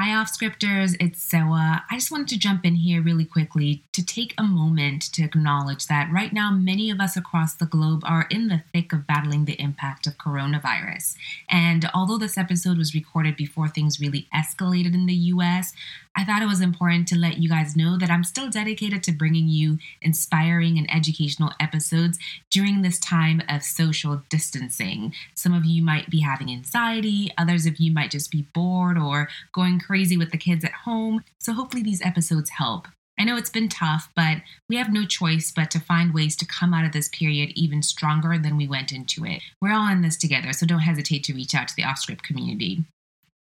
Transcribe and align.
Hi, 0.00 0.14
off 0.14 0.28
scripters. 0.28 0.94
It's 1.00 1.20
Sewa. 1.20 1.82
I 1.90 1.96
just 1.96 2.12
wanted 2.12 2.28
to 2.28 2.38
jump 2.38 2.64
in 2.64 2.76
here 2.76 3.02
really 3.02 3.24
quickly 3.24 3.82
to 3.90 4.06
take 4.06 4.32
a 4.38 4.44
moment 4.44 5.02
to 5.14 5.24
acknowledge 5.24 5.88
that 5.88 6.08
right 6.12 6.32
now, 6.32 6.52
many 6.52 6.88
of 6.92 7.00
us 7.00 7.16
across 7.16 7.54
the 7.54 7.66
globe 7.66 8.02
are 8.04 8.28
in 8.30 8.46
the 8.46 8.62
thick 8.72 8.92
of 8.92 9.08
battling 9.08 9.44
the 9.44 9.60
impact 9.60 10.06
of 10.06 10.16
coronavirus. 10.16 11.16
And 11.50 11.90
although 11.92 12.16
this 12.16 12.38
episode 12.38 12.78
was 12.78 12.94
recorded 12.94 13.36
before 13.36 13.66
things 13.66 13.98
really 13.98 14.28
escalated 14.32 14.94
in 14.94 15.06
the 15.06 15.14
US, 15.34 15.72
I 16.18 16.24
thought 16.24 16.42
it 16.42 16.48
was 16.48 16.60
important 16.60 17.06
to 17.08 17.16
let 17.16 17.38
you 17.38 17.48
guys 17.48 17.76
know 17.76 17.96
that 17.96 18.10
I'm 18.10 18.24
still 18.24 18.50
dedicated 18.50 19.04
to 19.04 19.12
bringing 19.12 19.46
you 19.46 19.78
inspiring 20.02 20.76
and 20.76 20.92
educational 20.92 21.52
episodes 21.60 22.18
during 22.50 22.82
this 22.82 22.98
time 22.98 23.40
of 23.48 23.62
social 23.62 24.20
distancing. 24.28 25.14
Some 25.36 25.54
of 25.54 25.64
you 25.64 25.80
might 25.80 26.10
be 26.10 26.18
having 26.18 26.50
anxiety, 26.50 27.30
others 27.38 27.66
of 27.66 27.76
you 27.76 27.92
might 27.92 28.10
just 28.10 28.32
be 28.32 28.48
bored 28.52 28.98
or 28.98 29.28
going 29.52 29.78
crazy 29.78 30.16
with 30.16 30.32
the 30.32 30.38
kids 30.38 30.64
at 30.64 30.72
home. 30.72 31.22
So 31.38 31.52
hopefully 31.52 31.84
these 31.84 32.04
episodes 32.04 32.50
help. 32.50 32.88
I 33.16 33.22
know 33.22 33.36
it's 33.36 33.48
been 33.48 33.68
tough, 33.68 34.08
but 34.16 34.38
we 34.68 34.74
have 34.74 34.92
no 34.92 35.04
choice 35.06 35.52
but 35.54 35.70
to 35.70 35.78
find 35.78 36.12
ways 36.12 36.34
to 36.38 36.46
come 36.46 36.74
out 36.74 36.84
of 36.84 36.90
this 36.90 37.08
period 37.10 37.52
even 37.54 37.80
stronger 37.80 38.36
than 38.36 38.56
we 38.56 38.66
went 38.66 38.90
into 38.90 39.24
it. 39.24 39.40
We're 39.62 39.72
all 39.72 39.88
in 39.88 40.02
this 40.02 40.16
together, 40.16 40.52
so 40.52 40.66
don't 40.66 40.80
hesitate 40.80 41.22
to 41.24 41.32
reach 41.32 41.54
out 41.54 41.68
to 41.68 41.76
the 41.76 41.82
Offscript 41.82 42.22
community. 42.22 42.86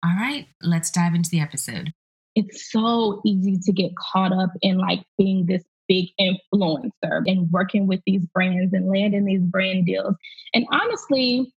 All 0.04 0.16
right, 0.20 0.48
let's 0.64 0.90
dive 0.90 1.14
into 1.14 1.30
the 1.30 1.40
episode 1.40 1.94
it's 2.36 2.72
so 2.72 3.22
easy 3.26 3.58
to 3.64 3.72
get 3.72 3.92
caught 3.96 4.34
up 4.34 4.52
in 4.62 4.78
like 4.78 5.04
being 5.18 5.46
this 5.46 5.64
big 5.88 6.10
influencer 6.20 7.24
and 7.26 7.50
working 7.52 7.88
with 7.88 8.02
these 8.06 8.26
brands 8.28 8.74
and 8.74 8.90
landing 8.90 9.26
these 9.26 9.42
brand 9.42 9.86
deals. 9.86 10.16
And 10.54 10.66
honestly, 10.72 11.52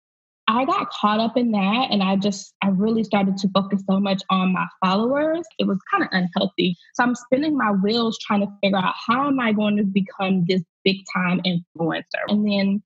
I 0.48 0.64
got 0.64 0.90
caught 0.90 1.18
up 1.18 1.36
in 1.36 1.50
that 1.52 1.88
and 1.90 2.02
I 2.02 2.16
just, 2.16 2.54
I 2.62 2.68
really 2.68 3.02
started 3.02 3.36
to 3.38 3.48
focus 3.48 3.82
so 3.88 3.98
much 3.98 4.22
on 4.30 4.52
my 4.52 4.66
followers. 4.84 5.44
It 5.58 5.66
was 5.66 5.78
kind 5.90 6.04
of 6.04 6.10
unhealthy. 6.12 6.76
So 6.94 7.02
I'm 7.02 7.14
spinning 7.14 7.56
my 7.56 7.72
wheels 7.72 8.18
trying 8.18 8.40
to 8.40 8.52
figure 8.62 8.78
out 8.78 8.94
how 9.06 9.26
am 9.26 9.40
I 9.40 9.52
going 9.52 9.76
to 9.76 9.84
become 9.84 10.44
this 10.46 10.62
big 10.84 10.98
time 11.12 11.40
influencer? 11.40 12.02
And 12.28 12.46
then 12.46 12.82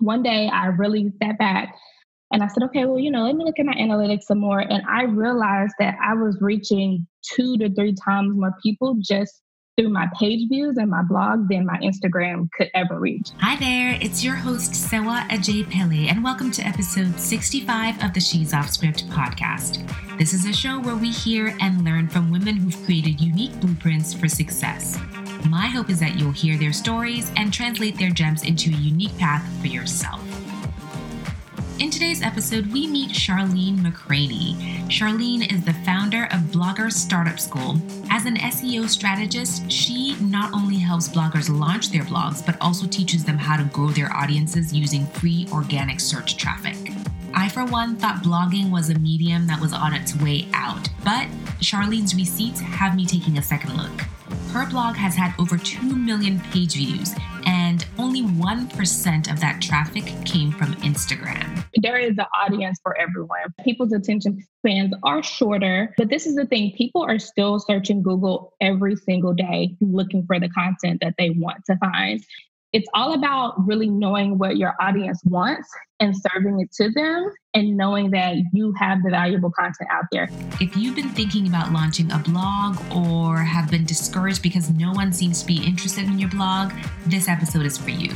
one 0.00 0.22
day 0.22 0.48
I 0.52 0.66
really 0.66 1.10
sat 1.22 1.38
back 1.38 1.74
and 2.32 2.42
I 2.42 2.48
said, 2.48 2.62
okay, 2.64 2.84
well, 2.84 2.98
you 2.98 3.10
know, 3.10 3.24
let 3.24 3.34
me 3.34 3.44
look 3.44 3.58
at 3.58 3.66
my 3.66 3.74
analytics 3.74 4.22
some 4.22 4.38
more. 4.38 4.60
And 4.60 4.82
I 4.88 5.02
realized 5.02 5.74
that 5.80 5.96
I 6.00 6.14
was 6.14 6.38
reaching 6.40 7.06
two 7.22 7.58
to 7.58 7.74
three 7.74 7.94
times 7.94 8.36
more 8.36 8.54
people 8.62 8.96
just 9.00 9.42
through 9.76 9.88
my 9.88 10.06
page 10.18 10.48
views 10.48 10.76
and 10.76 10.90
my 10.90 11.02
blog 11.02 11.48
than 11.48 11.66
my 11.66 11.76
Instagram 11.78 12.48
could 12.56 12.70
ever 12.74 13.00
reach. 13.00 13.30
Hi 13.38 13.56
there, 13.56 13.98
it's 14.00 14.22
your 14.22 14.34
host, 14.34 14.74
Sewa 14.76 15.26
Ajay 15.30 16.08
and 16.08 16.22
welcome 16.22 16.52
to 16.52 16.62
episode 16.62 17.18
65 17.18 18.02
of 18.04 18.12
the 18.12 18.20
She's 18.20 18.54
Off 18.54 18.70
Script 18.70 19.08
podcast. 19.08 19.82
This 20.18 20.32
is 20.32 20.46
a 20.46 20.52
show 20.52 20.80
where 20.80 20.96
we 20.96 21.10
hear 21.10 21.56
and 21.60 21.84
learn 21.84 22.08
from 22.08 22.30
women 22.30 22.56
who've 22.56 22.84
created 22.84 23.20
unique 23.20 23.58
blueprints 23.60 24.14
for 24.14 24.28
success. 24.28 24.98
My 25.48 25.66
hope 25.66 25.90
is 25.90 25.98
that 26.00 26.16
you'll 26.16 26.32
hear 26.32 26.56
their 26.58 26.72
stories 26.72 27.32
and 27.36 27.52
translate 27.52 27.98
their 27.98 28.10
gems 28.10 28.44
into 28.44 28.70
a 28.70 28.76
unique 28.76 29.16
path 29.18 29.44
for 29.60 29.66
yourself. 29.66 30.20
In 31.80 31.88
today's 31.88 32.20
episode, 32.20 32.70
we 32.74 32.86
meet 32.86 33.08
Charlene 33.08 33.78
McCraney. 33.78 34.54
Charlene 34.90 35.50
is 35.50 35.64
the 35.64 35.72
founder 35.72 36.24
of 36.24 36.40
Blogger 36.52 36.92
Startup 36.92 37.40
School. 37.40 37.80
As 38.10 38.26
an 38.26 38.36
SEO 38.36 38.86
strategist, 38.86 39.72
she 39.72 40.14
not 40.20 40.52
only 40.52 40.76
helps 40.76 41.08
bloggers 41.08 41.48
launch 41.48 41.88
their 41.88 42.02
blogs, 42.02 42.44
but 42.44 42.60
also 42.60 42.86
teaches 42.86 43.24
them 43.24 43.38
how 43.38 43.56
to 43.56 43.64
grow 43.64 43.88
their 43.88 44.14
audiences 44.14 44.74
using 44.74 45.06
free 45.06 45.48
organic 45.52 46.00
search 46.00 46.36
traffic. 46.36 46.76
I, 47.32 47.48
for 47.48 47.64
one, 47.64 47.96
thought 47.96 48.22
blogging 48.22 48.70
was 48.70 48.90
a 48.90 48.98
medium 48.98 49.46
that 49.46 49.58
was 49.58 49.72
on 49.72 49.94
its 49.94 50.14
way 50.16 50.48
out, 50.52 50.86
but 51.02 51.28
Charlene's 51.60 52.14
receipts 52.14 52.60
have 52.60 52.94
me 52.94 53.06
taking 53.06 53.38
a 53.38 53.42
second 53.42 53.78
look. 53.78 54.02
Her 54.52 54.68
blog 54.68 54.96
has 54.96 55.14
had 55.14 55.32
over 55.38 55.56
2 55.56 55.96
million 55.96 56.40
page 56.40 56.74
views, 56.74 57.14
and 57.80 58.00
only 58.00 58.22
1% 58.22 59.32
of 59.32 59.40
that 59.40 59.60
traffic 59.60 60.04
came 60.24 60.52
from 60.52 60.74
Instagram. 60.76 61.64
There 61.76 61.98
is 61.98 62.18
an 62.18 62.26
audience 62.38 62.78
for 62.82 62.96
everyone. 62.98 63.40
People's 63.64 63.92
attention 63.92 64.44
spans 64.58 64.94
are 65.02 65.22
shorter, 65.22 65.94
but 65.96 66.08
this 66.08 66.26
is 66.26 66.34
the 66.34 66.46
thing 66.46 66.72
people 66.76 67.02
are 67.02 67.18
still 67.18 67.58
searching 67.58 68.02
Google 68.02 68.54
every 68.60 68.96
single 68.96 69.32
day 69.32 69.76
looking 69.80 70.26
for 70.26 70.38
the 70.38 70.48
content 70.48 71.00
that 71.00 71.14
they 71.18 71.30
want 71.30 71.64
to 71.66 71.76
find 71.76 72.22
it's 72.72 72.88
all 72.94 73.14
about 73.14 73.54
really 73.66 73.88
knowing 73.88 74.38
what 74.38 74.56
your 74.56 74.74
audience 74.80 75.20
wants 75.24 75.68
and 75.98 76.14
serving 76.16 76.60
it 76.60 76.72
to 76.72 76.90
them 76.92 77.30
and 77.52 77.76
knowing 77.76 78.10
that 78.12 78.36
you 78.52 78.72
have 78.78 79.02
the 79.02 79.10
valuable 79.10 79.50
content 79.50 79.90
out 79.90 80.04
there. 80.12 80.28
If 80.60 80.76
you've 80.76 80.94
been 80.94 81.08
thinking 81.10 81.48
about 81.48 81.72
launching 81.72 82.12
a 82.12 82.18
blog 82.18 82.78
or 82.94 83.38
have 83.38 83.70
been 83.70 83.84
discouraged 83.84 84.42
because 84.42 84.70
no 84.70 84.92
one 84.92 85.12
seems 85.12 85.40
to 85.40 85.46
be 85.46 85.64
interested 85.66 86.04
in 86.04 86.18
your 86.18 86.30
blog, 86.30 86.72
this 87.06 87.28
episode 87.28 87.66
is 87.66 87.76
for 87.76 87.90
you. 87.90 88.12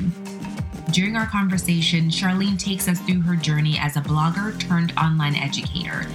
During 0.92 1.16
our 1.16 1.26
conversation, 1.26 2.04
Charlene 2.04 2.58
takes 2.58 2.86
us 2.86 3.00
through 3.00 3.22
her 3.22 3.34
journey 3.34 3.76
as 3.80 3.96
a 3.96 4.00
blogger 4.00 4.58
turned 4.60 4.92
online 4.96 5.34
educator 5.34 6.06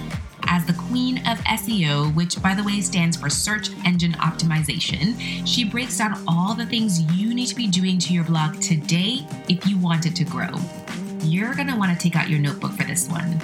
as 0.46 0.64
the 0.66 0.72
queen 0.72 1.18
of 1.28 1.38
SEO, 1.38 2.14
which 2.14 2.40
by 2.42 2.54
the 2.54 2.64
way 2.64 2.80
stands 2.80 3.16
for 3.16 3.30
search 3.30 3.70
engine 3.84 4.12
optimization. 4.14 5.14
She 5.46 5.64
breaks 5.64 5.98
down 5.98 6.22
all 6.26 6.54
the 6.54 6.66
things 6.66 7.02
you 7.14 7.34
need 7.34 7.46
to 7.46 7.54
be 7.54 7.66
doing 7.66 7.98
to 7.98 8.12
your 8.12 8.24
blog 8.24 8.60
today 8.60 9.26
if 9.48 9.66
you 9.66 9.78
want 9.78 10.06
it 10.06 10.16
to 10.16 10.24
grow. 10.24 10.50
You're 11.22 11.54
going 11.54 11.68
to 11.68 11.76
want 11.76 11.92
to 11.92 12.02
take 12.02 12.16
out 12.16 12.28
your 12.28 12.38
notebook 12.38 12.72
for 12.72 12.84
this 12.84 13.08
one. 13.08 13.38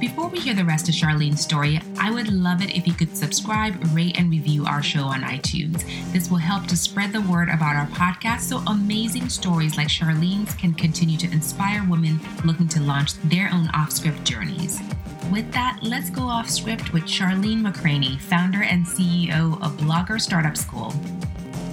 Before 0.00 0.28
we 0.28 0.40
hear 0.40 0.54
the 0.54 0.64
rest 0.64 0.88
of 0.88 0.94
Charlene's 0.94 1.42
story, 1.42 1.78
I 1.98 2.10
would 2.10 2.32
love 2.32 2.62
it 2.62 2.74
if 2.74 2.86
you 2.86 2.94
could 2.94 3.14
subscribe, 3.14 3.74
rate, 3.92 4.18
and 4.18 4.30
review 4.30 4.64
our 4.64 4.82
show 4.82 5.02
on 5.02 5.20
iTunes. 5.20 5.84
This 6.10 6.30
will 6.30 6.38
help 6.38 6.66
to 6.68 6.76
spread 6.76 7.12
the 7.12 7.20
word 7.20 7.50
about 7.50 7.76
our 7.76 7.86
podcast 7.88 8.40
so 8.40 8.62
amazing 8.66 9.28
stories 9.28 9.76
like 9.76 9.88
Charlene's 9.88 10.54
can 10.54 10.72
continue 10.72 11.18
to 11.18 11.30
inspire 11.30 11.86
women 11.86 12.18
looking 12.46 12.68
to 12.68 12.80
launch 12.80 13.12
their 13.24 13.50
own 13.52 13.68
off 13.74 13.92
script 13.92 14.24
journeys 14.24 14.80
with 15.30 15.52
that, 15.52 15.78
let's 15.82 16.10
go 16.10 16.22
off 16.22 16.50
script 16.50 16.92
with 16.92 17.04
Charlene 17.04 17.60
McCraney, 17.60 18.18
founder 18.18 18.62
and 18.62 18.84
CEO 18.84 19.62
of 19.62 19.76
Blogger 19.76 20.20
Startup 20.20 20.56
School. 20.56 20.90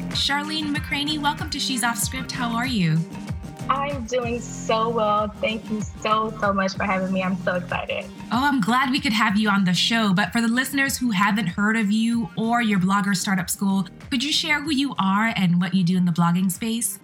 Charlene 0.09 0.75
McCraney, 0.75 1.19
welcome 1.19 1.49
to 1.49 1.59
She's 1.59 1.83
Off 1.83 1.97
Script. 1.97 2.31
How 2.31 2.55
are 2.55 2.67
you? 2.67 2.99
I'm 3.67 4.05
doing 4.05 4.39
so 4.39 4.89
well. 4.89 5.27
Thank 5.41 5.69
you 5.71 5.81
so, 5.81 6.31
so 6.39 6.53
much 6.53 6.75
for 6.75 6.83
having 6.83 7.11
me. 7.11 7.23
I'm 7.23 7.35
so 7.37 7.55
excited. 7.55 8.05
Oh, 8.31 8.45
I'm 8.45 8.61
glad 8.61 8.91
we 8.91 8.99
could 8.99 9.13
have 9.13 9.37
you 9.37 9.49
on 9.49 9.63
the 9.63 9.73
show. 9.73 10.13
But 10.13 10.31
for 10.31 10.39
the 10.39 10.47
listeners 10.47 10.95
who 10.97 11.09
haven't 11.09 11.47
heard 11.47 11.77
of 11.77 11.91
you 11.91 12.29
or 12.37 12.61
your 12.61 12.79
Blogger 12.79 13.15
Startup 13.15 13.49
School, 13.49 13.87
could 14.11 14.23
you 14.23 14.31
share 14.31 14.61
who 14.61 14.71
you 14.71 14.93
are 14.99 15.33
and 15.35 15.59
what 15.59 15.73
you 15.73 15.83
do 15.83 15.97
in 15.97 16.05
the 16.05 16.11
blogging 16.11 16.51
space? 16.51 16.99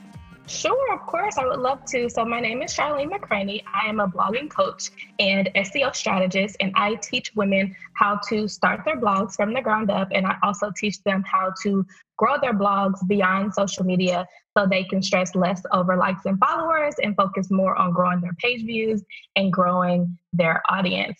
Sure, 0.45 0.93
of 0.93 0.99
course, 1.01 1.37
I 1.37 1.45
would 1.45 1.59
love 1.59 1.85
to. 1.85 2.09
So, 2.09 2.25
my 2.25 2.41
name 2.41 2.61
is 2.61 2.73
Charlene 2.75 3.09
McCraney. 3.09 3.63
I 3.73 3.87
am 3.87 4.01
a 4.01 4.07
blogging 4.07 4.49
coach 4.49 4.89
and 5.17 5.49
SEO 5.55 5.95
strategist, 5.95 6.57
and 6.59 6.73
I 6.75 6.95
teach 6.95 7.31
women 7.33 7.73
how 7.93 8.19
to 8.27 8.49
start 8.49 8.81
their 8.83 8.99
blogs 8.99 9.35
from 9.35 9.53
the 9.53 9.61
ground 9.61 9.89
up. 9.89 10.09
And 10.11 10.27
I 10.27 10.35
also 10.43 10.69
teach 10.75 11.01
them 11.03 11.23
how 11.23 11.53
to 11.63 11.85
grow 12.17 12.35
their 12.41 12.53
blogs 12.53 13.05
beyond 13.07 13.53
social 13.53 13.85
media 13.85 14.27
so 14.55 14.67
they 14.67 14.83
can 14.83 15.01
stress 15.01 15.33
less 15.33 15.61
over 15.71 15.95
likes 15.95 16.25
and 16.25 16.37
followers 16.39 16.95
and 17.01 17.15
focus 17.15 17.49
more 17.49 17.75
on 17.75 17.91
growing 17.91 18.21
their 18.21 18.33
page 18.33 18.65
views 18.65 19.03
and 19.35 19.51
growing 19.51 20.17
their 20.31 20.61
audience. 20.69 21.19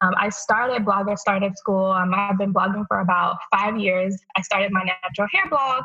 Um, 0.00 0.14
I 0.16 0.28
started 0.28 0.84
Blogger 0.84 1.18
Startup 1.18 1.56
School. 1.56 1.86
Um, 1.86 2.12
I've 2.14 2.38
been 2.38 2.52
blogging 2.52 2.86
for 2.86 3.00
about 3.00 3.38
five 3.50 3.78
years. 3.78 4.16
I 4.36 4.42
started 4.42 4.72
my 4.72 4.84
natural 4.84 5.28
hair 5.32 5.48
blog, 5.48 5.82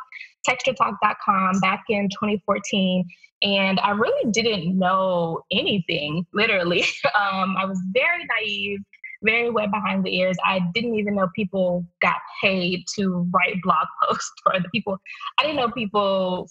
texturetalk.com, 0.47 1.59
back 1.59 1.83
in 1.89 2.09
2014. 2.09 3.05
And 3.43 3.79
I 3.81 3.91
really 3.91 4.31
didn't 4.31 4.77
know 4.77 5.41
anything, 5.51 6.25
literally. 6.33 6.85
Um, 7.15 7.55
I 7.57 7.65
was 7.65 7.79
very 7.93 8.25
naive 8.39 8.79
very 9.23 9.49
wet 9.49 9.71
behind 9.71 10.03
the 10.03 10.15
ears. 10.15 10.37
I 10.45 10.59
didn't 10.73 10.95
even 10.95 11.15
know 11.15 11.29
people 11.35 11.85
got 12.01 12.17
paid 12.41 12.85
to 12.95 13.27
write 13.33 13.55
blog 13.63 13.87
posts 14.03 14.31
for 14.43 14.59
the 14.59 14.69
people. 14.69 14.97
I 15.39 15.43
didn't 15.43 15.57
know 15.57 15.71
people 15.71 16.49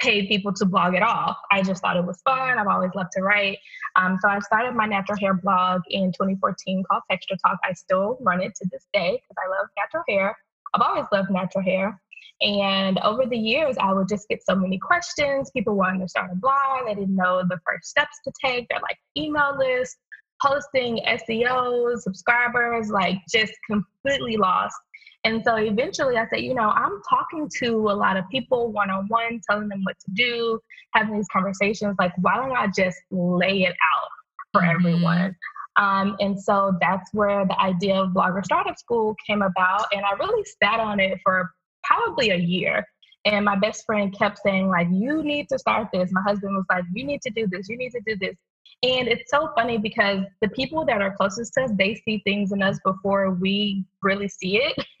paid 0.00 0.28
people 0.28 0.52
to 0.54 0.64
blog 0.64 0.94
at 0.94 1.02
all. 1.02 1.36
I 1.50 1.62
just 1.62 1.82
thought 1.82 1.96
it 1.96 2.04
was 2.04 2.20
fun. 2.22 2.58
I've 2.58 2.66
always 2.66 2.90
loved 2.94 3.10
to 3.16 3.22
write. 3.22 3.58
Um, 3.96 4.16
so 4.20 4.28
I 4.28 4.38
started 4.40 4.74
my 4.74 4.86
natural 4.86 5.18
hair 5.18 5.34
blog 5.34 5.82
in 5.90 6.12
2014 6.12 6.84
called 6.90 7.02
Texture 7.10 7.36
Talk. 7.46 7.58
I 7.64 7.72
still 7.74 8.16
run 8.20 8.40
it 8.40 8.54
to 8.56 8.68
this 8.72 8.86
day 8.92 9.10
because 9.12 9.36
I 9.44 9.48
love 9.50 9.68
natural 9.76 10.04
hair. 10.08 10.36
I've 10.74 10.82
always 10.82 11.04
loved 11.12 11.30
natural 11.30 11.64
hair. 11.64 12.00
And 12.40 12.98
over 13.00 13.26
the 13.26 13.36
years, 13.36 13.76
I 13.80 13.92
would 13.92 14.08
just 14.08 14.28
get 14.28 14.40
so 14.44 14.54
many 14.54 14.78
questions. 14.78 15.50
People 15.50 15.74
wanting 15.74 16.00
to 16.00 16.08
start 16.08 16.30
a 16.32 16.36
blog. 16.36 16.86
They 16.86 16.94
didn't 16.94 17.16
know 17.16 17.42
the 17.48 17.58
first 17.66 17.88
steps 17.88 18.18
to 18.24 18.32
take. 18.44 18.66
They're 18.68 18.80
like 18.80 18.98
email 19.16 19.56
lists, 19.58 19.96
posting 20.42 21.00
SEO, 21.06 21.98
subscribers, 21.98 22.88
like 22.90 23.18
just 23.32 23.52
completely 23.70 24.36
lost. 24.36 24.76
And 25.24 25.42
so 25.44 25.56
eventually 25.56 26.16
I 26.16 26.26
said, 26.28 26.40
you 26.40 26.54
know, 26.54 26.70
I'm 26.70 27.02
talking 27.08 27.48
to 27.58 27.90
a 27.90 27.92
lot 27.92 28.16
of 28.16 28.24
people 28.30 28.72
one 28.72 28.90
on 28.90 29.06
one, 29.08 29.40
telling 29.48 29.68
them 29.68 29.82
what 29.84 29.96
to 30.06 30.10
do, 30.14 30.58
having 30.94 31.14
these 31.14 31.28
conversations. 31.30 31.96
Like, 31.98 32.12
why 32.18 32.36
don't 32.36 32.52
I 32.52 32.68
just 32.68 32.98
lay 33.10 33.64
it 33.64 33.74
out 33.74 34.08
for 34.52 34.62
mm-hmm. 34.62 34.70
everyone? 34.70 35.36
Um, 35.76 36.16
and 36.20 36.40
so 36.40 36.76
that's 36.80 37.08
where 37.12 37.46
the 37.46 37.58
idea 37.60 38.00
of 38.00 38.10
Blogger 38.10 38.44
Startup 38.44 38.78
School 38.78 39.14
came 39.26 39.42
about. 39.42 39.86
And 39.92 40.04
I 40.04 40.12
really 40.18 40.44
sat 40.62 40.80
on 40.80 41.00
it 41.00 41.18
for 41.22 41.50
probably 41.90 42.30
a 42.30 42.36
year. 42.36 42.86
And 43.24 43.44
my 43.44 43.56
best 43.56 43.84
friend 43.84 44.16
kept 44.16 44.38
saying, 44.38 44.68
like, 44.68 44.88
you 44.90 45.22
need 45.22 45.48
to 45.50 45.58
start 45.58 45.88
this. 45.92 46.10
My 46.12 46.22
husband 46.22 46.56
was 46.56 46.64
like, 46.70 46.84
you 46.94 47.04
need 47.04 47.20
to 47.22 47.30
do 47.30 47.46
this, 47.50 47.68
you 47.68 47.76
need 47.76 47.90
to 47.90 48.00
do 48.06 48.16
this. 48.16 48.36
And 48.82 49.08
it's 49.08 49.30
so 49.30 49.50
funny 49.54 49.76
because 49.76 50.24
the 50.40 50.48
people 50.48 50.86
that 50.86 51.02
are 51.02 51.14
closest 51.14 51.52
to 51.54 51.64
us, 51.64 51.70
they 51.76 51.96
see 51.96 52.22
things 52.24 52.52
in 52.52 52.62
us 52.62 52.78
before 52.82 53.32
we 53.32 53.84
really 54.02 54.28
see 54.28 54.56
it. 54.56 54.74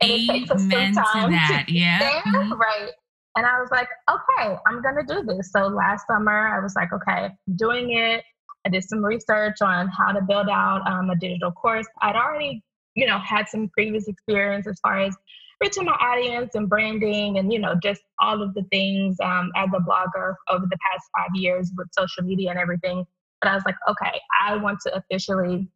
and 0.00 0.10
it 0.10 0.26
takes 0.26 0.50
us 0.50 0.60
some 0.62 0.70
time 0.70 0.94
to 0.94 1.36
that. 1.36 1.64
To 1.68 1.74
yeah. 1.74 2.22
Mm-hmm. 2.22 2.52
Right. 2.54 2.90
And 3.36 3.46
I 3.46 3.60
was 3.60 3.68
like, 3.70 3.88
okay, 4.10 4.56
I'm 4.66 4.82
going 4.82 4.96
to 4.96 5.14
do 5.14 5.22
this. 5.22 5.52
So 5.52 5.66
last 5.66 6.06
summer, 6.06 6.48
I 6.48 6.60
was 6.60 6.74
like, 6.74 6.92
okay, 6.94 7.28
doing 7.56 7.92
it. 7.92 8.24
I 8.66 8.70
did 8.70 8.84
some 8.84 9.04
research 9.04 9.56
on 9.62 9.88
how 9.88 10.12
to 10.12 10.22
build 10.22 10.48
out 10.48 10.86
um, 10.90 11.10
a 11.10 11.16
digital 11.16 11.52
course. 11.52 11.86
I'd 12.02 12.16
already, 12.16 12.62
you 12.94 13.06
know, 13.06 13.18
had 13.18 13.48
some 13.48 13.68
previous 13.68 14.08
experience 14.08 14.66
as 14.66 14.78
far 14.82 15.00
as 15.00 15.16
reaching 15.60 15.84
my 15.84 15.92
audience 15.92 16.54
and 16.54 16.68
branding 16.68 17.38
and, 17.38 17.52
you 17.52 17.58
know, 17.58 17.74
just 17.82 18.02
all 18.20 18.42
of 18.42 18.54
the 18.54 18.62
things 18.70 19.16
um, 19.22 19.50
as 19.56 19.68
a 19.74 19.80
blogger 19.80 20.34
over 20.48 20.64
the 20.66 20.78
past 20.90 21.04
five 21.16 21.30
years 21.34 21.70
with 21.76 21.88
social 21.92 22.24
media 22.24 22.50
and 22.50 22.58
everything. 22.58 23.04
But 23.40 23.50
I 23.50 23.54
was 23.54 23.62
like, 23.66 23.76
okay, 23.88 24.20
I 24.42 24.56
want 24.56 24.78
to 24.86 24.96
officially 24.96 25.68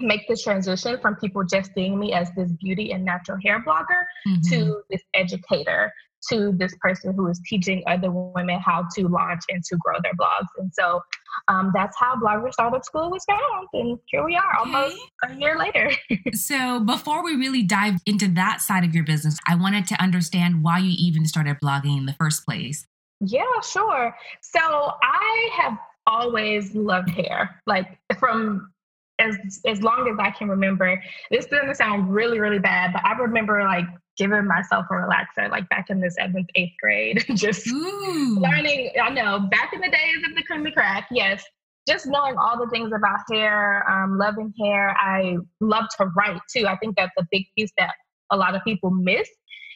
make 0.00 0.26
the 0.28 0.36
transition 0.36 0.98
from 1.00 1.16
people 1.16 1.44
just 1.44 1.72
seeing 1.74 1.98
me 1.98 2.12
as 2.12 2.30
this 2.36 2.50
beauty 2.60 2.92
and 2.92 3.04
natural 3.04 3.38
hair 3.42 3.62
blogger 3.66 4.04
mm-hmm. 4.26 4.50
to 4.50 4.82
this 4.90 5.02
educator 5.14 5.92
to 6.30 6.52
this 6.56 6.74
person 6.80 7.14
who 7.14 7.28
is 7.28 7.40
teaching 7.46 7.82
other 7.86 8.10
women 8.10 8.58
how 8.60 8.86
to 8.94 9.08
launch 9.08 9.42
and 9.48 9.62
to 9.64 9.76
grow 9.76 9.96
their 10.02 10.14
blogs. 10.14 10.48
And 10.58 10.70
so 10.72 11.00
um, 11.48 11.72
that's 11.74 11.96
how 11.98 12.16
Blogger 12.16 12.52
Startup 12.52 12.84
School 12.84 13.10
was 13.10 13.24
found. 13.24 13.68
And 13.72 13.98
here 14.06 14.24
we 14.24 14.36
are 14.36 14.58
almost 14.58 14.96
okay. 15.24 15.34
a 15.34 15.38
year 15.38 15.58
later. 15.58 15.90
so 16.32 16.80
before 16.80 17.24
we 17.24 17.34
really 17.36 17.62
dive 17.62 17.94
into 18.06 18.28
that 18.28 18.60
side 18.60 18.84
of 18.84 18.94
your 18.94 19.04
business, 19.04 19.38
I 19.46 19.56
wanted 19.56 19.86
to 19.88 20.02
understand 20.02 20.62
why 20.62 20.78
you 20.78 20.94
even 20.98 21.26
started 21.26 21.56
blogging 21.62 21.98
in 21.98 22.06
the 22.06 22.14
first 22.14 22.44
place. 22.44 22.86
Yeah, 23.20 23.42
sure. 23.62 24.14
So 24.40 24.60
I 24.60 25.50
have 25.56 25.78
always 26.06 26.74
loved 26.74 27.10
hair, 27.10 27.60
like 27.66 27.98
from 28.18 28.70
as 29.18 29.36
as 29.66 29.82
long 29.82 30.08
as 30.08 30.16
I 30.18 30.30
can 30.30 30.48
remember. 30.48 31.00
This 31.30 31.46
doesn't 31.46 31.76
sound 31.76 32.12
really 32.12 32.40
really 32.40 32.58
bad, 32.58 32.92
but 32.92 33.04
I 33.04 33.12
remember 33.16 33.62
like 33.62 33.86
giving 34.16 34.46
myself 34.46 34.86
a 34.90 34.94
relaxer, 34.94 35.50
like 35.50 35.68
back 35.68 35.90
in 35.90 36.00
the 36.00 36.10
seventh, 36.10 36.48
eighth 36.54 36.74
grade, 36.80 37.24
just 37.34 37.66
Ooh. 37.68 38.38
learning. 38.40 38.90
I 39.02 39.10
know 39.10 39.40
back 39.50 39.72
in 39.72 39.80
the 39.80 39.90
days 39.90 40.22
of 40.28 40.34
the 40.34 40.42
creamy 40.42 40.72
crack, 40.72 41.08
yes, 41.10 41.44
just 41.86 42.06
knowing 42.06 42.36
all 42.38 42.58
the 42.58 42.70
things 42.70 42.92
about 42.96 43.20
hair, 43.30 43.88
um, 43.90 44.18
loving 44.18 44.52
hair. 44.60 44.96
I 44.98 45.36
love 45.60 45.84
to 45.98 46.06
write 46.16 46.40
too. 46.54 46.66
I 46.66 46.76
think 46.76 46.96
that's 46.96 47.12
a 47.18 47.26
big 47.30 47.44
piece 47.56 47.70
that 47.78 47.94
a 48.30 48.36
lot 48.36 48.54
of 48.54 48.62
people 48.64 48.90
miss. 48.90 49.28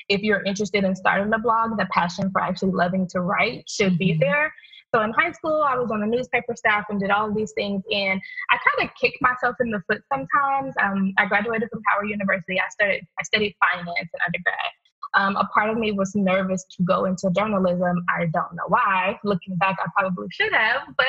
If 0.08 0.22
you're 0.22 0.42
interested 0.44 0.84
in 0.84 0.96
starting 0.96 1.32
a 1.32 1.38
blog, 1.38 1.76
the 1.76 1.86
passion 1.92 2.30
for 2.30 2.40
actually 2.40 2.72
loving 2.72 3.06
to 3.10 3.20
write 3.20 3.64
should 3.68 3.92
mm-hmm. 3.92 3.98
be 3.98 4.18
there. 4.18 4.52
So 4.94 5.02
in 5.02 5.12
high 5.12 5.32
school, 5.32 5.62
I 5.62 5.76
was 5.76 5.90
on 5.90 6.00
the 6.00 6.06
newspaper 6.06 6.54
staff 6.56 6.84
and 6.88 6.98
did 6.98 7.10
all 7.10 7.28
of 7.28 7.36
these 7.36 7.52
things. 7.52 7.82
And 7.92 8.20
I 8.50 8.56
kind 8.56 8.88
of 8.88 8.94
kicked 9.00 9.18
myself 9.20 9.56
in 9.60 9.70
the 9.70 9.82
foot 9.86 10.02
sometimes. 10.12 10.74
Um, 10.82 11.12
I 11.18 11.26
graduated 11.26 11.68
from 11.70 11.82
Howard 11.88 12.08
University. 12.08 12.58
I 12.58 12.68
started, 12.70 13.06
I 13.18 13.22
studied 13.24 13.54
finance 13.60 13.88
in 13.98 14.20
undergrad. 14.26 14.72
Um, 15.14 15.36
a 15.36 15.46
part 15.54 15.70
of 15.70 15.78
me 15.78 15.92
was 15.92 16.14
nervous 16.14 16.64
to 16.76 16.82
go 16.84 17.04
into 17.06 17.30
journalism. 17.34 18.04
I 18.18 18.26
don't 18.26 18.54
know 18.54 18.68
why. 18.68 19.18
Looking 19.24 19.56
back, 19.56 19.76
I 19.80 19.88
probably 19.96 20.28
should 20.30 20.52
have, 20.52 20.82
but 20.96 21.06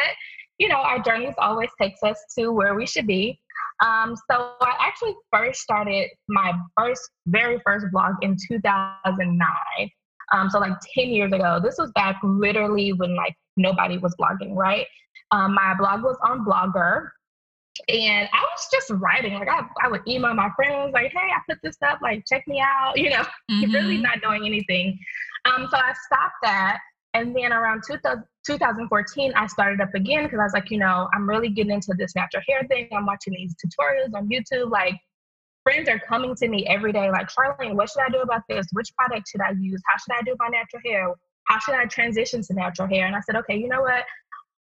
you 0.57 0.67
know, 0.67 0.75
our 0.75 0.99
journeys 0.99 1.35
always 1.37 1.69
takes 1.81 2.03
us 2.03 2.21
to 2.37 2.51
where 2.51 2.75
we 2.75 2.85
should 2.85 3.07
be. 3.07 3.39
Um, 3.81 4.15
so 4.29 4.53
I 4.61 4.75
actually 4.79 5.15
first 5.31 5.61
started 5.61 6.09
my 6.27 6.53
first, 6.77 7.09
very 7.27 7.59
first 7.65 7.85
blog 7.91 8.15
in 8.21 8.35
2009. 8.47 9.89
Um, 10.31 10.49
so 10.49 10.59
like 10.59 10.73
10 10.95 11.07
years 11.09 11.31
ago, 11.31 11.59
this 11.63 11.75
was 11.77 11.91
back 11.95 12.17
literally 12.23 12.93
when 12.93 13.15
like 13.15 13.35
nobody 13.57 13.97
was 13.97 14.15
blogging, 14.19 14.55
right? 14.55 14.85
Um, 15.31 15.53
my 15.53 15.75
blog 15.77 16.03
was 16.03 16.17
on 16.23 16.45
Blogger. 16.45 17.09
And 17.87 18.27
I 18.33 18.41
was 18.41 18.67
just 18.71 18.89
writing, 19.01 19.35
like 19.35 19.47
I, 19.47 19.61
I 19.83 19.87
would 19.89 20.01
email 20.07 20.33
my 20.33 20.49
friends, 20.55 20.91
like, 20.93 21.11
hey, 21.13 21.29
I 21.33 21.39
put 21.49 21.59
this 21.63 21.77
up, 21.87 21.99
like, 22.01 22.23
check 22.27 22.45
me 22.47 22.59
out, 22.61 22.93
you 22.97 23.09
know, 23.09 23.23
mm-hmm. 23.49 23.71
really 23.71 23.97
not 23.97 24.21
doing 24.21 24.45
anything. 24.45 24.99
Um, 25.45 25.67
so 25.71 25.77
I 25.77 25.93
stopped 26.05 26.35
that. 26.43 26.79
And 27.13 27.35
then 27.35 27.53
around 27.53 27.81
2000, 27.87 28.23
2014, 28.45 29.33
I 29.35 29.47
started 29.47 29.81
up 29.81 29.93
again 29.95 30.23
because 30.23 30.39
I 30.39 30.43
was 30.43 30.53
like, 30.53 30.69
you 30.69 30.77
know, 30.77 31.07
I'm 31.13 31.27
really 31.27 31.49
getting 31.49 31.71
into 31.71 31.93
this 31.97 32.15
natural 32.15 32.43
hair 32.47 32.63
thing. 32.67 32.89
I'm 32.91 33.05
watching 33.05 33.33
these 33.33 33.55
tutorials 33.55 34.13
on 34.15 34.29
YouTube. 34.29 34.69
Like, 34.69 34.95
friends 35.69 35.87
are 35.87 35.99
coming 35.99 36.35
to 36.35 36.47
me 36.47 36.65
every 36.67 36.91
day, 36.91 37.11
like, 37.11 37.29
Charlene, 37.29 37.75
what 37.75 37.89
should 37.89 38.01
I 38.01 38.09
do 38.09 38.21
about 38.21 38.41
this? 38.49 38.65
Which 38.71 38.89
product 38.97 39.27
should 39.29 39.41
I 39.41 39.51
use? 39.59 39.81
How 39.85 39.97
should 39.97 40.19
I 40.19 40.23
do 40.23 40.35
my 40.39 40.47
natural 40.47 40.81
hair? 40.83 41.13
How 41.45 41.59
should 41.59 41.75
I 41.75 41.85
transition 41.85 42.41
to 42.43 42.53
natural 42.53 42.87
hair? 42.87 43.05
And 43.05 43.15
I 43.15 43.19
said, 43.21 43.35
okay, 43.37 43.55
you 43.55 43.67
know 43.67 43.81
what? 43.81 44.03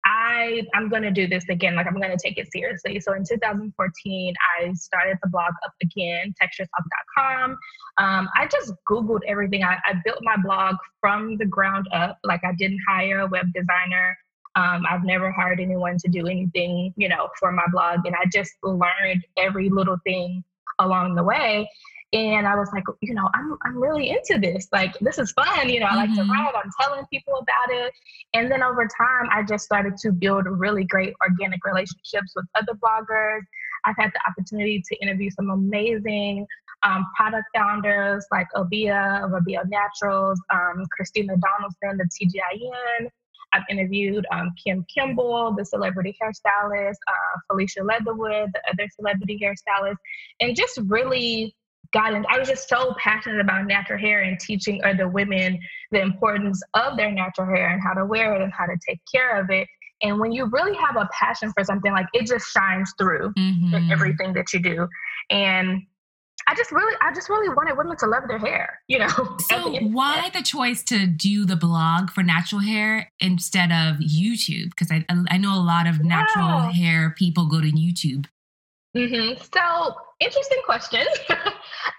I 0.06 0.62
I'm 0.72 0.88
gonna 0.88 1.10
do 1.10 1.26
this 1.26 1.44
again. 1.48 1.74
Like 1.74 1.88
I'm 1.88 2.00
gonna 2.00 2.16
take 2.16 2.38
it 2.38 2.46
seriously. 2.52 3.00
So 3.00 3.14
in 3.14 3.24
2014, 3.28 4.34
I 4.60 4.72
started 4.74 5.18
the 5.20 5.28
blog 5.28 5.52
up 5.64 5.72
again, 5.82 6.32
texturetalk.com. 6.40 7.58
Um, 7.98 8.28
I 8.36 8.46
just 8.46 8.72
Googled 8.88 9.22
everything. 9.26 9.64
I, 9.64 9.78
I, 9.84 9.94
built 10.04 10.18
my 10.20 10.36
blog 10.36 10.76
from 11.00 11.36
the 11.38 11.46
ground 11.46 11.88
up. 11.92 12.18
Like 12.22 12.42
I 12.44 12.52
didn't 12.56 12.78
hire 12.88 13.20
a 13.20 13.26
web 13.26 13.46
designer. 13.52 14.16
Um, 14.54 14.84
I've 14.88 15.02
never 15.02 15.32
hired 15.32 15.58
anyone 15.58 15.96
to 15.98 16.08
do 16.08 16.28
anything, 16.28 16.94
you 16.96 17.08
know, 17.08 17.28
for 17.40 17.50
my 17.50 17.66
blog, 17.72 18.06
and 18.06 18.14
I 18.14 18.26
just 18.32 18.52
learned 18.62 19.26
every 19.36 19.68
little 19.70 19.96
thing 20.04 20.44
along 20.78 21.14
the 21.14 21.22
way. 21.22 21.68
And 22.12 22.46
I 22.46 22.54
was 22.54 22.70
like, 22.72 22.84
you 23.02 23.14
know, 23.14 23.28
I'm 23.34 23.56
I'm 23.64 23.82
really 23.82 24.10
into 24.10 24.38
this. 24.40 24.68
Like 24.72 24.96
this 25.00 25.18
is 25.18 25.32
fun. 25.32 25.68
You 25.68 25.80
know, 25.80 25.86
I 25.86 25.96
like 25.96 26.10
mm-hmm. 26.10 26.28
to 26.28 26.32
write. 26.32 26.54
I'm 26.54 26.70
telling 26.80 27.04
people 27.12 27.34
about 27.34 27.76
it. 27.76 27.92
And 28.32 28.50
then 28.50 28.62
over 28.62 28.82
time, 28.82 29.28
I 29.30 29.42
just 29.42 29.64
started 29.64 29.96
to 29.98 30.12
build 30.12 30.46
really 30.48 30.84
great 30.84 31.14
organic 31.20 31.64
relationships 31.64 32.32
with 32.36 32.46
other 32.54 32.74
bloggers. 32.74 33.40
I've 33.84 33.96
had 33.98 34.12
the 34.14 34.20
opportunity 34.28 34.82
to 34.88 34.96
interview 35.02 35.30
some 35.30 35.50
amazing 35.50 36.46
um, 36.82 37.06
product 37.16 37.46
founders 37.54 38.24
like 38.30 38.46
Obia 38.54 39.24
of 39.24 39.30
Obia 39.32 39.62
Naturals, 39.68 40.40
um, 40.52 40.84
Chris-Tia 40.92 41.24
Donaldson, 41.24 41.98
the 41.98 42.08
TGIN, 42.14 43.08
I've 43.52 43.62
interviewed 43.70 44.26
um, 44.32 44.52
Kim 44.62 44.84
Kimble, 44.92 45.54
the 45.56 45.64
celebrity 45.64 46.16
hairstylist, 46.22 46.96
uh, 47.08 47.38
Felicia 47.48 47.82
Leatherwood, 47.82 48.50
the 48.52 48.60
other 48.70 48.88
celebrity 48.94 49.40
hairstylist, 49.42 49.96
and 50.40 50.56
just 50.56 50.78
really 50.86 51.54
got 51.92 52.14
in. 52.14 52.26
I 52.28 52.38
was 52.38 52.48
just 52.48 52.68
so 52.68 52.94
passionate 52.98 53.40
about 53.40 53.66
natural 53.66 53.98
hair 53.98 54.22
and 54.22 54.38
teaching 54.38 54.82
other 54.84 55.08
women 55.08 55.58
the 55.92 56.00
importance 56.00 56.60
of 56.74 56.96
their 56.96 57.10
natural 57.12 57.46
hair 57.46 57.68
and 57.70 57.80
how 57.82 57.94
to 57.94 58.04
wear 58.04 58.34
it 58.34 58.42
and 58.42 58.52
how 58.52 58.66
to 58.66 58.76
take 58.86 59.00
care 59.12 59.40
of 59.40 59.50
it. 59.50 59.68
And 60.02 60.20
when 60.20 60.32
you 60.32 60.46
really 60.52 60.76
have 60.76 60.96
a 60.96 61.08
passion 61.12 61.52
for 61.52 61.64
something, 61.64 61.92
like 61.92 62.06
it 62.12 62.26
just 62.26 62.46
shines 62.52 62.92
through 62.98 63.32
mm-hmm. 63.38 63.74
in 63.74 63.90
everything 63.90 64.34
that 64.34 64.52
you 64.52 64.60
do. 64.60 64.86
And 65.30 65.82
I 66.48 66.54
just 66.54 66.70
really, 66.70 66.94
I 67.00 67.12
just 67.12 67.28
really 67.28 67.48
wanted 67.48 67.76
women 67.76 67.96
to 67.98 68.06
love 68.06 68.24
their 68.28 68.38
hair, 68.38 68.80
you 68.88 68.98
know. 68.98 69.36
So 69.48 69.74
why 69.80 70.30
the 70.32 70.42
choice 70.42 70.82
to 70.84 71.06
do 71.06 71.44
the 71.44 71.56
blog 71.56 72.10
for 72.10 72.22
natural 72.22 72.60
hair 72.60 73.10
instead 73.20 73.70
of 73.70 73.96
YouTube? 73.96 74.70
Because 74.70 74.90
I, 74.90 75.04
I 75.28 75.38
know 75.38 75.54
a 75.54 75.62
lot 75.62 75.86
of 75.86 76.04
natural 76.04 76.46
wow. 76.46 76.70
hair 76.70 77.14
people 77.16 77.48
go 77.48 77.60
to 77.60 77.70
YouTube. 77.70 78.26
Mm-hmm. 78.96 79.42
So 79.52 79.94
interesting 80.20 80.62
question. 80.64 81.06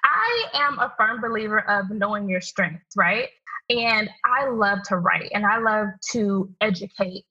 I 0.03 0.45
am 0.53 0.79
a 0.79 0.93
firm 0.97 1.21
believer 1.21 1.59
of 1.69 1.89
knowing 1.89 2.27
your 2.27 2.41
strengths, 2.41 2.95
right? 2.95 3.29
And 3.69 4.09
I 4.25 4.49
love 4.49 4.79
to 4.85 4.97
write 4.97 5.31
and 5.33 5.45
I 5.45 5.59
love 5.59 5.87
to 6.11 6.49
educate. 6.61 7.25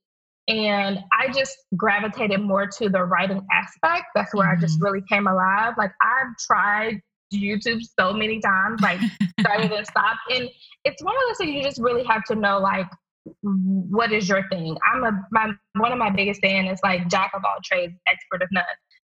And 0.49 1.00
I 1.12 1.33
just 1.33 1.57
gravitated 1.76 2.41
more 2.41 2.67
to 2.79 2.88
the 2.88 3.05
writing 3.05 3.45
aspect. 3.53 4.07
That's 4.15 4.33
where 4.35 4.47
mm-hmm. 4.47 4.59
I 4.59 4.61
just 4.61 4.76
mm-hmm. 4.76 4.85
really 4.85 5.03
came 5.09 5.26
alive. 5.26 5.75
Like 5.76 5.93
I've 6.03 6.37
tried 6.38 7.00
YouTube 7.35 7.83
so 7.99 8.12
many 8.12 8.41
times, 8.41 8.81
like 8.81 9.00
started 9.41 9.73
and 9.73 9.87
stopped. 9.87 10.21
And 10.31 10.49
it's 10.85 11.03
one 11.03 11.15
of 11.15 11.23
those 11.29 11.38
things 11.38 11.55
you 11.55 11.62
just 11.62 11.81
really 11.81 12.05
have 12.05 12.25
to 12.25 12.37
know 12.37 12.59
like 12.59 12.87
what 13.43 14.12
is 14.12 14.29
your 14.29 14.49
thing. 14.49 14.76
I'm 14.93 15.05
a 15.05 15.26
my 15.33 15.50
one 15.75 15.93
of 15.93 15.99
my 15.99 16.11
biggest 16.11 16.41
things 16.41 16.73
is 16.73 16.81
like 16.85 17.09
jack 17.09 17.33
of 17.35 17.45
all 17.45 17.57
trades, 17.65 17.95
expert 18.07 18.43
of 18.43 18.49
none. 18.53 18.65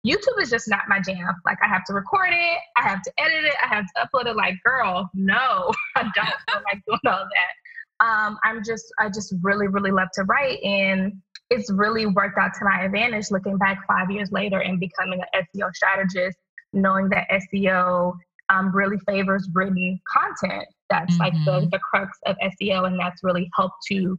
YouTube 0.07 0.41
is 0.41 0.51
just 0.51 0.69
not 0.69 0.83
my 0.87 1.01
jam. 1.01 1.35
Like 1.47 1.59
I 1.65 1.69
have 1.69 1.85
to 1.87 1.95
record 1.95 2.29
it, 2.31 2.59
I 2.77 2.83
have 2.83 3.03
to 3.03 3.13
edit 3.19 3.45
it, 3.45 3.55
I 3.63 3.75
have 3.75 3.85
to 3.85 4.07
upload 4.07 4.27
it. 4.31 4.37
Like, 4.37 4.55
girl, 4.65 5.11
no, 5.15 5.73
I 5.97 6.03
don't 6.03 6.15
feel 6.15 6.63
like 6.73 6.83
doing 6.87 7.01
all 7.07 7.25
that. 7.25 7.53
Um, 8.01 8.39
I'm 8.45 8.63
just, 8.65 8.85
I 8.99 9.09
just 9.09 9.35
really, 9.43 9.69
really 9.69 9.91
love 9.91 10.09
to 10.15 10.25
write, 10.25 10.63
and 10.63 11.13
it's 11.51 11.71
really 11.71 12.07
worked 12.07 12.39
out 12.39 12.53
to 12.59 12.65
my 12.65 12.85
advantage. 12.85 13.31
Looking 13.31 13.57
back 13.57 13.79
five 13.87 14.11
years 14.11 14.31
later 14.33 14.61
and 14.61 14.81
becoming 14.81 15.21
an 15.21 15.45
SEO 15.55 15.73
strategist, 15.75 16.37
knowing 16.73 17.09
that 17.11 17.29
SEO 17.31 18.15
um, 18.51 18.75
really 18.75 18.99
favors 19.07 19.49
written 19.55 20.01
content. 20.13 20.67
That's 20.91 21.15
mm-hmm. 21.15 21.23
like 21.23 21.33
the 21.45 21.61
mm-hmm. 21.61 21.71
the 21.71 21.79
crux 21.79 22.19
of 22.27 22.37
SEO, 22.39 22.87
and 22.87 22.99
that's 22.99 23.23
really 23.23 23.51
helped 23.57 23.77
to 23.89 24.19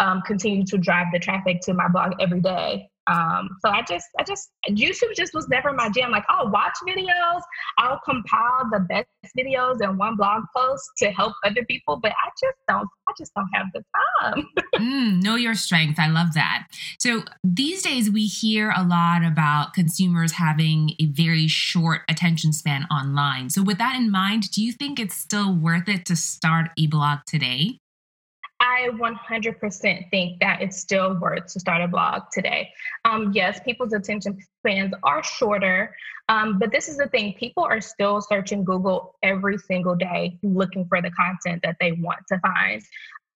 um, 0.00 0.22
continue 0.26 0.64
to 0.66 0.78
drive 0.78 1.06
the 1.12 1.18
traffic 1.18 1.60
to 1.62 1.74
my 1.74 1.88
blog 1.88 2.14
every 2.20 2.40
day. 2.40 2.89
Um, 3.06 3.48
so 3.64 3.70
I 3.70 3.82
just, 3.82 4.06
I 4.18 4.24
just, 4.24 4.50
YouTube 4.68 5.14
just 5.16 5.34
was 5.34 5.48
never 5.48 5.72
my 5.72 5.88
jam. 5.88 6.10
Like, 6.10 6.24
I'll 6.28 6.50
watch 6.50 6.74
videos, 6.88 7.40
I'll 7.78 8.00
compile 8.04 8.68
the 8.70 8.80
best 8.80 9.08
videos 9.36 9.82
in 9.82 9.96
one 9.98 10.16
blog 10.16 10.44
post 10.56 10.84
to 10.98 11.10
help 11.10 11.32
other 11.44 11.64
people, 11.64 11.98
but 12.00 12.12
I 12.12 12.28
just 12.40 12.58
don't, 12.68 12.88
I 13.08 13.12
just 13.18 13.32
don't 13.34 13.48
have 13.52 13.66
the 13.74 13.82
time. 14.20 14.46
mm, 14.76 15.22
know 15.22 15.36
your 15.36 15.54
strength. 15.54 15.98
I 15.98 16.08
love 16.08 16.34
that. 16.34 16.66
So 16.98 17.22
these 17.42 17.82
days 17.82 18.10
we 18.10 18.26
hear 18.26 18.72
a 18.76 18.84
lot 18.84 19.24
about 19.24 19.74
consumers 19.74 20.32
having 20.32 20.92
a 21.00 21.06
very 21.06 21.48
short 21.48 22.02
attention 22.08 22.52
span 22.52 22.84
online. 22.90 23.50
So 23.50 23.62
with 23.62 23.78
that 23.78 23.96
in 23.96 24.10
mind, 24.10 24.50
do 24.50 24.62
you 24.62 24.72
think 24.72 25.00
it's 25.00 25.16
still 25.16 25.54
worth 25.54 25.88
it 25.88 26.06
to 26.06 26.16
start 26.16 26.70
a 26.78 26.86
blog 26.86 27.20
today? 27.26 27.78
I 28.60 28.90
100% 28.92 30.10
think 30.10 30.40
that 30.40 30.60
it's 30.60 30.76
still 30.76 31.18
worth 31.18 31.46
to 31.52 31.60
start 31.60 31.80
a 31.80 31.88
blog 31.88 32.24
today. 32.30 32.70
Um, 33.06 33.32
yes, 33.34 33.58
people's 33.64 33.94
attention 33.94 34.38
spans 34.58 34.92
are 35.02 35.24
shorter, 35.24 35.96
um, 36.28 36.58
but 36.58 36.70
this 36.70 36.88
is 36.88 36.98
the 36.98 37.08
thing 37.08 37.34
people 37.38 37.64
are 37.64 37.80
still 37.80 38.20
searching 38.20 38.62
Google 38.62 39.16
every 39.22 39.56
single 39.56 39.96
day 39.96 40.38
looking 40.42 40.86
for 40.88 41.00
the 41.00 41.10
content 41.12 41.62
that 41.64 41.76
they 41.80 41.92
want 41.92 42.20
to 42.28 42.38
find. 42.40 42.82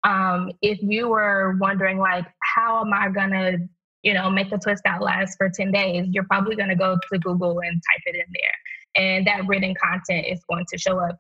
Um, 0.05 0.53
if 0.61 0.79
you 0.83 1.09
were 1.09 1.57
wondering, 1.59 1.99
like, 1.99 2.27
how 2.41 2.83
am 2.83 2.93
I 2.93 3.09
to 3.31 3.69
you 4.05 4.13
know, 4.13 4.31
make 4.31 4.53
a 4.53 4.59
twist 4.59 4.83
that 4.85 5.03
lasts 5.03 5.35
for 5.37 5.49
10 5.49 5.73
days, 5.73 6.07
you're 6.11 6.25
probably 6.25 6.55
to 6.69 6.77
go 6.77 6.97
to 7.11 7.19
Google 7.19 7.59
and 7.61 7.83
type 7.91 8.03
it 8.05 8.15
in 8.15 8.27
there. 8.33 9.03
And 9.03 9.27
that 9.27 9.47
written 9.49 9.75
content 9.83 10.27
is 10.27 10.45
going 10.49 10.67
to 10.71 10.79
show 10.79 11.01
up 11.01 11.19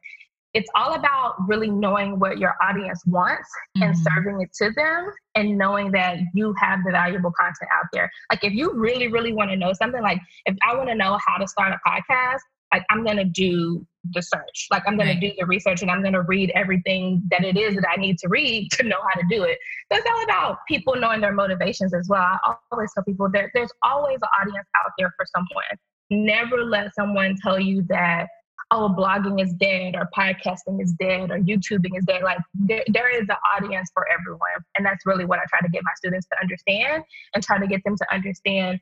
it's 0.54 0.70
all 0.76 0.94
about 0.94 1.34
really 1.48 1.68
knowing 1.68 2.20
what 2.20 2.38
your 2.38 2.54
audience 2.62 3.02
wants 3.06 3.48
mm-hmm. 3.76 3.82
and 3.82 3.98
serving 3.98 4.40
it 4.40 4.52
to 4.54 4.70
them 4.76 5.10
and 5.34 5.58
knowing 5.58 5.90
that 5.90 6.18
you 6.32 6.54
have 6.58 6.78
the 6.84 6.92
valuable 6.92 7.32
content 7.32 7.68
out 7.72 7.86
there. 7.92 8.08
Like 8.30 8.44
if 8.44 8.52
you 8.52 8.72
really, 8.72 9.08
really 9.08 9.32
want 9.32 9.50
to 9.50 9.56
know 9.56 9.72
something, 9.72 10.00
like 10.00 10.20
if 10.46 10.56
I 10.62 10.76
want 10.76 10.88
to 10.90 10.94
know 10.94 11.18
how 11.26 11.38
to 11.38 11.48
start 11.48 11.72
a 11.72 11.88
podcast, 11.88 12.38
like 12.72 12.84
I'm 12.90 13.04
gonna 13.04 13.24
do 13.24 13.86
the 14.12 14.22
search. 14.22 14.68
Like 14.70 14.82
I'm 14.86 14.96
gonna 14.96 15.10
right. 15.10 15.20
do 15.20 15.32
the 15.38 15.46
research 15.46 15.82
and 15.82 15.90
I'm 15.90 16.02
gonna 16.02 16.22
read 16.22 16.50
everything 16.54 17.22
that 17.30 17.44
it 17.44 17.56
is 17.56 17.74
that 17.74 17.86
I 17.88 18.00
need 18.00 18.18
to 18.18 18.28
read 18.28 18.70
to 18.72 18.84
know 18.84 18.98
how 19.00 19.20
to 19.20 19.26
do 19.28 19.42
it. 19.42 19.58
So 19.92 19.98
it's 19.98 20.06
all 20.08 20.24
about 20.24 20.58
people 20.68 20.94
knowing 20.96 21.20
their 21.20 21.32
motivations 21.32 21.94
as 21.94 22.08
well. 22.08 22.22
I 22.22 22.54
always 22.70 22.90
tell 22.94 23.04
people 23.04 23.28
that 23.32 23.50
there's 23.54 23.72
always 23.82 24.18
an 24.22 24.28
audience 24.40 24.66
out 24.84 24.92
there 24.98 25.12
for 25.16 25.26
someone. 25.34 25.64
Never 26.10 26.64
let 26.64 26.94
someone 26.94 27.36
tell 27.42 27.58
you 27.58 27.82
that 27.88 28.28
oh, 28.70 28.94
blogging 28.96 29.42
is 29.42 29.52
dead 29.54 29.94
or 29.94 30.08
podcasting 30.16 30.82
is 30.82 30.92
dead 30.92 31.30
or 31.30 31.38
YouTubing 31.38 31.96
is 31.96 32.04
dead. 32.04 32.22
Like 32.22 32.38
there, 32.54 32.84
there 32.88 33.10
is 33.10 33.28
an 33.28 33.36
audience 33.56 33.90
for 33.94 34.06
everyone. 34.12 34.40
And 34.76 34.84
that's 34.84 35.04
really 35.06 35.24
what 35.24 35.38
I 35.38 35.42
try 35.48 35.60
to 35.60 35.68
get 35.68 35.82
my 35.84 35.92
students 35.96 36.26
to 36.28 36.36
understand 36.40 37.04
and 37.34 37.42
try 37.42 37.58
to 37.58 37.66
get 37.66 37.82
them 37.84 37.96
to 37.96 38.14
understand 38.14 38.80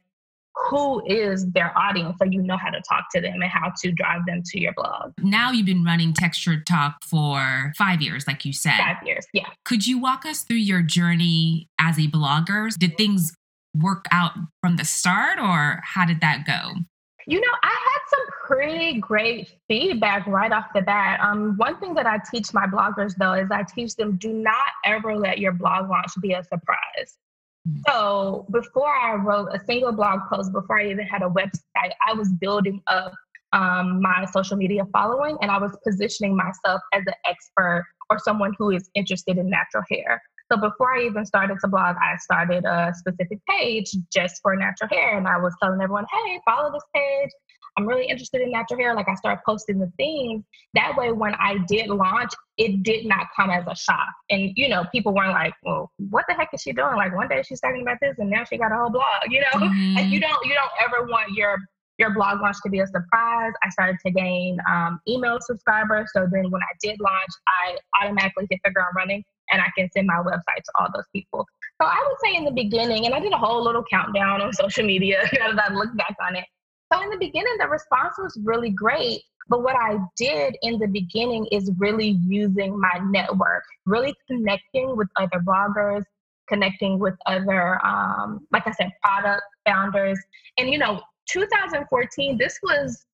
who 0.54 1.02
is 1.06 1.50
their 1.52 1.76
audience 1.78 2.16
so 2.18 2.26
you 2.26 2.42
know 2.42 2.56
how 2.56 2.70
to 2.70 2.80
talk 2.88 3.06
to 3.14 3.20
them 3.20 3.34
and 3.34 3.44
how 3.44 3.72
to 3.82 3.92
drive 3.92 4.20
them 4.26 4.42
to 4.44 4.60
your 4.60 4.72
blog. 4.74 5.12
Now 5.18 5.50
you've 5.50 5.66
been 5.66 5.84
running 5.84 6.12
Texture 6.12 6.60
Talk 6.60 6.96
for 7.04 7.72
five 7.76 8.02
years, 8.02 8.26
like 8.26 8.44
you 8.44 8.52
said. 8.52 8.76
Five 8.76 8.98
years, 9.04 9.26
yeah. 9.32 9.46
Could 9.64 9.86
you 9.86 9.98
walk 9.98 10.26
us 10.26 10.42
through 10.42 10.58
your 10.58 10.82
journey 10.82 11.68
as 11.78 11.98
a 11.98 12.02
blogger? 12.02 12.68
Did 12.76 12.96
things 12.96 13.32
work 13.74 14.04
out 14.12 14.32
from 14.60 14.76
the 14.76 14.84
start 14.84 15.38
or 15.38 15.80
how 15.82 16.04
did 16.04 16.20
that 16.20 16.44
go? 16.46 16.82
You 17.26 17.40
know, 17.40 17.52
I 17.62 17.68
had 17.68 18.00
some 18.08 18.26
pretty 18.46 18.98
great 18.98 19.48
feedback 19.68 20.26
right 20.26 20.52
off 20.52 20.66
the 20.74 20.82
bat. 20.82 21.20
Um, 21.20 21.54
one 21.56 21.78
thing 21.78 21.94
that 21.94 22.06
I 22.06 22.18
teach 22.30 22.52
my 22.52 22.66
bloggers 22.66 23.14
though 23.16 23.34
is 23.34 23.50
I 23.50 23.62
teach 23.62 23.94
them 23.96 24.16
do 24.16 24.32
not 24.32 24.56
ever 24.84 25.16
let 25.16 25.38
your 25.38 25.52
blog 25.52 25.88
launch 25.88 26.12
be 26.20 26.32
a 26.32 26.42
surprise. 26.42 27.18
Hmm. 27.66 27.80
So 27.88 28.46
before 28.50 28.92
I 28.94 29.14
wrote 29.14 29.48
a 29.52 29.60
single 29.64 29.92
blog 29.92 30.20
post, 30.30 30.52
before 30.52 30.80
I 30.80 30.90
even 30.90 31.06
had 31.06 31.22
a 31.22 31.28
website, 31.28 31.92
I 32.06 32.14
was 32.14 32.32
building 32.32 32.82
up 32.88 33.12
um, 33.52 34.00
my 34.00 34.24
social 34.32 34.56
media 34.56 34.84
following 34.92 35.36
and 35.42 35.50
I 35.50 35.58
was 35.58 35.76
positioning 35.84 36.36
myself 36.36 36.80
as 36.92 37.02
an 37.06 37.14
expert 37.26 37.84
or 38.10 38.18
someone 38.18 38.54
who 38.58 38.70
is 38.70 38.90
interested 38.94 39.38
in 39.38 39.48
natural 39.48 39.84
hair. 39.90 40.22
So 40.52 40.58
before 40.58 40.94
I 40.94 41.04
even 41.04 41.24
started 41.24 41.56
to 41.62 41.68
blog, 41.68 41.96
I 41.96 42.16
started 42.18 42.66
a 42.66 42.92
specific 42.94 43.38
page 43.48 43.90
just 44.12 44.38
for 44.42 44.54
natural 44.54 44.90
hair. 44.90 45.16
And 45.16 45.26
I 45.26 45.38
was 45.38 45.54
telling 45.62 45.80
everyone, 45.80 46.04
hey, 46.12 46.40
follow 46.44 46.70
this 46.70 46.82
page. 46.94 47.30
I'm 47.78 47.86
really 47.86 48.04
interested 48.04 48.42
in 48.42 48.50
natural 48.50 48.78
hair. 48.78 48.94
Like 48.94 49.08
I 49.08 49.14
started 49.14 49.40
posting 49.46 49.78
the 49.78 49.90
things. 49.96 50.44
That 50.74 50.94
way, 50.94 51.10
when 51.10 51.34
I 51.36 51.56
did 51.68 51.88
launch, 51.88 52.32
it 52.58 52.82
did 52.82 53.06
not 53.06 53.28
come 53.34 53.48
as 53.48 53.64
a 53.66 53.74
shock. 53.74 54.10
And, 54.28 54.52
you 54.54 54.68
know, 54.68 54.84
people 54.92 55.14
weren't 55.14 55.32
like, 55.32 55.54
well, 55.62 55.90
what 56.10 56.26
the 56.28 56.34
heck 56.34 56.50
is 56.52 56.60
she 56.60 56.72
doing? 56.72 56.96
Like 56.96 57.16
one 57.16 57.28
day 57.28 57.42
she's 57.42 57.60
talking 57.60 57.80
about 57.80 57.96
this 58.02 58.16
and 58.18 58.28
now 58.28 58.44
she 58.44 58.58
got 58.58 58.72
a 58.72 58.76
whole 58.76 58.90
blog, 58.90 59.22
you 59.30 59.40
know? 59.40 59.58
Mm-hmm. 59.58 59.94
Like 59.96 60.10
you 60.12 60.20
don't 60.20 60.44
you 60.44 60.52
don't 60.52 60.72
ever 60.84 61.06
want 61.06 61.32
your 61.32 61.56
your 61.98 62.12
blog 62.12 62.42
launch 62.42 62.56
to 62.64 62.68
be 62.68 62.80
a 62.80 62.86
surprise. 62.86 63.52
I 63.62 63.70
started 63.70 63.96
to 64.04 64.12
gain 64.12 64.58
um, 64.68 65.00
email 65.08 65.38
subscribers. 65.40 66.10
So 66.14 66.26
then 66.30 66.50
when 66.50 66.60
I 66.62 66.74
did 66.82 67.00
launch, 67.00 67.30
I 67.46 67.76
automatically 68.02 68.46
hit 68.50 68.60
the 68.64 68.70
ground 68.70 68.94
running 68.96 69.24
and 69.52 69.60
I 69.60 69.66
can 69.76 69.90
send 69.92 70.06
my 70.06 70.22
website 70.22 70.62
to 70.64 70.72
all 70.78 70.88
those 70.94 71.04
people. 71.12 71.46
So 71.80 71.86
I 71.86 72.02
would 72.06 72.16
say 72.24 72.36
in 72.36 72.44
the 72.44 72.50
beginning, 72.50 73.06
and 73.06 73.14
I 73.14 73.20
did 73.20 73.32
a 73.32 73.38
whole 73.38 73.62
little 73.62 73.84
countdown 73.90 74.40
on 74.40 74.52
social 74.64 74.84
media 74.84 75.22
now 75.38 75.52
that 75.52 75.70
I 75.70 75.74
look 75.74 75.94
back 75.96 76.16
on 76.26 76.36
it. 76.36 76.44
So 76.92 77.02
in 77.02 77.10
the 77.10 77.16
beginning, 77.16 77.56
the 77.58 77.68
response 77.68 78.14
was 78.18 78.38
really 78.42 78.70
great. 78.70 79.22
But 79.48 79.62
what 79.62 79.76
I 79.76 79.98
did 80.16 80.56
in 80.62 80.78
the 80.78 80.86
beginning 80.86 81.46
is 81.50 81.70
really 81.78 82.18
using 82.26 82.78
my 82.78 83.00
network, 83.10 83.64
really 83.86 84.14
connecting 84.28 84.96
with 84.96 85.08
other 85.16 85.40
bloggers, 85.44 86.04
connecting 86.48 86.98
with 86.98 87.14
other, 87.26 87.84
um, 87.84 88.46
like 88.52 88.66
I 88.66 88.72
said, 88.72 88.90
product 89.02 89.42
founders. 89.66 90.18
And, 90.58 90.70
you 90.70 90.78
know, 90.78 91.00
2014, 91.28 92.38
this 92.38 92.58
was 92.62 93.04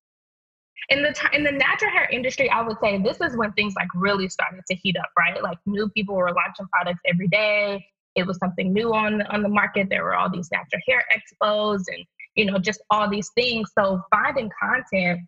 in 0.89 1.03
the 1.03 1.13
in 1.33 1.43
the 1.43 1.51
natural 1.51 1.91
hair 1.91 2.09
industry, 2.11 2.49
I 2.49 2.61
would 2.61 2.77
say 2.81 3.01
this 3.01 3.19
is 3.21 3.37
when 3.37 3.51
things 3.53 3.73
like 3.75 3.89
really 3.93 4.29
started 4.29 4.61
to 4.67 4.75
heat 4.75 4.95
up, 4.97 5.09
right? 5.17 5.41
Like 5.43 5.57
new 5.65 5.89
people 5.89 6.15
were 6.15 6.31
launching 6.31 6.67
products 6.71 7.01
every 7.05 7.27
day. 7.27 7.85
It 8.15 8.25
was 8.25 8.37
something 8.37 8.73
new 8.73 8.93
on 8.93 9.21
on 9.23 9.43
the 9.43 9.49
market. 9.49 9.87
There 9.89 10.03
were 10.03 10.15
all 10.15 10.29
these 10.29 10.49
natural 10.51 10.81
hair 10.87 11.03
expos 11.13 11.83
and 11.93 12.05
you 12.35 12.45
know 12.45 12.57
just 12.57 12.81
all 12.89 13.09
these 13.09 13.29
things. 13.35 13.71
So 13.77 14.01
finding 14.11 14.49
content 14.61 15.21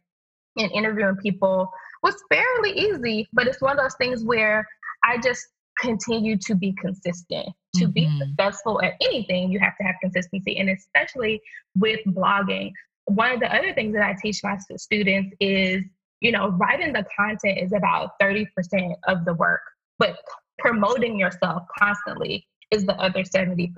and 0.58 0.72
interviewing 0.72 1.17
people 1.17 1.72
was 2.03 2.15
fairly 2.31 2.72
easy, 2.72 3.27
but 3.34 3.48
it's 3.48 3.62
one 3.62 3.77
of 3.77 3.84
those 3.84 3.96
things 3.96 4.24
where 4.24 4.67
I 5.03 5.17
just 5.20 5.48
continue 5.79 6.38
to 6.38 6.55
be 6.55 6.74
consistent. 6.74 7.50
To 7.75 7.86
mm-hmm. 7.86 7.91
be 7.91 8.20
successful 8.20 8.81
at 8.81 8.93
anything, 9.01 9.50
you 9.50 9.60
have 9.60 9.77
to 9.77 9.84
have 9.84 9.96
consistency, 10.01 10.58
and 10.58 10.70
especially 10.70 11.41
with 11.77 12.01
blogging 12.08 12.72
one 13.15 13.31
of 13.31 13.39
the 13.39 13.53
other 13.53 13.73
things 13.73 13.93
that 13.93 14.03
I 14.03 14.15
teach 14.21 14.41
my 14.43 14.57
students 14.77 15.35
is, 15.39 15.83
you 16.19 16.31
know, 16.31 16.49
writing 16.49 16.93
the 16.93 17.05
content 17.17 17.59
is 17.59 17.73
about 17.73 18.11
30% 18.21 18.45
of 19.07 19.25
the 19.25 19.33
work, 19.33 19.61
but 19.99 20.17
promoting 20.59 21.19
yourself 21.19 21.63
constantly 21.77 22.47
is 22.71 22.85
the 22.85 22.95
other 22.95 23.23
70%. 23.23 23.71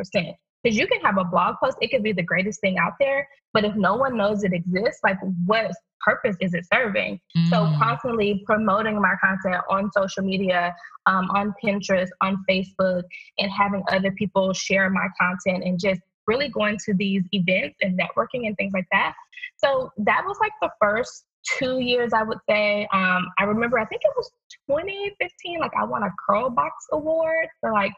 Because 0.63 0.77
you 0.77 0.87
can 0.87 1.01
have 1.01 1.17
a 1.17 1.25
blog 1.25 1.55
post, 1.61 1.77
it 1.81 1.91
could 1.91 2.03
be 2.03 2.13
the 2.13 2.23
greatest 2.23 2.61
thing 2.61 2.77
out 2.77 2.93
there, 2.99 3.27
but 3.53 3.65
if 3.65 3.75
no 3.75 3.95
one 3.95 4.15
knows 4.15 4.43
it 4.43 4.53
exists, 4.53 4.99
like 5.03 5.17
what 5.45 5.71
purpose 6.05 6.35
is 6.39 6.53
it 6.53 6.65
serving? 6.73 7.19
Mm. 7.37 7.49
So 7.49 7.69
constantly 7.77 8.43
promoting 8.45 9.01
my 9.01 9.15
content 9.23 9.61
on 9.69 9.91
social 9.91 10.23
media, 10.23 10.73
um, 11.05 11.29
on 11.31 11.53
Pinterest, 11.63 12.09
on 12.21 12.43
Facebook, 12.49 13.03
and 13.37 13.51
having 13.51 13.83
other 13.89 14.11
people 14.11 14.53
share 14.53 14.89
my 14.89 15.07
content 15.19 15.63
and 15.65 15.79
just 15.79 16.01
really 16.27 16.49
going 16.49 16.77
to 16.85 16.93
these 16.93 17.23
events 17.31 17.77
and 17.81 17.99
networking 17.99 18.47
and 18.47 18.55
things 18.57 18.73
like 18.73 18.87
that. 18.91 19.13
So 19.57 19.91
that 19.97 20.23
was 20.25 20.37
like 20.39 20.51
the 20.61 20.69
first 20.81 21.25
two 21.57 21.79
years, 21.79 22.13
I 22.13 22.23
would 22.23 22.39
say. 22.49 22.87
Um, 22.93 23.27
I 23.37 23.43
remember, 23.43 23.79
I 23.79 23.85
think 23.85 24.01
it 24.03 24.11
was 24.15 24.29
2015, 24.69 25.59
like 25.59 25.71
I 25.79 25.85
won 25.85 26.03
a 26.03 26.09
Curl 26.27 26.49
Box 26.49 26.73
Award 26.91 27.47
for 27.59 27.71
like 27.71 27.93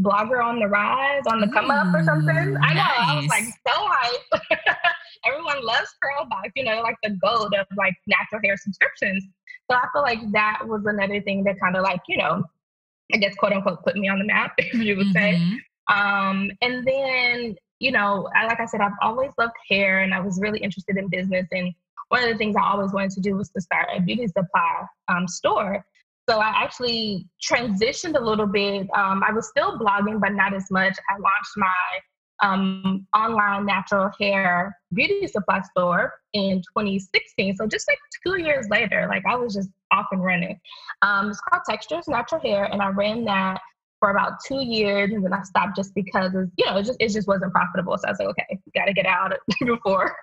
blogger 0.00 0.44
on 0.44 0.58
the 0.58 0.68
rise, 0.68 1.22
on 1.26 1.40
the 1.40 1.48
come 1.48 1.70
up 1.70 1.94
or 1.94 2.04
something. 2.04 2.56
I 2.62 2.74
know, 2.74 2.80
nice. 2.80 2.98
I 2.98 3.16
was 3.16 3.26
like 3.28 3.44
so 3.44 3.88
hyped. 3.88 4.56
Everyone 5.26 5.64
loves 5.64 5.88
Curl 6.02 6.26
Box, 6.28 6.50
you 6.54 6.64
know, 6.64 6.80
like 6.82 6.96
the 7.02 7.10
gold 7.10 7.54
of 7.58 7.66
like 7.76 7.94
natural 8.06 8.40
hair 8.44 8.56
subscriptions. 8.56 9.24
So 9.70 9.76
I 9.76 9.86
feel 9.92 10.02
like 10.02 10.20
that 10.32 10.60
was 10.64 10.84
another 10.86 11.20
thing 11.22 11.44
that 11.44 11.58
kind 11.60 11.76
of 11.76 11.82
like, 11.82 12.00
you 12.08 12.18
know, 12.18 12.44
I 13.12 13.18
guess 13.18 13.34
quote 13.36 13.52
unquote 13.52 13.82
put 13.84 13.96
me 13.96 14.08
on 14.08 14.18
the 14.18 14.24
map, 14.24 14.54
if 14.58 14.74
you 14.74 14.96
would 14.96 15.12
say. 15.12 15.40
Um, 15.88 16.50
and 16.62 16.86
then 16.86 17.56
you 17.78 17.92
know, 17.92 18.28
I, 18.34 18.46
like 18.46 18.60
I 18.60 18.66
said, 18.66 18.80
I've 18.80 18.92
always 19.02 19.30
loved 19.38 19.54
hair 19.68 20.00
and 20.00 20.14
I 20.14 20.20
was 20.20 20.40
really 20.40 20.60
interested 20.60 20.96
in 20.96 21.08
business. 21.08 21.46
And 21.52 21.74
one 22.08 22.22
of 22.22 22.28
the 22.28 22.36
things 22.36 22.56
I 22.56 22.64
always 22.64 22.92
wanted 22.92 23.10
to 23.12 23.20
do 23.20 23.36
was 23.36 23.50
to 23.50 23.60
start 23.60 23.88
a 23.94 24.00
beauty 24.00 24.26
supply 24.28 24.86
um, 25.08 25.28
store. 25.28 25.84
So 26.28 26.40
I 26.40 26.48
actually 26.48 27.26
transitioned 27.42 28.18
a 28.18 28.22
little 28.22 28.46
bit. 28.46 28.88
Um, 28.96 29.22
I 29.26 29.32
was 29.32 29.48
still 29.48 29.78
blogging, 29.78 30.20
but 30.20 30.30
not 30.30 30.54
as 30.54 30.70
much. 30.70 30.96
I 31.08 31.18
launched 31.18 31.52
my 31.56 31.68
um, 32.42 33.06
online 33.16 33.64
natural 33.64 34.10
hair 34.20 34.76
beauty 34.92 35.26
supply 35.26 35.60
store 35.62 36.14
in 36.32 36.58
2016. 36.76 37.56
So 37.56 37.66
just 37.66 37.88
like 37.88 37.98
two 38.24 38.42
years 38.42 38.66
later, 38.70 39.06
like 39.08 39.22
I 39.28 39.36
was 39.36 39.54
just 39.54 39.70
off 39.90 40.06
and 40.12 40.22
running. 40.22 40.58
Um, 41.02 41.30
it's 41.30 41.40
called 41.40 41.62
Textures 41.68 42.08
Natural 42.08 42.40
Hair, 42.40 42.64
and 42.64 42.82
I 42.82 42.88
ran 42.88 43.24
that 43.24 43.60
for 44.06 44.12
about 44.12 44.34
two 44.46 44.64
years, 44.64 45.10
and 45.12 45.24
then 45.24 45.32
I 45.32 45.42
stopped 45.42 45.74
just 45.74 45.92
because 45.92 46.32
you 46.32 46.64
know 46.64 46.76
it 46.76 46.84
just 46.84 46.96
it 47.00 47.08
just 47.08 47.26
wasn't 47.26 47.52
profitable. 47.52 47.98
So 47.98 48.06
I 48.06 48.10
was 48.12 48.18
like, 48.20 48.28
okay, 48.28 48.58
got 48.72 48.84
to 48.84 48.92
get 48.92 49.04
out 49.04 49.32
before 49.66 50.16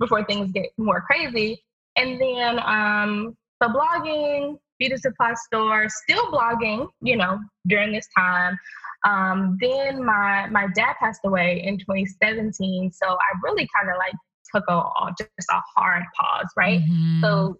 before 0.00 0.24
things 0.24 0.50
get 0.50 0.66
more 0.76 1.02
crazy. 1.02 1.62
And 1.96 2.20
then 2.20 2.58
um, 2.58 3.36
so 3.62 3.68
blogging, 3.68 4.56
beauty 4.80 4.96
supply 4.96 5.34
store, 5.34 5.86
still 5.88 6.26
blogging, 6.32 6.88
you 7.00 7.16
know, 7.16 7.38
during 7.68 7.92
this 7.92 8.08
time. 8.16 8.58
Um, 9.06 9.56
then 9.60 10.04
my 10.04 10.48
my 10.50 10.66
dad 10.74 10.94
passed 11.00 11.20
away 11.24 11.62
in 11.64 11.78
2017, 11.78 12.90
so 12.90 13.06
I 13.06 13.38
really 13.44 13.68
kind 13.78 13.88
of 13.88 13.98
like 13.98 14.14
took 14.52 14.64
a 14.68 14.82
just 15.16 15.48
a 15.50 15.60
hard 15.76 16.02
pause, 16.20 16.48
right? 16.56 16.80
Mm-hmm. 16.80 17.20
So 17.20 17.56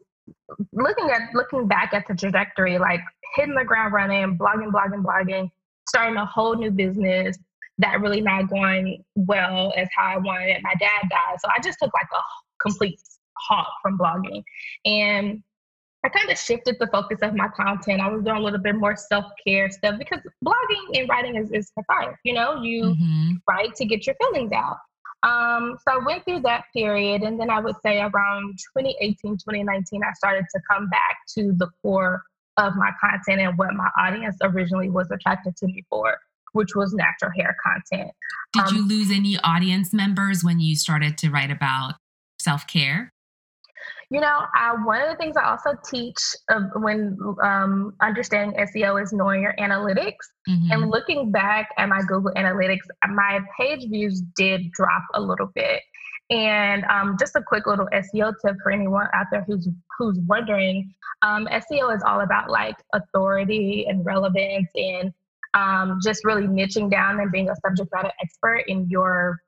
looking 0.72 1.10
at 1.10 1.32
looking 1.34 1.68
back 1.68 1.94
at 1.94 2.08
the 2.08 2.16
trajectory, 2.16 2.78
like 2.78 3.00
hitting 3.36 3.54
the 3.54 3.64
ground 3.64 3.92
running, 3.92 4.36
blogging, 4.36 4.72
blogging, 4.72 5.04
blogging, 5.04 5.50
starting 5.88 6.16
a 6.16 6.26
whole 6.26 6.54
new 6.54 6.70
business 6.70 7.36
that 7.78 8.00
really 8.00 8.20
not 8.20 8.48
going 8.48 9.04
well 9.14 9.72
as 9.76 9.88
how 9.96 10.06
I 10.06 10.18
wanted 10.18 10.48
it. 10.48 10.62
My 10.62 10.74
dad 10.80 11.08
died, 11.08 11.36
so 11.40 11.48
I 11.48 11.60
just 11.62 11.78
took 11.80 11.92
like 11.94 12.08
a 12.12 12.22
complete 12.60 13.00
halt 13.36 13.68
from 13.82 13.98
blogging, 13.98 14.42
and 14.84 15.42
I 16.04 16.08
kind 16.08 16.30
of 16.30 16.38
shifted 16.38 16.76
the 16.78 16.86
focus 16.88 17.18
of 17.22 17.34
my 17.34 17.48
content. 17.48 18.00
I 18.00 18.08
was 18.08 18.22
doing 18.22 18.36
a 18.36 18.40
little 18.40 18.60
bit 18.60 18.76
more 18.76 18.96
self 18.96 19.26
care 19.44 19.68
stuff 19.70 19.98
because 19.98 20.20
blogging 20.44 20.98
and 20.98 21.08
writing 21.08 21.36
is, 21.36 21.50
is 21.50 21.70
cathartic. 21.76 22.16
You 22.24 22.34
know, 22.34 22.62
you 22.62 22.84
mm-hmm. 22.84 23.32
write 23.48 23.74
to 23.76 23.84
get 23.84 24.06
your 24.06 24.14
feelings 24.16 24.52
out. 24.52 24.76
Um, 25.24 25.76
so 25.86 26.00
I 26.00 26.04
went 26.04 26.24
through 26.24 26.42
that 26.42 26.64
period. 26.72 27.22
And 27.22 27.38
then 27.38 27.50
I 27.50 27.60
would 27.60 27.74
say 27.82 27.98
around 27.98 28.58
2018, 28.76 29.38
2019, 29.38 30.02
I 30.04 30.12
started 30.12 30.44
to 30.54 30.60
come 30.70 30.88
back 30.88 31.16
to 31.36 31.52
the 31.56 31.68
core 31.82 32.22
of 32.58 32.74
my 32.76 32.90
content 33.00 33.40
and 33.40 33.56
what 33.56 33.72
my 33.74 33.88
audience 33.98 34.36
originally 34.42 34.90
was 34.90 35.10
attracted 35.10 35.56
to 35.56 35.66
me 35.66 35.84
for, 35.88 36.18
which 36.52 36.74
was 36.74 36.92
natural 36.92 37.30
hair 37.36 37.56
content. 37.64 38.10
Did 38.52 38.64
um, 38.64 38.74
you 38.74 38.88
lose 38.88 39.10
any 39.10 39.38
audience 39.38 39.94
members 39.94 40.42
when 40.44 40.60
you 40.60 40.76
started 40.76 41.16
to 41.18 41.30
write 41.30 41.50
about 41.50 41.94
self 42.38 42.66
care? 42.66 43.12
You 44.10 44.20
know, 44.20 44.40
I, 44.54 44.74
one 44.84 45.02
of 45.02 45.10
the 45.10 45.16
things 45.16 45.36
I 45.36 45.44
also 45.44 45.78
teach 45.88 46.18
of 46.48 46.62
when 46.76 47.18
um, 47.42 47.94
understanding 48.00 48.58
SEO 48.58 49.02
is 49.02 49.12
knowing 49.12 49.42
your 49.42 49.54
analytics. 49.58 50.24
Mm-hmm. 50.48 50.72
And 50.72 50.90
looking 50.90 51.30
back 51.30 51.68
at 51.76 51.88
my 51.90 52.00
Google 52.08 52.32
Analytics, 52.34 52.86
my 53.10 53.40
page 53.58 53.86
views 53.88 54.22
did 54.34 54.72
drop 54.72 55.02
a 55.14 55.20
little 55.20 55.50
bit. 55.54 55.82
And 56.30 56.84
um, 56.84 57.16
just 57.18 57.36
a 57.36 57.42
quick 57.42 57.66
little 57.66 57.88
SEO 57.92 58.34
tip 58.44 58.56
for 58.62 58.70
anyone 58.70 59.06
out 59.14 59.26
there 59.30 59.44
who's 59.46 59.68
who's 59.98 60.18
wondering, 60.26 60.94
um, 61.22 61.48
SEO 61.50 61.94
is 61.96 62.02
all 62.06 62.20
about 62.20 62.50
like 62.50 62.76
authority 62.92 63.86
and 63.88 64.04
relevance 64.04 64.68
and 64.74 65.12
um, 65.54 65.98
just 66.04 66.24
really 66.24 66.46
niching 66.46 66.90
down 66.90 67.20
and 67.20 67.32
being 67.32 67.48
a 67.48 67.56
subject 67.64 67.90
matter 67.94 68.12
expert 68.22 68.64
in 68.68 68.88
your 68.90 69.40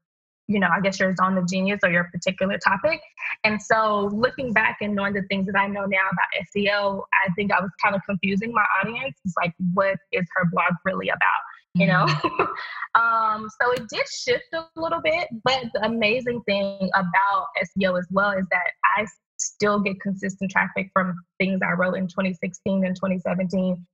you 0.51 0.59
know, 0.59 0.67
I 0.69 0.81
guess 0.81 0.99
your 0.99 1.15
zone 1.15 1.39
of 1.39 1.49
genius 1.49 1.79
or 1.85 1.93
your 1.93 2.11
particular 2.13 2.59
topic. 2.59 3.01
And 3.45 3.63
so 3.63 4.11
looking 4.13 4.53
back 4.53 4.79
and 4.81 4.97
knowing 4.97 5.13
the 5.13 5.23
things 5.31 5.47
that 5.47 5.57
I 5.57 5.69
know 5.69 5.87
now 5.87 6.09
about 6.11 6.47
SEO, 6.53 7.03
I 7.25 7.33
think 7.35 7.53
I 7.53 7.61
was 7.61 7.71
kind 7.81 7.95
of 7.95 8.01
confusing 8.05 8.53
my 8.53 8.65
audience. 8.83 9.17
It's 9.25 9.35
like, 9.37 9.55
what 9.75 9.97
is 10.11 10.27
her 10.35 10.49
blog 10.51 10.73
really 10.85 11.09
about? 11.09 11.43
You 11.75 11.87
know? 11.87 12.07
Mm-hmm. 12.07 13.01
um, 13.01 13.49
so 13.61 13.73
it 13.73 13.89
did 13.89 14.07
shift 14.09 14.47
a 14.55 14.67
little 14.77 15.01
bit, 15.03 15.29
but 15.45 15.65
the 15.75 15.85
amazing 15.85 16.43
thing 16.43 16.91
about 16.95 17.47
SEO 17.63 17.99
as 17.99 18.07
well 18.11 18.33
is 18.33 18.47
that 18.51 18.73
I 18.97 19.07
still 19.39 19.81
get 19.81 20.01
consistent 20.01 20.51
traffic 20.51 20.91
from 20.93 21.15
things 21.39 21.61
I 21.65 21.73
wrote 21.73 21.95
in 21.95 22.07
2016 22.09 22.85
and 22.85 22.95
2017 22.95 23.87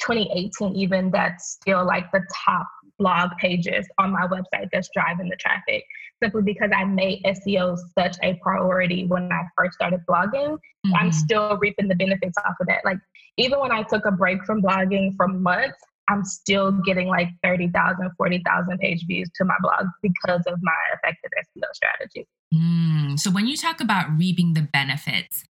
2018 0.00 0.74
even 0.74 1.10
that's 1.10 1.52
still 1.52 1.84
like 1.86 2.10
the 2.10 2.20
top 2.44 2.66
blog 2.98 3.30
pages 3.38 3.86
on 3.98 4.12
my 4.12 4.26
website 4.26 4.68
that's 4.72 4.88
driving 4.94 5.28
the 5.28 5.36
traffic 5.36 5.84
simply 6.22 6.42
because 6.42 6.70
I 6.74 6.84
made 6.84 7.22
SEO 7.24 7.76
such 7.98 8.16
a 8.22 8.34
priority 8.42 9.06
when 9.06 9.30
I 9.32 9.42
first 9.56 9.74
started 9.74 10.00
blogging. 10.08 10.54
Mm-hmm. 10.54 10.94
I'm 10.94 11.12
still 11.12 11.56
reaping 11.58 11.88
the 11.88 11.94
benefits 11.94 12.36
off 12.44 12.54
of 12.60 12.66
that. 12.68 12.84
Like 12.84 12.98
even 13.36 13.60
when 13.60 13.72
I 13.72 13.82
took 13.82 14.06
a 14.06 14.12
break 14.12 14.44
from 14.44 14.62
blogging 14.62 15.14
for 15.16 15.28
months, 15.28 15.78
I'm 16.08 16.24
still 16.24 16.72
getting 16.84 17.08
like 17.08 17.28
30,000, 17.42 18.10
40,000 18.16 18.78
page 18.78 19.04
views 19.06 19.30
to 19.36 19.44
my 19.44 19.54
blog 19.60 19.86
because 20.02 20.42
of 20.46 20.58
my 20.62 20.72
effective 20.94 21.30
SEO 21.38 21.64
strategy. 21.72 22.26
Mm, 22.54 23.18
so 23.18 23.30
when 23.30 23.46
you 23.46 23.56
talk 23.56 23.80
about 23.80 24.06
reaping 24.16 24.54
the 24.54 24.68
benefits, 24.72 25.44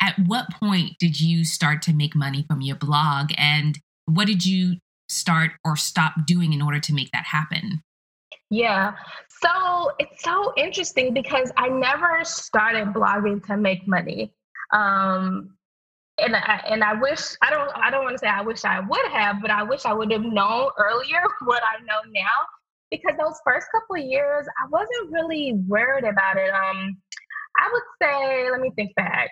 at 0.00 0.14
what 0.26 0.46
point 0.58 0.92
did 0.98 1.20
you 1.20 1.44
start 1.44 1.82
to 1.82 1.92
make 1.92 2.16
money 2.16 2.44
from 2.48 2.62
your 2.62 2.76
blog 2.76 3.30
and 3.36 3.78
what 4.06 4.26
did 4.26 4.46
you 4.46 4.76
start 5.08 5.52
or 5.64 5.76
stop 5.76 6.14
doing 6.26 6.52
in 6.52 6.62
order 6.62 6.80
to 6.80 6.94
make 6.94 7.10
that 7.12 7.24
happen? 7.24 7.82
Yeah. 8.50 8.94
So 9.42 9.92
it's 9.98 10.22
so 10.22 10.52
interesting 10.56 11.14
because 11.14 11.52
I 11.56 11.68
never 11.68 12.20
started 12.24 12.88
blogging 12.88 13.44
to 13.46 13.56
make 13.56 13.86
money. 13.86 14.32
Um, 14.72 15.56
and 16.20 16.36
I, 16.36 16.62
and 16.68 16.84
I 16.84 16.94
wish 16.94 17.20
I 17.42 17.50
don't 17.50 17.70
I 17.74 17.90
don't 17.90 18.04
want 18.04 18.14
to 18.14 18.18
say 18.18 18.28
I 18.28 18.42
wish 18.42 18.64
I 18.64 18.80
would 18.80 19.06
have, 19.12 19.40
but 19.40 19.50
I 19.50 19.62
wish 19.62 19.84
I 19.84 19.92
would 19.92 20.12
have 20.12 20.22
known 20.22 20.70
earlier 20.78 21.22
what 21.44 21.62
I 21.62 21.82
know 21.84 22.00
now. 22.12 22.36
Because 22.90 23.16
those 23.18 23.38
first 23.44 23.68
couple 23.72 24.02
of 24.02 24.02
years, 24.02 24.46
I 24.60 24.68
wasn't 24.68 25.12
really 25.12 25.54
worried 25.68 26.04
about 26.04 26.36
it. 26.36 26.50
Um, 26.50 26.96
I 27.56 27.70
would 27.72 27.82
say, 28.02 28.50
let 28.50 28.60
me 28.60 28.72
think 28.74 28.92
back 28.96 29.30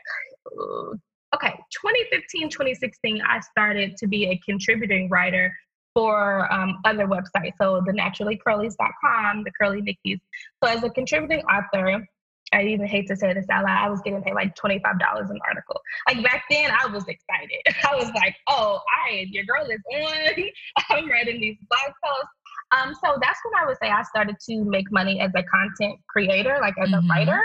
okay, 1.34 1.54
2015, 1.70 2.50
2016, 2.50 3.20
I 3.22 3.40
started 3.40 3.96
to 3.98 4.06
be 4.06 4.26
a 4.26 4.40
contributing 4.44 5.08
writer 5.10 5.54
for 5.94 6.50
um, 6.52 6.78
other 6.84 7.06
websites. 7.06 7.52
So 7.60 7.82
the 7.86 7.92
naturallycurlies.com, 7.92 9.44
the 9.44 9.50
curly 9.60 9.82
nickies. 9.82 10.20
So 10.62 10.70
as 10.70 10.82
a 10.84 10.90
contributing 10.90 11.42
author, 11.44 12.06
I 12.52 12.62
even 12.62 12.86
hate 12.86 13.06
to 13.08 13.16
say 13.16 13.34
this 13.34 13.46
out 13.50 13.64
loud, 13.64 13.84
I 13.84 13.90
was 13.90 14.00
getting 14.00 14.22
paid 14.22 14.34
like 14.34 14.54
$25 14.56 14.80
an 14.82 15.38
article. 15.46 15.80
Like 16.06 16.22
back 16.24 16.44
then, 16.50 16.70
I 16.70 16.86
was 16.86 17.04
excited. 17.06 17.60
I 17.88 17.94
was 17.96 18.10
like, 18.14 18.34
oh, 18.48 18.80
I, 19.06 19.26
your 19.30 19.44
girl 19.44 19.66
is 19.66 19.80
on. 19.92 20.44
I'm 20.90 21.10
writing 21.10 21.40
these 21.40 21.56
blog 21.68 21.94
posts. 22.02 22.32
Um, 22.70 22.94
so 23.02 23.18
that's 23.20 23.38
when 23.44 23.62
I 23.62 23.66
would 23.66 23.76
say 23.82 23.90
I 23.90 24.02
started 24.02 24.36
to 24.48 24.64
make 24.64 24.90
money 24.90 25.20
as 25.20 25.30
a 25.34 25.42
content 25.42 25.98
creator, 26.08 26.58
like 26.60 26.74
as 26.80 26.90
mm-hmm. 26.90 27.10
a 27.10 27.14
writer. 27.14 27.42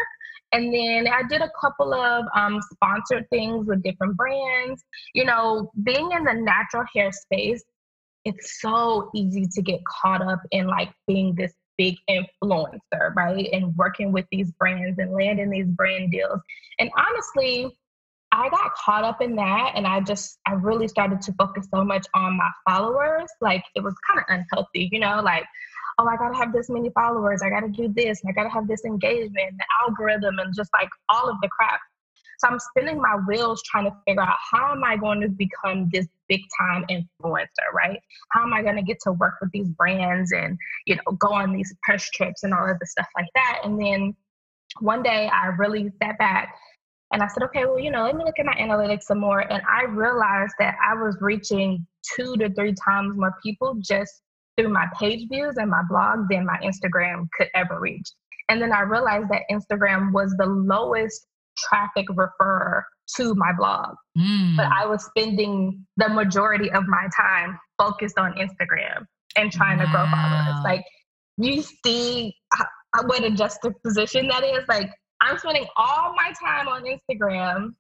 And 0.52 0.74
then 0.74 1.08
I 1.12 1.24
did 1.28 1.42
a 1.42 1.50
couple 1.60 1.94
of 1.94 2.26
um, 2.36 2.62
sponsored 2.74 3.28
things 3.30 3.68
with 3.68 3.82
different 3.84 4.16
brands. 4.16 4.84
You 5.14 5.26
know, 5.26 5.72
being 5.84 6.12
in 6.12 6.24
the 6.24 6.34
natural 6.34 6.84
hair 6.94 7.12
space, 7.12 7.64
it's 8.24 8.62
so 8.62 9.10
easy 9.16 9.46
to 9.52 9.62
get 9.62 9.82
caught 9.86 10.22
up 10.22 10.42
in 10.52 10.68
like 10.68 10.92
being 11.08 11.34
this 11.36 11.54
big 11.78 11.96
influencer, 12.10 13.16
right? 13.16 13.48
And 13.52 13.76
working 13.76 14.12
with 14.12 14.26
these 14.32 14.52
brands 14.52 15.00
and 15.00 15.14
landing 15.14 15.50
these 15.50 15.68
brand 15.68 16.12
deals. 16.12 16.40
And 16.80 16.90
honestly, 16.98 17.78
I 18.32 18.50
got 18.50 18.74
caught 18.74 19.04
up 19.04 19.22
in 19.22 19.36
that 19.36 19.74
and 19.76 19.86
I 19.86 20.00
just 20.02 20.40
I 20.48 20.54
really 20.54 20.88
started 20.88 21.22
to 21.22 21.34
focus 21.34 21.68
so 21.74 21.84
much 21.84 22.08
on 22.16 22.38
my 22.38 22.50
followers. 22.68 23.30
Like 23.42 23.64
it 23.76 23.84
was 23.84 23.94
kind 24.08 24.20
of 24.20 24.26
unhealthy, 24.28 24.90
you 24.92 25.00
know, 25.00 25.22
like 25.24 25.46
oh, 26.00 26.08
I 26.08 26.18
gotta 26.18 26.36
have 26.36 26.52
this 26.52 26.70
many 26.70 26.90
followers, 26.90 27.42
I 27.44 27.50
gotta 27.50 27.70
do 27.70 27.94
this, 27.96 28.22
I 28.28 28.32
gotta 28.32 28.50
have 28.50 28.68
this 28.68 28.84
engagement, 28.86 29.58
the 29.58 29.66
algorithm, 29.84 30.40
and 30.40 30.54
just 30.56 30.72
like 30.74 30.90
all 31.10 31.30
of 31.30 31.38
the 31.42 31.50
crap. 31.50 31.80
So 32.44 32.50
I'm 32.50 32.60
spinning 32.60 33.02
my 33.02 33.16
wheels 33.28 33.62
trying 33.64 33.86
to 33.86 33.96
figure 34.06 34.22
out 34.22 34.36
how 34.52 34.74
am 34.74 34.84
I 34.84 34.98
going 34.98 35.22
to 35.22 35.30
become 35.30 35.90
this 35.94 36.08
big 36.28 36.42
time 36.60 36.86
influencer, 36.90 37.48
right? 37.74 38.00
How 38.32 38.44
am 38.44 38.54
I 38.54 38.62
going 38.62 38.76
to 38.76 38.82
get 38.82 38.98
to 39.04 39.14
work 39.14 39.36
with 39.40 39.52
these 39.52 39.70
brands 39.70 40.34
and, 40.34 40.58
you 40.86 40.96
know, 40.96 41.14
go 41.20 41.30
on 41.30 41.54
these 41.54 41.74
press 41.84 42.10
trips 42.10 42.44
and 42.44 42.54
all 42.54 42.70
of 42.70 42.80
the 42.80 42.86
stuff 42.86 43.08
like 43.16 43.30
that. 43.36 43.62
And 43.64 43.80
then 43.80 44.16
one 44.80 45.04
day 45.04 45.30
I 45.32 45.48
really 45.58 45.90
sat 46.02 46.18
back 46.18 46.54
and 47.14 47.24
I 47.24 47.28
said, 47.28 47.44
okay, 47.44 47.66
well, 47.66 47.80
you 47.80 47.92
know, 47.92 48.04
let 48.04 48.16
me 48.16 48.26
look 48.26 48.40
at 48.40 48.46
my 48.46 48.56
analytics 48.56 49.04
some 49.04 49.20
more. 49.20 49.40
And 49.40 49.62
I 49.70 49.84
realized 49.86 50.56
that 50.60 50.76
I 50.84 50.96
was 50.96 51.16
reaching 51.22 51.86
two 52.16 52.36
to 52.38 52.54
three 52.54 52.74
times 52.74 53.16
more 53.16 53.36
people 53.42 53.76
just 53.80 54.22
through 54.58 54.70
my 54.70 54.88
page 55.00 55.30
views 55.30 55.56
and 55.58 55.70
my 55.70 55.84
blog 55.88 56.28
than 56.30 56.46
my 56.46 56.58
Instagram 56.62 57.28
could 57.38 57.48
ever 57.56 57.80
reach. 57.80 58.10
And 58.50 58.62
then 58.62 58.74
I 58.74 58.82
realized 58.82 59.30
that 59.30 59.44
Instagram 59.50 60.12
was 60.12 60.36
the 60.38 60.46
lowest 60.46 61.26
traffic 61.58 62.06
refer 62.10 62.84
to 63.18 63.36
my 63.36 63.52
blog. 63.54 63.96
Mm. 64.18 64.58
But 64.58 64.68
I 64.68 64.86
was 64.86 65.06
spending 65.06 65.86
the 65.98 66.10
majority 66.10 66.72
of 66.72 66.84
my 66.88 67.08
time 67.16 67.58
focused 67.78 68.18
on 68.18 68.34
Instagram 68.34 69.06
and 69.36 69.52
trying 69.52 69.80
wow. 69.80 69.86
to 69.86 69.92
grow 69.92 70.06
followers. 70.10 70.64
Like, 70.64 70.86
you 71.38 71.64
see 71.86 72.34
how, 72.54 72.66
what 73.06 73.24
a 73.24 73.32
juxtaposition 73.32 74.28
that 74.28 74.44
is. 74.44 74.66
Like, 74.68 74.90
I'm 75.22 75.38
spending 75.38 75.66
all 75.78 76.14
my 76.16 76.34
time 76.42 76.68
on 76.68 76.84
Instagram 76.84 77.74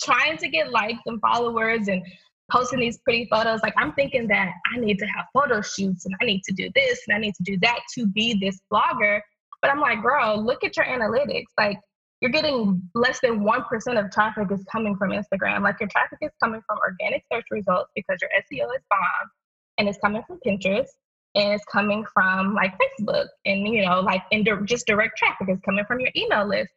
trying 0.00 0.36
to 0.38 0.48
get 0.48 0.70
likes 0.70 1.00
and 1.06 1.20
followers 1.20 1.88
and 1.88 2.02
posting 2.50 2.80
these 2.80 2.98
pretty 2.98 3.26
photos. 3.30 3.60
Like 3.62 3.74
I'm 3.76 3.92
thinking 3.94 4.28
that 4.28 4.50
I 4.72 4.78
need 4.78 4.98
to 4.98 5.06
have 5.06 5.26
photo 5.32 5.60
shoots 5.60 6.06
and 6.06 6.14
I 6.20 6.24
need 6.24 6.42
to 6.44 6.54
do 6.54 6.70
this 6.74 7.00
and 7.06 7.16
I 7.16 7.20
need 7.20 7.34
to 7.34 7.42
do 7.42 7.58
that 7.62 7.80
to 7.96 8.06
be 8.06 8.38
this 8.40 8.60
blogger. 8.72 9.20
But 9.62 9.70
I'm 9.70 9.80
like, 9.80 10.02
girl, 10.02 10.42
look 10.44 10.62
at 10.64 10.76
your 10.76 10.86
analytics. 10.86 11.46
Like 11.58 11.78
you're 12.20 12.30
getting 12.30 12.82
less 12.94 13.20
than 13.20 13.40
1% 13.40 14.04
of 14.04 14.10
traffic 14.10 14.50
is 14.50 14.64
coming 14.70 14.96
from 14.96 15.10
Instagram. 15.10 15.62
Like 15.62 15.76
your 15.80 15.88
traffic 15.88 16.18
is 16.22 16.30
coming 16.42 16.62
from 16.66 16.78
organic 16.78 17.24
search 17.32 17.44
results 17.50 17.90
because 17.94 18.18
your 18.20 18.30
SEO 18.40 18.74
is 18.74 18.82
bomb. 18.90 19.30
and 19.78 19.88
it's 19.88 19.98
coming 19.98 20.22
from 20.26 20.38
Pinterest 20.46 20.88
and 21.34 21.52
it's 21.52 21.64
coming 21.66 22.04
from 22.14 22.54
like 22.54 22.72
Facebook 22.78 23.26
and 23.44 23.68
you 23.68 23.84
know 23.84 24.00
like 24.00 24.22
in 24.30 24.42
di- 24.42 24.64
just 24.64 24.86
direct 24.86 25.18
traffic 25.18 25.48
is 25.50 25.60
coming 25.64 25.84
from 25.84 26.00
your 26.00 26.10
email 26.16 26.46
list. 26.46 26.72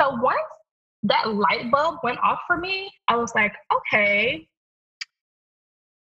So 0.00 0.16
once 0.16 0.40
that 1.04 1.34
light 1.34 1.70
bulb 1.70 1.98
went 2.02 2.18
off 2.18 2.40
for 2.46 2.56
me, 2.56 2.90
I 3.08 3.16
was 3.16 3.32
like, 3.34 3.52
okay, 3.76 4.46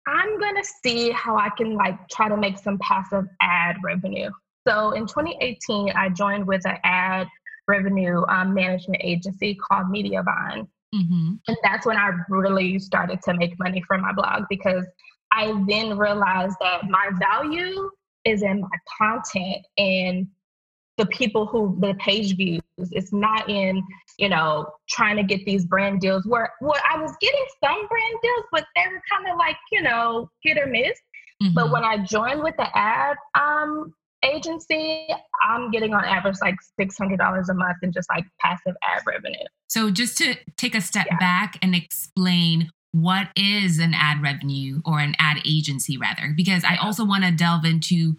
I'm 0.08 0.40
gonna 0.40 0.64
see 0.84 1.12
how 1.12 1.38
I 1.38 1.50
can 1.58 1.76
like 1.76 1.96
try 2.10 2.30
to 2.30 2.38
make 2.38 2.58
some 2.58 2.80
passive 2.80 3.26
ad 3.42 3.76
revenue. 3.84 4.30
So 4.68 4.92
in 4.92 5.06
2018, 5.06 5.92
I 5.96 6.10
joined 6.10 6.46
with 6.46 6.66
an 6.66 6.78
ad 6.84 7.28
revenue 7.70 8.24
um, 8.28 8.54
management 8.54 9.02
agency 9.04 9.56
called 9.56 9.88
Mediavine. 9.88 10.68
Mm-hmm. 10.94 11.34
And 11.48 11.58
that's 11.64 11.86
when 11.86 11.98
I 11.98 12.10
really 12.30 12.80
started 12.80 13.22
to 13.24 13.34
make 13.36 13.58
money 13.60 13.84
from 13.88 14.02
my 14.02 14.12
blog 14.12 14.44
because 14.50 14.86
I 15.32 15.64
then 15.68 15.98
realized 15.98 16.58
that 16.62 16.90
my 16.90 17.12
value 17.20 17.90
is 18.26 18.42
in 18.42 18.62
my 18.62 18.68
content 18.98 19.66
and 19.78 20.28
the 20.98 21.06
people 21.06 21.46
who 21.46 21.78
the 21.80 21.94
page 21.96 22.36
views. 22.36 22.62
It's 22.78 23.14
not 23.14 23.50
in, 23.50 23.82
you 24.18 24.28
know, 24.30 24.70
trying 24.90 25.16
to 25.16 25.24
get 25.24 25.46
these 25.46 25.66
brand 25.66 26.02
deals 26.02 26.26
where 26.26 26.52
where 26.60 26.82
I 26.92 27.02
was 27.02 27.16
getting 27.22 27.46
some 27.64 27.88
brand 27.88 28.16
deals, 28.22 28.46
but 28.52 28.66
they 28.76 28.84
were 28.92 29.02
kind 29.12 29.32
of 29.32 29.38
like, 29.38 29.56
you 29.72 29.82
know, 29.82 30.30
hit 30.44 30.58
or 30.58 30.68
miss. 30.68 31.00
Mm-hmm. 31.42 31.54
But 31.54 31.72
when 31.72 31.86
I 31.86 32.04
joined 32.04 32.44
with 32.44 32.56
the 32.58 32.68
ad 32.78 33.16
um, 33.40 33.94
agency, 34.24 35.08
I'm 35.48 35.72
getting 35.72 35.94
on 35.94 36.04
average 36.04 36.38
like 36.42 36.56
$600 36.80 37.50
a 37.50 37.54
month 37.54 37.78
in 37.82 37.92
just 37.92 38.10
like 38.10 38.26
passive 38.42 38.76
ad 38.84 39.02
revenue. 39.06 39.46
So, 39.70 39.92
just 39.92 40.18
to 40.18 40.36
take 40.58 40.76
a 40.76 40.82
step 40.82 41.08
yeah. 41.10 41.18
back 41.18 41.58
and 41.62 41.76
explain 41.76 42.72
what 42.92 43.28
is 43.36 43.80
an 43.80 43.94
ad 43.94 44.22
revenue 44.22 44.82
or 44.86 45.00
an 45.00 45.16
ad 45.20 45.38
agency 45.46 45.98
rather 45.98 46.34
because 46.36 46.64
i 46.64 46.76
also 46.78 47.06
want 47.06 47.24
to 47.24 47.32
delve 47.32 47.66
into 47.66 48.16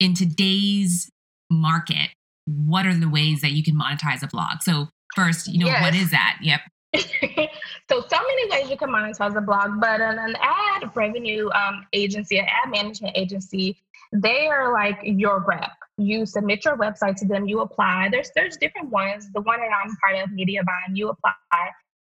in 0.00 0.14
today's 0.14 1.10
market 1.50 2.08
what 2.46 2.86
are 2.86 2.94
the 2.94 3.08
ways 3.08 3.42
that 3.42 3.52
you 3.52 3.62
can 3.62 3.78
monetize 3.78 4.22
a 4.22 4.26
blog 4.28 4.62
so 4.62 4.88
first 5.14 5.46
you 5.46 5.58
know 5.58 5.66
yes. 5.66 5.82
what 5.82 5.94
is 5.94 6.10
that 6.10 6.38
yep 6.40 6.60
so 6.94 8.00
so 8.00 8.16
many 8.16 8.50
ways 8.50 8.70
you 8.70 8.76
can 8.76 8.88
monetize 8.88 9.36
a 9.36 9.42
blog 9.42 9.78
but 9.78 10.00
an, 10.00 10.18
an 10.18 10.34
ad 10.40 10.90
revenue 10.96 11.50
um, 11.50 11.86
agency 11.92 12.38
an 12.38 12.46
ad 12.46 12.70
management 12.70 13.14
agency 13.14 13.76
they 14.12 14.46
are 14.46 14.72
like 14.72 14.98
your 15.02 15.44
rep. 15.46 15.70
You 15.96 16.26
submit 16.26 16.64
your 16.64 16.76
website 16.76 17.16
to 17.16 17.26
them 17.26 17.46
you 17.46 17.60
apply. 17.60 18.08
There's 18.10 18.30
there's 18.34 18.56
different 18.56 18.90
ones. 18.90 19.28
The 19.34 19.40
one 19.42 19.60
that 19.60 19.70
i'm 19.84 19.94
part 20.04 20.22
of 20.22 20.30
mediavine 20.30 20.94
you 20.94 21.08
apply. 21.08 21.34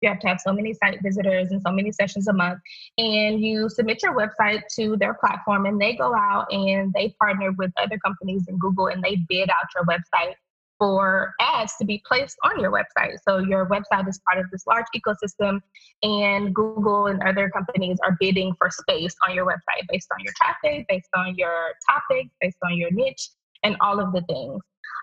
You 0.03 0.11
have 0.11 0.21
to 0.21 0.29
have 0.29 0.41
so 0.41 0.53
many 0.53 0.75
site 0.75 1.01
visitors 1.03 1.51
and 1.51 1.63
so 1.63 1.73
many 1.73 1.91
sessions 1.91 2.29
a 2.29 2.33
month. 2.33 2.61
And 2.99 3.41
you 3.41 3.71
submit 3.71 4.03
your 4.03 4.15
website 4.15 4.63
to 4.77 4.97
their 4.99 5.15
platform 5.15 5.65
and 5.65 5.81
they 5.81 5.97
go 5.97 6.15
out 6.15 6.47
and 6.53 6.93
they 6.93 7.15
partner 7.19 7.53
with 7.57 7.73
other 7.79 7.99
companies 7.99 8.45
in 8.49 8.59
google 8.59 8.89
and 8.89 9.03
they 9.03 9.17
bid 9.29 9.49
out 9.49 9.67
your 9.75 9.85
website 9.87 10.35
for 10.79 11.35
ads 11.41 11.75
to 11.79 11.85
be 11.85 12.03
placed 12.07 12.37
on 12.45 12.61
your 12.61 12.71
website. 12.71 13.17
So 13.27 13.39
your 13.39 13.67
website 13.69 14.09
is 14.09 14.21
part 14.29 14.45
of 14.45 14.51
this 14.51 14.65
large 14.67 14.87
ecosystem, 14.95 15.61
and 16.03 16.55
Google 16.55 17.07
and 17.07 17.23
other 17.23 17.51
companies 17.51 17.99
are 18.05 18.17
bidding 18.21 18.55
for 18.59 18.71
space 18.71 19.15
on 19.29 19.35
your 19.35 19.47
website 19.47 19.87
based 19.89 20.09
on 20.13 20.23
your 20.23 20.33
traffic, 20.37 20.87
based 20.89 21.09
on 21.17 21.35
your 21.37 21.73
topics, 21.89 22.31
based 22.41 22.59
on 22.65 22.77
your 22.77 22.91
niche, 22.91 23.31
and 23.63 23.77
all 23.81 24.01
of 24.01 24.13
the 24.13 24.23
things. 24.23 24.61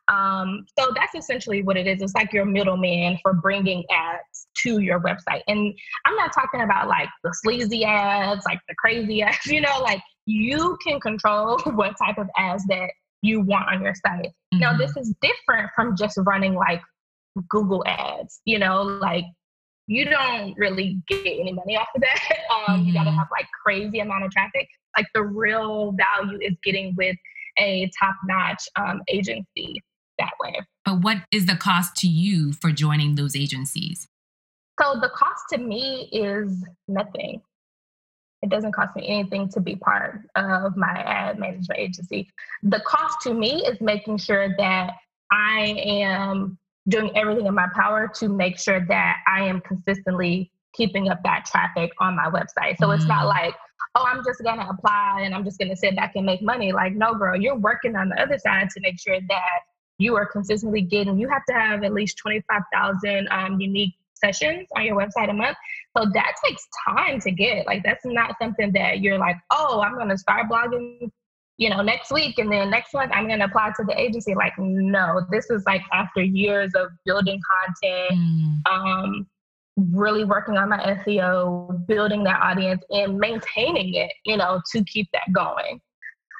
Um, 0.09 0.65
so 0.77 0.91
that's 0.95 1.15
essentially 1.15 1.63
what 1.63 1.77
it 1.77 1.87
is. 1.87 2.01
It's 2.01 2.13
like 2.13 2.33
your 2.33 2.45
middleman 2.45 3.17
for 3.21 3.33
bringing 3.33 3.83
ads 3.91 4.47
to 4.63 4.79
your 4.79 4.99
website. 4.99 5.41
And 5.47 5.73
I'm 6.05 6.15
not 6.15 6.33
talking 6.33 6.61
about 6.61 6.87
like 6.87 7.09
the 7.23 7.33
sleazy 7.33 7.85
ads, 7.85 8.43
like 8.45 8.59
the 8.67 8.75
crazy 8.77 9.21
ads, 9.21 9.45
you 9.45 9.61
know, 9.61 9.79
like 9.81 10.01
you 10.25 10.77
can 10.85 10.99
control 10.99 11.59
what 11.65 11.95
type 11.97 12.17
of 12.17 12.27
ads 12.37 12.65
that 12.67 12.91
you 13.23 13.41
want 13.41 13.69
on 13.69 13.81
your 13.81 13.95
site. 13.95 14.27
Mm-hmm. 14.27 14.59
Now, 14.59 14.77
this 14.77 14.95
is 14.95 15.15
different 15.21 15.71
from 15.75 15.95
just 15.95 16.17
running 16.25 16.53
like 16.53 16.81
Google 17.49 17.83
ads, 17.87 18.41
you 18.45 18.59
know, 18.59 18.83
like 18.83 19.25
you 19.87 20.05
don't 20.05 20.53
really 20.57 21.01
get 21.07 21.25
any 21.25 21.53
money 21.53 21.75
off 21.75 21.87
of 21.95 22.01
that. 22.01 22.37
Um, 22.67 22.79
mm-hmm. 22.79 22.87
You 22.87 22.93
got 22.93 23.05
to 23.05 23.11
have 23.11 23.27
like 23.31 23.47
crazy 23.63 23.99
amount 23.99 24.25
of 24.25 24.31
traffic. 24.31 24.67
Like 24.95 25.07
the 25.15 25.23
real 25.23 25.93
value 25.93 26.37
is 26.39 26.55
getting 26.63 26.93
with 26.95 27.15
a 27.57 27.89
top 27.99 28.15
notch 28.25 28.61
um, 28.75 29.01
agency 29.07 29.81
that 30.19 30.31
way. 30.39 30.61
But 30.85 31.01
what 31.01 31.17
is 31.31 31.47
the 31.47 31.55
cost 31.55 31.95
to 31.97 32.07
you 32.07 32.53
for 32.53 32.71
joining 32.71 33.15
those 33.15 33.35
agencies? 33.35 34.07
So 34.79 34.99
the 35.01 35.09
cost 35.09 35.43
to 35.51 35.57
me 35.57 36.09
is 36.11 36.63
nothing. 36.87 37.41
It 38.43 38.49
doesn't 38.49 38.73
cost 38.73 38.93
me 38.97 39.07
anything 39.07 39.47
to 39.49 39.61
be 39.61 39.77
part 39.77 40.19
of 40.35 40.75
my 40.75 40.91
ad 41.05 41.39
management 41.39 41.79
agency. 41.79 42.29
The 42.61 42.81
cost 42.81 43.21
to 43.21 43.33
me 43.33 43.65
is 43.65 43.79
making 43.79 44.17
sure 44.17 44.49
that 44.57 44.91
I 45.31 45.81
am 45.81 46.57
doing 46.89 47.09
everything 47.15 47.45
in 47.45 47.53
my 47.53 47.67
power 47.73 48.11
to 48.15 48.27
make 48.27 48.59
sure 48.59 48.85
that 48.85 49.17
I 49.27 49.45
am 49.45 49.61
consistently 49.61 50.51
keeping 50.73 51.07
up 51.07 51.23
that 51.23 51.45
traffic 51.45 51.91
on 51.99 52.17
my 52.17 52.25
website. 52.25 52.75
So 52.79 52.87
mm. 52.87 52.95
it's 52.95 53.05
not 53.05 53.23
mm. 53.23 53.29
like, 53.29 53.55
oh, 53.95 54.03
I'm 54.05 54.21
just 54.25 54.43
gonna 54.43 54.67
apply 54.69 55.21
and 55.23 55.33
I'm 55.33 55.45
just 55.45 55.57
gonna 55.57 55.77
sit 55.77 55.95
back 55.95 56.11
and 56.15 56.25
make 56.25 56.41
money. 56.41 56.73
Like, 56.73 56.95
no, 56.95 57.13
girl, 57.13 57.39
you're 57.39 57.55
working 57.55 57.95
on 57.95 58.09
the 58.09 58.21
other 58.21 58.37
side 58.37 58.69
to 58.71 58.81
make 58.81 58.99
sure 58.99 59.19
that 59.29 59.59
you 59.99 60.17
are 60.17 60.25
consistently 60.25 60.81
getting, 60.81 61.17
you 61.17 61.29
have 61.29 61.45
to 61.47 61.53
have 61.53 61.83
at 61.83 61.93
least 61.93 62.17
25,000 62.17 63.29
um, 63.31 63.61
unique 63.61 63.93
sessions 64.23 64.67
on 64.75 64.85
your 64.85 64.95
website 64.95 65.29
a 65.29 65.33
month. 65.33 65.57
So 65.97 66.05
that 66.13 66.33
takes 66.45 66.67
time 66.87 67.19
to 67.21 67.31
get. 67.31 67.65
Like, 67.65 67.83
that's 67.83 68.05
not 68.05 68.35
something 68.41 68.71
that 68.73 69.01
you're 69.01 69.17
like, 69.17 69.37
oh, 69.51 69.81
I'm 69.81 69.95
going 69.95 70.09
to 70.09 70.17
start 70.17 70.47
blogging, 70.49 71.09
you 71.57 71.69
know, 71.69 71.81
next 71.81 72.11
week. 72.11 72.37
And 72.39 72.51
then 72.51 72.69
next 72.69 72.93
month 72.93 73.11
I'm 73.13 73.27
going 73.27 73.39
to 73.39 73.45
apply 73.45 73.71
to 73.77 73.83
the 73.85 73.99
agency. 73.99 74.35
Like, 74.35 74.53
no, 74.57 75.21
this 75.31 75.49
is 75.49 75.63
like 75.65 75.81
after 75.91 76.21
years 76.21 76.71
of 76.75 76.89
building 77.05 77.39
content, 77.81 78.19
mm. 78.19 78.71
um, 78.71 79.27
really 79.77 80.23
working 80.23 80.57
on 80.57 80.69
my 80.69 80.79
SEO, 81.05 81.85
building 81.87 82.23
that 82.23 82.41
audience 82.41 82.83
and 82.89 83.17
maintaining 83.17 83.93
it, 83.95 84.11
you 84.25 84.37
know, 84.37 84.61
to 84.71 84.83
keep 84.85 85.07
that 85.13 85.31
going. 85.33 85.79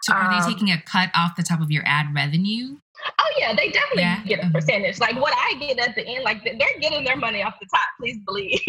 So 0.03 0.13
are 0.13 0.31
um, 0.31 0.39
they 0.39 0.53
taking 0.53 0.69
a 0.69 0.81
cut 0.81 1.09
off 1.15 1.35
the 1.35 1.43
top 1.43 1.61
of 1.61 1.71
your 1.71 1.83
ad 1.85 2.07
revenue? 2.13 2.77
Oh 3.19 3.33
yeah, 3.37 3.53
they 3.55 3.69
definitely 3.69 4.03
yeah. 4.03 4.23
get 4.25 4.45
a 4.45 4.49
percentage. 4.49 4.99
Like 4.99 5.19
what 5.19 5.33
I 5.35 5.57
get 5.59 5.79
at 5.79 5.95
the 5.95 6.05
end, 6.05 6.23
like 6.23 6.43
they're 6.43 6.79
getting 6.79 7.03
their 7.03 7.17
money 7.17 7.43
off 7.43 7.55
the 7.59 7.67
top. 7.73 7.87
Please 7.99 8.19
believe. 8.25 8.61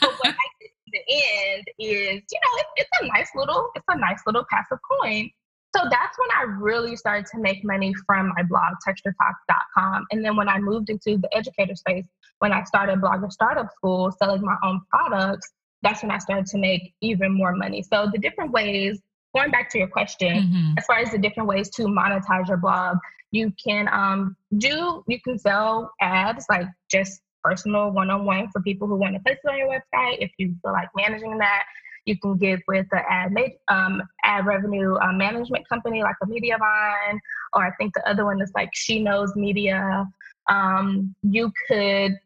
but 0.00 0.10
what 0.20 0.34
I 0.34 0.48
get 0.60 0.70
at 0.70 0.92
the 0.92 1.02
end 1.08 1.64
is, 1.78 2.22
you 2.30 2.38
know, 2.38 2.54
it's, 2.56 2.70
it's 2.76 2.90
a 3.02 3.06
nice 3.06 3.28
little, 3.34 3.70
it's 3.74 3.84
a 3.88 3.98
nice 3.98 4.20
little 4.26 4.44
passive 4.50 4.78
coin. 5.02 5.30
So 5.76 5.82
that's 5.90 6.18
when 6.18 6.28
I 6.36 6.42
really 6.58 6.96
started 6.96 7.26
to 7.32 7.38
make 7.38 7.62
money 7.62 7.92
from 8.06 8.32
my 8.36 8.42
blog, 8.42 8.74
texturetalk.com. 8.86 10.06
And 10.10 10.24
then 10.24 10.34
when 10.34 10.48
I 10.48 10.58
moved 10.58 10.88
into 10.88 11.18
the 11.18 11.28
educator 11.36 11.74
space, 11.74 12.06
when 12.38 12.52
I 12.52 12.64
started 12.64 13.00
Blogger 13.00 13.30
Startup 13.30 13.70
School, 13.76 14.10
selling 14.12 14.42
my 14.42 14.56
own 14.64 14.80
products, 14.90 15.52
that's 15.82 16.02
when 16.02 16.10
I 16.10 16.18
started 16.18 16.46
to 16.46 16.58
make 16.58 16.94
even 17.02 17.32
more 17.32 17.54
money. 17.54 17.82
So 17.82 18.08
the 18.10 18.18
different 18.18 18.50
ways 18.50 19.00
going 19.34 19.50
back 19.50 19.70
to 19.70 19.78
your 19.78 19.88
question, 19.88 20.44
mm-hmm. 20.44 20.72
as 20.78 20.84
far 20.86 20.98
as 20.98 21.10
the 21.10 21.18
different 21.18 21.48
ways 21.48 21.70
to 21.70 21.82
monetize 21.84 22.48
your 22.48 22.56
blog, 22.56 22.96
you 23.30 23.52
can 23.62 23.88
um, 23.88 24.36
do, 24.56 25.04
you 25.06 25.20
can 25.20 25.38
sell 25.38 25.92
ads 26.00 26.46
like 26.48 26.66
just 26.90 27.20
personal 27.44 27.90
one 27.90 28.10
on 28.10 28.24
one 28.24 28.48
for 28.50 28.60
people 28.62 28.88
who 28.88 28.96
want 28.96 29.14
to 29.14 29.20
place 29.20 29.38
it 29.42 29.48
on 29.48 29.58
your 29.58 29.68
website. 29.68 30.16
If 30.18 30.30
you 30.38 30.54
feel 30.62 30.72
like 30.72 30.88
managing 30.96 31.38
that, 31.38 31.64
you 32.04 32.18
can 32.18 32.38
get 32.38 32.60
with 32.66 32.86
the 32.90 33.02
ad 33.10 33.34
um, 33.68 34.02
ad 34.24 34.46
revenue 34.46 34.96
uh, 34.96 35.12
management 35.12 35.68
company 35.68 36.02
like 36.02 36.16
a 36.22 36.26
Mediavine, 36.26 37.18
or 37.52 37.66
I 37.66 37.70
think 37.78 37.92
the 37.94 38.08
other 38.08 38.24
one 38.24 38.40
is 38.40 38.50
like 38.54 38.70
She 38.72 39.02
Knows 39.02 39.36
Media. 39.36 40.06
Um, 40.48 41.14
you 41.22 41.52
could 41.68 42.18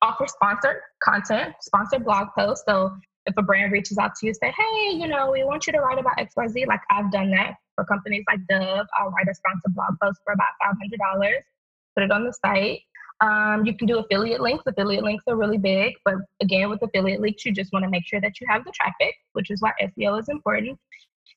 offer 0.00 0.26
sponsored 0.26 0.80
content, 1.02 1.54
sponsored 1.60 2.04
blog 2.04 2.28
posts. 2.36 2.64
So 2.66 2.96
if 3.26 3.34
a 3.36 3.42
brand 3.42 3.72
reaches 3.72 3.98
out 3.98 4.14
to 4.16 4.26
you, 4.26 4.34
say, 4.34 4.52
hey, 4.56 4.96
you 4.96 5.06
know, 5.06 5.30
we 5.30 5.44
want 5.44 5.66
you 5.66 5.72
to 5.72 5.80
write 5.80 5.98
about 5.98 6.16
XYZ, 6.18 6.66
like 6.66 6.80
I've 6.90 7.10
done 7.12 7.30
that 7.30 7.54
for 7.74 7.84
companies 7.84 8.24
like 8.28 8.40
Dove. 8.48 8.86
I'll 8.98 9.10
write 9.10 9.28
a 9.30 9.34
sponsored 9.34 9.74
blog 9.74 9.94
post 10.02 10.20
for 10.24 10.32
about 10.32 10.48
$500, 10.62 11.34
put 11.94 12.04
it 12.04 12.10
on 12.10 12.24
the 12.24 12.32
site. 12.32 12.80
Um, 13.20 13.64
you 13.64 13.76
can 13.76 13.86
do 13.86 13.98
affiliate 13.98 14.40
links. 14.40 14.64
Affiliate 14.66 15.04
links 15.04 15.24
are 15.28 15.36
really 15.36 15.58
big, 15.58 15.94
but 16.04 16.16
again, 16.40 16.68
with 16.68 16.82
affiliate 16.82 17.20
links, 17.20 17.44
you 17.44 17.52
just 17.52 17.72
want 17.72 17.84
to 17.84 17.90
make 17.90 18.04
sure 18.04 18.20
that 18.20 18.40
you 18.40 18.46
have 18.50 18.64
the 18.64 18.72
traffic, 18.72 19.14
which 19.34 19.50
is 19.50 19.62
why 19.62 19.72
SEO 19.80 20.18
is 20.18 20.28
important. 20.28 20.78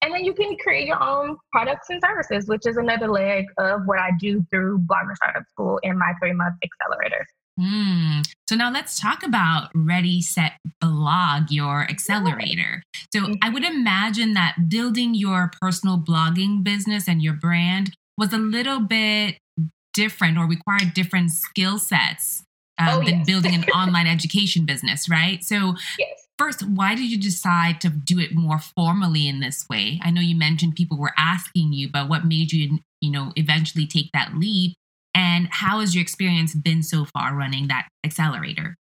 And 0.01 0.13
then 0.13 0.25
you 0.25 0.33
can 0.33 0.57
create 0.57 0.87
your 0.87 1.01
own 1.01 1.37
products 1.51 1.89
and 1.89 2.01
services, 2.03 2.47
which 2.47 2.65
is 2.65 2.77
another 2.77 3.07
leg 3.07 3.45
of 3.57 3.81
what 3.85 3.99
I 3.99 4.11
do 4.19 4.45
through 4.49 4.79
Blogger 4.79 5.15
Startup 5.15 5.43
School 5.49 5.79
in 5.83 5.97
my 5.97 6.13
three 6.19 6.33
month 6.33 6.55
accelerator. 6.63 7.25
Mm. 7.59 8.25
So 8.49 8.55
now 8.55 8.71
let's 8.71 8.99
talk 8.99 9.23
about 9.23 9.69
Ready, 9.73 10.21
Set, 10.21 10.53
Blog, 10.81 11.49
your 11.49 11.83
accelerator. 11.83 12.83
So 13.13 13.21
mm-hmm. 13.21 13.33
I 13.41 13.49
would 13.49 13.63
imagine 13.63 14.33
that 14.33 14.55
building 14.67 15.15
your 15.15 15.51
personal 15.61 15.97
blogging 15.97 16.63
business 16.63 17.07
and 17.07 17.21
your 17.21 17.33
brand 17.33 17.95
was 18.17 18.33
a 18.33 18.37
little 18.37 18.81
bit 18.81 19.37
different 19.93 20.37
or 20.37 20.45
required 20.45 20.93
different 20.93 21.31
skill 21.31 21.79
sets 21.79 22.43
um, 22.77 22.87
oh, 22.89 23.05
than 23.05 23.19
yes. 23.19 23.25
building 23.25 23.55
an 23.55 23.63
online 23.75 24.07
education 24.07 24.65
business, 24.65 25.09
right? 25.09 25.43
So 25.43 25.75
yes. 25.97 26.27
first, 26.37 26.67
why 26.67 26.95
did 26.95 27.09
you 27.09 27.17
decide 27.17 27.79
to 27.81 27.89
do 27.89 28.19
it 28.19 28.35
more 28.35 28.59
formally 28.59 29.27
in 29.27 29.39
this 29.39 29.65
way? 29.69 29.99
I 30.03 30.11
know 30.11 30.21
you 30.21 30.35
mentioned 30.35 30.75
people 30.75 30.97
were 30.97 31.13
asking 31.17 31.73
you, 31.73 31.89
but 31.89 32.09
what 32.09 32.25
made 32.25 32.51
you, 32.51 32.79
you 32.99 33.11
know, 33.11 33.31
eventually 33.35 33.87
take 33.87 34.11
that 34.13 34.35
leap? 34.35 34.75
And 35.15 35.47
how 35.49 35.79
has 35.79 35.95
your 35.95 36.01
experience 36.01 36.53
been 36.53 36.83
so 36.83 37.05
far 37.05 37.33
running 37.33 37.69
that 37.69 37.87
accelerator? 38.03 38.75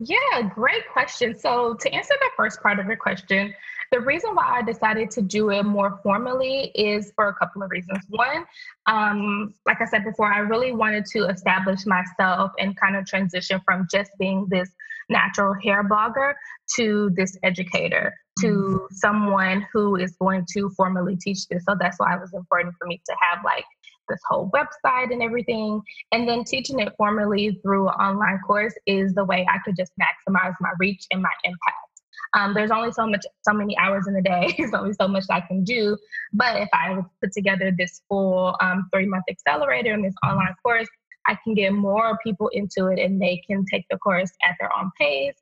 Yeah, 0.00 0.42
great 0.54 0.88
question. 0.92 1.38
So, 1.38 1.74
to 1.74 1.92
answer 1.92 2.14
the 2.18 2.30
first 2.36 2.62
part 2.62 2.78
of 2.78 2.86
your 2.86 2.96
question, 2.96 3.52
the 3.90 4.00
reason 4.00 4.34
why 4.34 4.58
I 4.58 4.62
decided 4.62 5.10
to 5.12 5.22
do 5.22 5.50
it 5.50 5.64
more 5.64 5.98
formally 6.02 6.70
is 6.74 7.12
for 7.16 7.28
a 7.28 7.34
couple 7.34 7.62
of 7.62 7.70
reasons. 7.70 8.04
One, 8.08 8.44
um, 8.86 9.54
like 9.66 9.80
I 9.80 9.86
said 9.86 10.04
before, 10.04 10.32
I 10.32 10.38
really 10.38 10.72
wanted 10.72 11.04
to 11.12 11.24
establish 11.26 11.84
myself 11.86 12.52
and 12.58 12.76
kind 12.76 12.96
of 12.96 13.06
transition 13.06 13.60
from 13.64 13.88
just 13.90 14.10
being 14.18 14.46
this 14.50 14.70
natural 15.08 15.54
hair 15.62 15.82
blogger 15.82 16.34
to 16.76 17.10
this 17.16 17.36
educator, 17.42 18.14
to 18.40 18.46
mm-hmm. 18.46 18.94
someone 18.94 19.66
who 19.72 19.96
is 19.96 20.14
going 20.20 20.46
to 20.52 20.70
formally 20.76 21.16
teach 21.16 21.48
this. 21.48 21.64
So 21.64 21.74
that's 21.80 21.98
why 21.98 22.14
it 22.14 22.20
was 22.20 22.34
important 22.34 22.74
for 22.78 22.86
me 22.86 23.00
to 23.06 23.16
have 23.20 23.42
like 23.44 23.64
this 24.08 24.20
whole 24.28 24.50
website 24.50 25.12
and 25.12 25.22
everything. 25.22 25.80
And 26.12 26.28
then 26.28 26.44
teaching 26.44 26.80
it 26.80 26.92
formally 26.96 27.58
through 27.62 27.88
online 27.88 28.38
course 28.46 28.74
is 28.86 29.14
the 29.14 29.24
way 29.24 29.46
I 29.48 29.58
could 29.64 29.76
just 29.76 29.92
maximize 30.00 30.54
my 30.60 30.70
reach 30.78 31.04
and 31.10 31.22
my 31.22 31.30
impact. 31.44 31.88
Um, 32.34 32.52
there's 32.54 32.70
only 32.70 32.92
so 32.92 33.06
much, 33.06 33.24
so 33.42 33.54
many 33.54 33.76
hours 33.78 34.06
in 34.06 34.16
a 34.16 34.22
day. 34.22 34.54
there's 34.58 34.74
only 34.74 34.92
so 34.92 35.08
much 35.08 35.24
I 35.30 35.40
can 35.40 35.64
do. 35.64 35.96
But 36.32 36.60
if 36.60 36.68
I 36.72 37.00
put 37.22 37.32
together 37.32 37.72
this 37.76 38.02
full 38.08 38.56
um, 38.60 38.88
three 38.92 39.06
month 39.06 39.24
accelerator 39.30 39.94
and 39.94 40.04
this 40.04 40.14
online 40.26 40.54
course, 40.62 40.88
I 41.26 41.36
can 41.44 41.54
get 41.54 41.72
more 41.72 42.18
people 42.24 42.48
into 42.48 42.86
it 42.86 42.98
and 42.98 43.20
they 43.20 43.42
can 43.46 43.64
take 43.70 43.84
the 43.90 43.98
course 43.98 44.30
at 44.42 44.56
their 44.58 44.70
own 44.76 44.90
pace. 44.98 45.36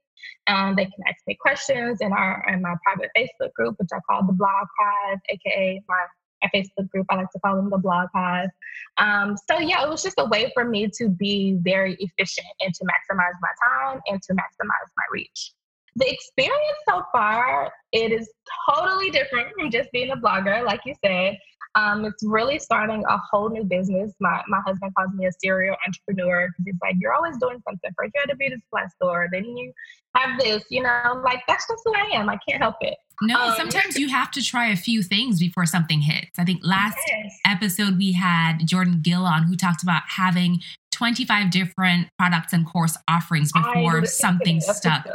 Um, 0.48 0.74
they 0.74 0.84
can 0.84 1.00
ask 1.06 1.18
me 1.26 1.36
questions 1.40 2.00
in 2.00 2.12
our 2.12 2.44
in 2.48 2.62
my 2.62 2.74
private 2.84 3.10
Facebook 3.16 3.52
group, 3.54 3.76
which 3.78 3.90
I 3.92 3.98
call 4.08 4.26
the 4.26 4.32
Blog 4.32 4.66
Hive, 4.78 5.18
aka 5.28 5.82
my, 5.88 6.04
my 6.42 6.50
Facebook 6.54 6.88
group. 6.90 7.06
I 7.10 7.16
like 7.16 7.30
to 7.30 7.40
call 7.40 7.56
them 7.56 7.70
the 7.70 7.78
Blog 7.78 8.08
Hive. 8.14 8.50
Um, 8.98 9.36
so 9.50 9.58
yeah, 9.58 9.82
it 9.84 9.88
was 9.88 10.02
just 10.02 10.16
a 10.18 10.26
way 10.26 10.50
for 10.54 10.64
me 10.64 10.90
to 10.98 11.08
be 11.08 11.58
very 11.60 11.94
efficient 11.94 12.46
and 12.60 12.74
to 12.74 12.84
maximize 12.84 13.34
my 13.40 13.48
time 13.68 14.00
and 14.08 14.22
to 14.22 14.32
maximize 14.32 14.90
my 14.96 15.04
reach 15.12 15.52
the 15.96 16.10
experience 16.12 16.78
so 16.88 17.02
far 17.10 17.72
it 17.92 18.12
is 18.12 18.30
totally 18.68 19.10
different 19.10 19.48
from 19.58 19.70
just 19.70 19.90
being 19.92 20.10
a 20.10 20.16
blogger 20.16 20.64
like 20.64 20.80
you 20.84 20.94
said 21.04 21.36
um, 21.76 22.06
it's 22.06 22.24
really 22.24 22.58
starting 22.58 23.04
a 23.06 23.18
whole 23.30 23.50
new 23.50 23.62
business. 23.62 24.14
My 24.18 24.42
my 24.48 24.60
husband 24.66 24.92
calls 24.96 25.12
me 25.14 25.26
a 25.26 25.30
serial 25.40 25.76
entrepreneur 25.86 26.48
because 26.48 26.64
he's 26.64 26.78
like, 26.82 26.96
you're 26.98 27.12
always 27.12 27.36
doing 27.36 27.60
something. 27.68 27.90
First 27.96 28.12
you 28.14 28.20
had 28.20 28.30
a 28.30 28.36
beauty 28.36 28.56
supply 28.56 28.86
store, 28.86 29.28
then 29.30 29.44
you 29.44 29.72
have 30.16 30.40
this, 30.40 30.64
you 30.70 30.82
know, 30.82 31.20
like 31.22 31.42
that's 31.46 31.68
just 31.68 31.82
who 31.84 31.92
I 31.94 32.16
am. 32.16 32.30
I 32.30 32.38
can't 32.48 32.62
help 32.62 32.76
it. 32.80 32.96
No, 33.20 33.48
um, 33.48 33.54
sometimes 33.56 33.98
you 33.98 34.08
have 34.08 34.30
to 34.32 34.42
try 34.42 34.68
a 34.68 34.76
few 34.76 35.02
things 35.02 35.38
before 35.38 35.66
something 35.66 36.00
hits. 36.00 36.38
I 36.38 36.44
think 36.44 36.60
last 36.62 36.98
yes. 37.08 37.38
episode 37.46 37.98
we 37.98 38.12
had 38.12 38.66
Jordan 38.66 39.00
Gill 39.02 39.24
on 39.24 39.44
who 39.44 39.54
talked 39.54 39.82
about 39.82 40.02
having 40.08 40.60
25 40.92 41.50
different 41.50 42.08
products 42.18 42.54
and 42.54 42.66
course 42.66 42.96
offerings 43.06 43.52
before 43.52 44.06
something 44.06 44.60
stuck. 44.62 45.06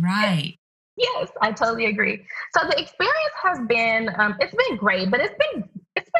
Right. 0.00 0.56
Yes, 0.96 1.30
I 1.42 1.52
totally 1.52 1.86
agree. 1.86 2.24
So 2.56 2.66
the 2.66 2.80
experience 2.80 3.34
has 3.42 3.58
been 3.66 4.10
um, 4.18 4.36
it's 4.40 4.54
been 4.54 4.76
great, 4.76 5.10
but 5.10 5.20
it's 5.20 5.34
been 5.52 5.68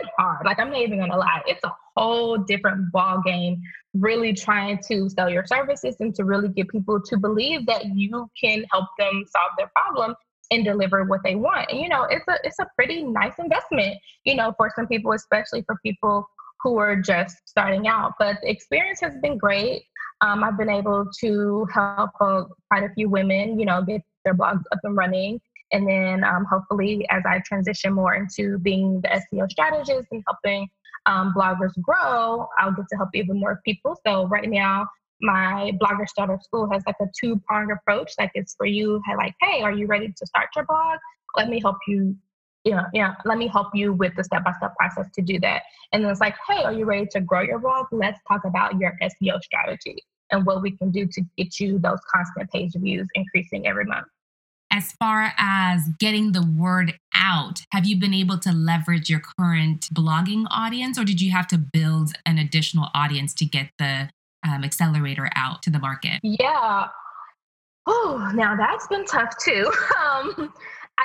been 0.00 0.10
hard. 0.18 0.44
Like 0.44 0.58
I'm 0.58 0.70
not 0.70 0.80
even 0.80 0.98
gonna 0.98 1.16
lie, 1.16 1.42
it's 1.46 1.62
a 1.64 1.72
whole 1.96 2.38
different 2.38 2.92
ball 2.92 3.22
game. 3.24 3.60
Really 3.94 4.32
trying 4.32 4.78
to 4.88 5.08
sell 5.08 5.30
your 5.30 5.46
services 5.46 5.96
and 6.00 6.14
to 6.16 6.24
really 6.24 6.48
get 6.48 6.68
people 6.68 7.00
to 7.00 7.16
believe 7.16 7.66
that 7.66 7.86
you 7.94 8.28
can 8.40 8.64
help 8.72 8.86
them 8.98 9.24
solve 9.26 9.52
their 9.56 9.70
problem 9.74 10.14
and 10.50 10.64
deliver 10.64 11.04
what 11.04 11.20
they 11.24 11.34
want. 11.34 11.70
And 11.70 11.80
you 11.80 11.88
know, 11.88 12.04
it's 12.04 12.26
a 12.28 12.38
it's 12.44 12.58
a 12.58 12.66
pretty 12.76 13.02
nice 13.02 13.34
investment. 13.38 13.96
You 14.24 14.34
know, 14.34 14.52
for 14.56 14.70
some 14.74 14.86
people, 14.86 15.12
especially 15.12 15.62
for 15.62 15.76
people 15.84 16.26
who 16.62 16.78
are 16.78 16.96
just 16.96 17.36
starting 17.46 17.86
out. 17.86 18.12
But 18.18 18.36
the 18.42 18.50
experience 18.50 19.00
has 19.00 19.14
been 19.22 19.38
great. 19.38 19.84
Um, 20.20 20.42
I've 20.42 20.56
been 20.56 20.70
able 20.70 21.06
to 21.20 21.66
help 21.72 22.10
uh, 22.20 22.44
quite 22.70 22.84
a 22.84 22.92
few 22.94 23.08
women, 23.08 23.60
you 23.60 23.66
know, 23.66 23.82
get 23.82 24.00
their 24.24 24.34
blogs 24.34 24.62
up 24.72 24.78
and 24.82 24.96
running. 24.96 25.40
And 25.72 25.88
then 25.88 26.24
um, 26.24 26.46
hopefully, 26.50 27.06
as 27.10 27.22
I 27.28 27.40
transition 27.44 27.92
more 27.92 28.14
into 28.14 28.58
being 28.58 29.00
the 29.00 29.08
SEO 29.08 29.50
strategist 29.50 30.08
and 30.12 30.22
helping 30.26 30.68
um, 31.06 31.34
bloggers 31.36 31.72
grow, 31.82 32.46
I'll 32.58 32.72
get 32.72 32.86
to 32.90 32.96
help 32.96 33.10
even 33.14 33.40
more 33.40 33.60
people. 33.64 33.98
So 34.06 34.26
right 34.26 34.48
now, 34.48 34.86
my 35.20 35.72
blogger 35.80 36.08
starter 36.08 36.38
school 36.42 36.68
has 36.70 36.82
like 36.86 36.96
a 37.00 37.06
two 37.18 37.40
prong 37.46 37.70
approach. 37.72 38.12
Like 38.18 38.30
it's 38.34 38.54
for 38.54 38.66
you, 38.66 39.00
like, 39.16 39.34
hey, 39.40 39.62
are 39.62 39.72
you 39.72 39.86
ready 39.86 40.12
to 40.16 40.26
start 40.26 40.48
your 40.54 40.66
blog? 40.66 40.98
Let 41.36 41.48
me 41.48 41.60
help 41.60 41.78
you. 41.88 42.16
Know, 42.64 42.82
yeah, 42.92 43.14
let 43.24 43.38
me 43.38 43.46
help 43.46 43.68
you 43.74 43.92
with 43.92 44.16
the 44.16 44.24
step 44.24 44.44
by 44.44 44.52
step 44.54 44.74
process 44.76 45.06
to 45.14 45.22
do 45.22 45.38
that. 45.38 45.62
And 45.92 46.02
then 46.02 46.10
it's 46.10 46.20
like, 46.20 46.34
hey, 46.48 46.64
are 46.64 46.72
you 46.72 46.84
ready 46.84 47.06
to 47.12 47.20
grow 47.20 47.42
your 47.42 47.60
blog? 47.60 47.86
Let's 47.92 48.18
talk 48.26 48.44
about 48.44 48.80
your 48.80 48.92
SEO 49.00 49.40
strategy 49.40 50.02
and 50.32 50.44
what 50.44 50.62
we 50.62 50.72
can 50.72 50.90
do 50.90 51.06
to 51.06 51.22
get 51.38 51.60
you 51.60 51.78
those 51.78 52.00
constant 52.12 52.50
page 52.50 52.72
views 52.74 53.06
increasing 53.14 53.68
every 53.68 53.84
month 53.84 54.08
as 54.76 54.92
far 54.92 55.32
as 55.38 55.88
getting 55.98 56.32
the 56.32 56.46
word 56.56 56.98
out, 57.14 57.60
have 57.72 57.86
you 57.86 57.98
been 57.98 58.12
able 58.12 58.38
to 58.38 58.52
leverage 58.52 59.08
your 59.08 59.22
current 59.38 59.86
blogging 59.94 60.44
audience 60.50 60.98
or 60.98 61.04
did 61.04 61.20
you 61.20 61.30
have 61.30 61.46
to 61.48 61.58
build 61.58 62.12
an 62.26 62.36
additional 62.36 62.88
audience 62.94 63.32
to 63.34 63.46
get 63.46 63.70
the 63.78 64.10
um, 64.46 64.62
accelerator 64.64 65.30
out 65.34 65.62
to 65.62 65.70
the 65.70 65.78
market? 65.78 66.20
Yeah. 66.22 66.88
Oh, 67.86 68.30
now 68.34 68.54
that's 68.54 68.86
been 68.88 69.04
tough 69.06 69.34
too. 69.42 69.70
Um, 69.98 70.52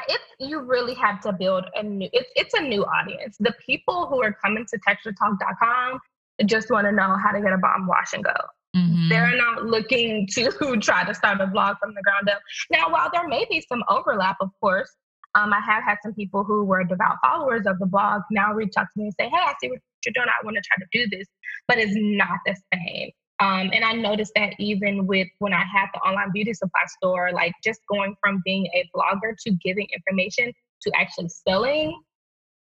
if 0.08 0.22
you 0.40 0.62
really 0.62 0.94
have 0.94 1.20
to 1.22 1.34
build 1.34 1.66
a 1.76 1.84
new, 1.84 2.08
it's 2.14 2.30
it's 2.38 2.54
a 2.54 2.62
new 2.62 2.86
audience. 2.86 3.36
The 3.40 3.54
people 3.66 4.08
who 4.08 4.24
are 4.24 4.32
coming 4.32 4.66
to 4.68 4.80
texturetalk.com 4.80 6.00
just 6.46 6.72
want 6.72 6.86
to 6.86 6.94
know 6.94 7.18
how 7.22 7.32
to 7.32 7.42
get 7.42 7.52
a 7.52 7.58
bomb 7.58 7.88
wash 7.88 8.14
and 8.14 8.24
go. 8.24 8.32
Mm-hmm. 8.76 9.10
They're 9.10 9.36
not 9.36 9.66
looking 9.66 10.28
to 10.32 10.78
try 10.80 11.04
to 11.04 11.14
start 11.14 11.42
a 11.42 11.48
blog 11.48 11.78
from 11.80 11.94
the 11.94 12.02
ground 12.04 12.30
up. 12.30 12.42
Now, 12.72 12.90
while 12.90 13.10
there 13.14 13.28
may 13.28 13.46
be 13.50 13.64
some 13.68 13.84
overlap, 13.90 14.38
of 14.42 14.50
course, 14.60 14.92
um, 15.36 15.54
I 15.54 15.60
have 15.60 15.84
had 15.84 15.98
some 16.04 16.14
people 16.14 16.44
who 16.44 16.66
were 16.66 16.84
devout 16.84 17.18
followers 17.24 17.66
of 17.66 17.80
the 17.80 17.86
blog 17.86 18.22
now 18.32 18.54
reach 18.54 18.74
out 18.78 18.88
to 18.94 19.00
me 19.00 19.06
and 19.06 19.14
say, 19.20 19.30
Hey, 19.30 19.42
I 19.42 19.54
see 19.62 19.70
what 19.70 19.80
you're 20.06 20.14
doing. 20.14 20.28
I 20.28 20.46
want 20.46 20.58
to 20.58 20.62
try 20.62 20.84
to 20.84 20.88
do 20.92 21.18
this, 21.18 21.28
but 21.68 21.78
it's 21.78 21.94
not 21.96 22.40
the 22.46 22.56
same. 22.74 23.12
Um, 23.40 23.72
and 23.74 23.84
I 23.84 23.94
noticed 23.94 24.34
that 24.36 24.54
even 24.60 25.08
with 25.08 25.28
when 25.40 25.54
I 25.54 25.64
had 25.64 25.88
the 25.94 26.00
online 26.02 26.32
beauty 26.32 26.54
supply 26.54 26.82
store, 26.88 27.32
like 27.34 27.54
just 27.64 27.80
going 27.90 28.16
from 28.22 28.42
being 28.46 28.68
a 28.76 28.88
blogger 28.96 29.36
to 29.46 29.52
giving 29.64 29.88
information 29.94 30.54
to 30.84 30.92
actually 30.96 31.30
selling, 31.30 32.00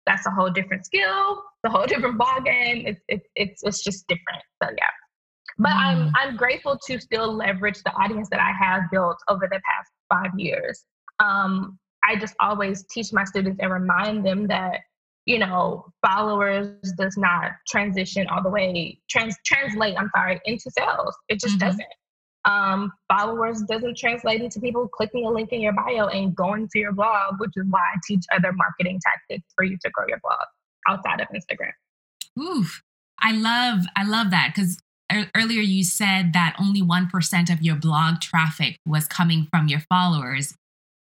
that's 0.06 0.26
a 0.26 0.30
whole 0.30 0.50
different 0.50 0.86
skill, 0.86 1.44
it's 1.64 1.66
a 1.66 1.70
whole 1.70 1.86
different 1.88 2.18
ball 2.18 2.40
game. 2.40 2.86
It's, 2.86 3.02
it's, 3.10 3.28
it's, 3.36 3.64
it's 3.64 3.84
just 3.84 4.08
different. 4.08 4.44
So, 4.62 4.70
yeah. 4.70 4.90
But 5.58 5.72
mm. 5.72 5.78
I'm 5.78 6.12
I'm 6.16 6.36
grateful 6.38 6.80
to 6.88 7.00
still 7.00 7.34
leverage 7.34 7.82
the 7.84 7.92
audience 7.94 8.30
that 8.30 8.40
I 8.40 8.52
have 8.52 8.84
built 8.92 9.18
over 9.30 9.48
the 9.52 9.60
past 9.60 9.92
five 10.10 10.32
years. 10.38 10.84
Um, 11.20 11.78
I 12.04 12.18
just 12.18 12.36
always 12.42 12.86
teach 12.92 13.14
my 13.14 13.24
students 13.24 13.60
and 13.62 13.72
remind 13.72 14.26
them 14.26 14.48
that 14.48 14.80
you 15.26 15.40
know 15.40 15.86
followers 16.06 16.78
does 16.98 17.16
not 17.18 17.52
transition 17.68 18.28
all 18.28 18.44
the 18.44 18.50
way 18.50 19.00
trans 19.10 19.36
translate 19.46 19.96
i'm 19.98 20.10
sorry 20.16 20.40
into 20.46 20.70
sales 20.78 21.16
it 21.30 21.40
just 21.40 21.58
mm-hmm. 21.58 21.68
doesn't 21.68 21.88
um, 22.46 22.92
followers 23.08 23.62
doesn't 23.70 23.96
translate 23.96 24.42
into 24.42 24.60
people 24.60 24.86
clicking 24.90 25.26
a 25.26 25.30
link 25.30 25.54
in 25.54 25.62
your 25.62 25.72
bio 25.72 26.08
and 26.08 26.36
going 26.36 26.68
to 26.74 26.80
your 26.80 26.92
blog 26.92 27.36
which 27.40 27.52
is 27.56 27.66
why 27.70 27.80
i 27.80 27.98
teach 28.06 28.24
other 28.36 28.52
marketing 28.52 29.00
tactics 29.02 29.48
for 29.56 29.64
you 29.64 29.78
to 29.82 29.90
grow 29.92 30.06
your 30.08 30.20
blog 30.22 30.46
outside 30.90 31.22
of 31.22 31.28
instagram 31.30 31.72
Oof. 32.38 32.84
i 33.20 33.32
love 33.32 33.86
i 33.96 34.04
love 34.04 34.30
that 34.32 34.52
because 34.54 34.78
earlier 35.36 35.62
you 35.62 35.84
said 35.84 36.34
that 36.34 36.56
only 36.60 36.82
1% 36.82 37.54
of 37.54 37.62
your 37.62 37.76
blog 37.76 38.22
traffic 38.22 38.78
was 38.86 39.08
coming 39.08 39.48
from 39.52 39.68
your 39.68 39.82
followers, 39.90 40.56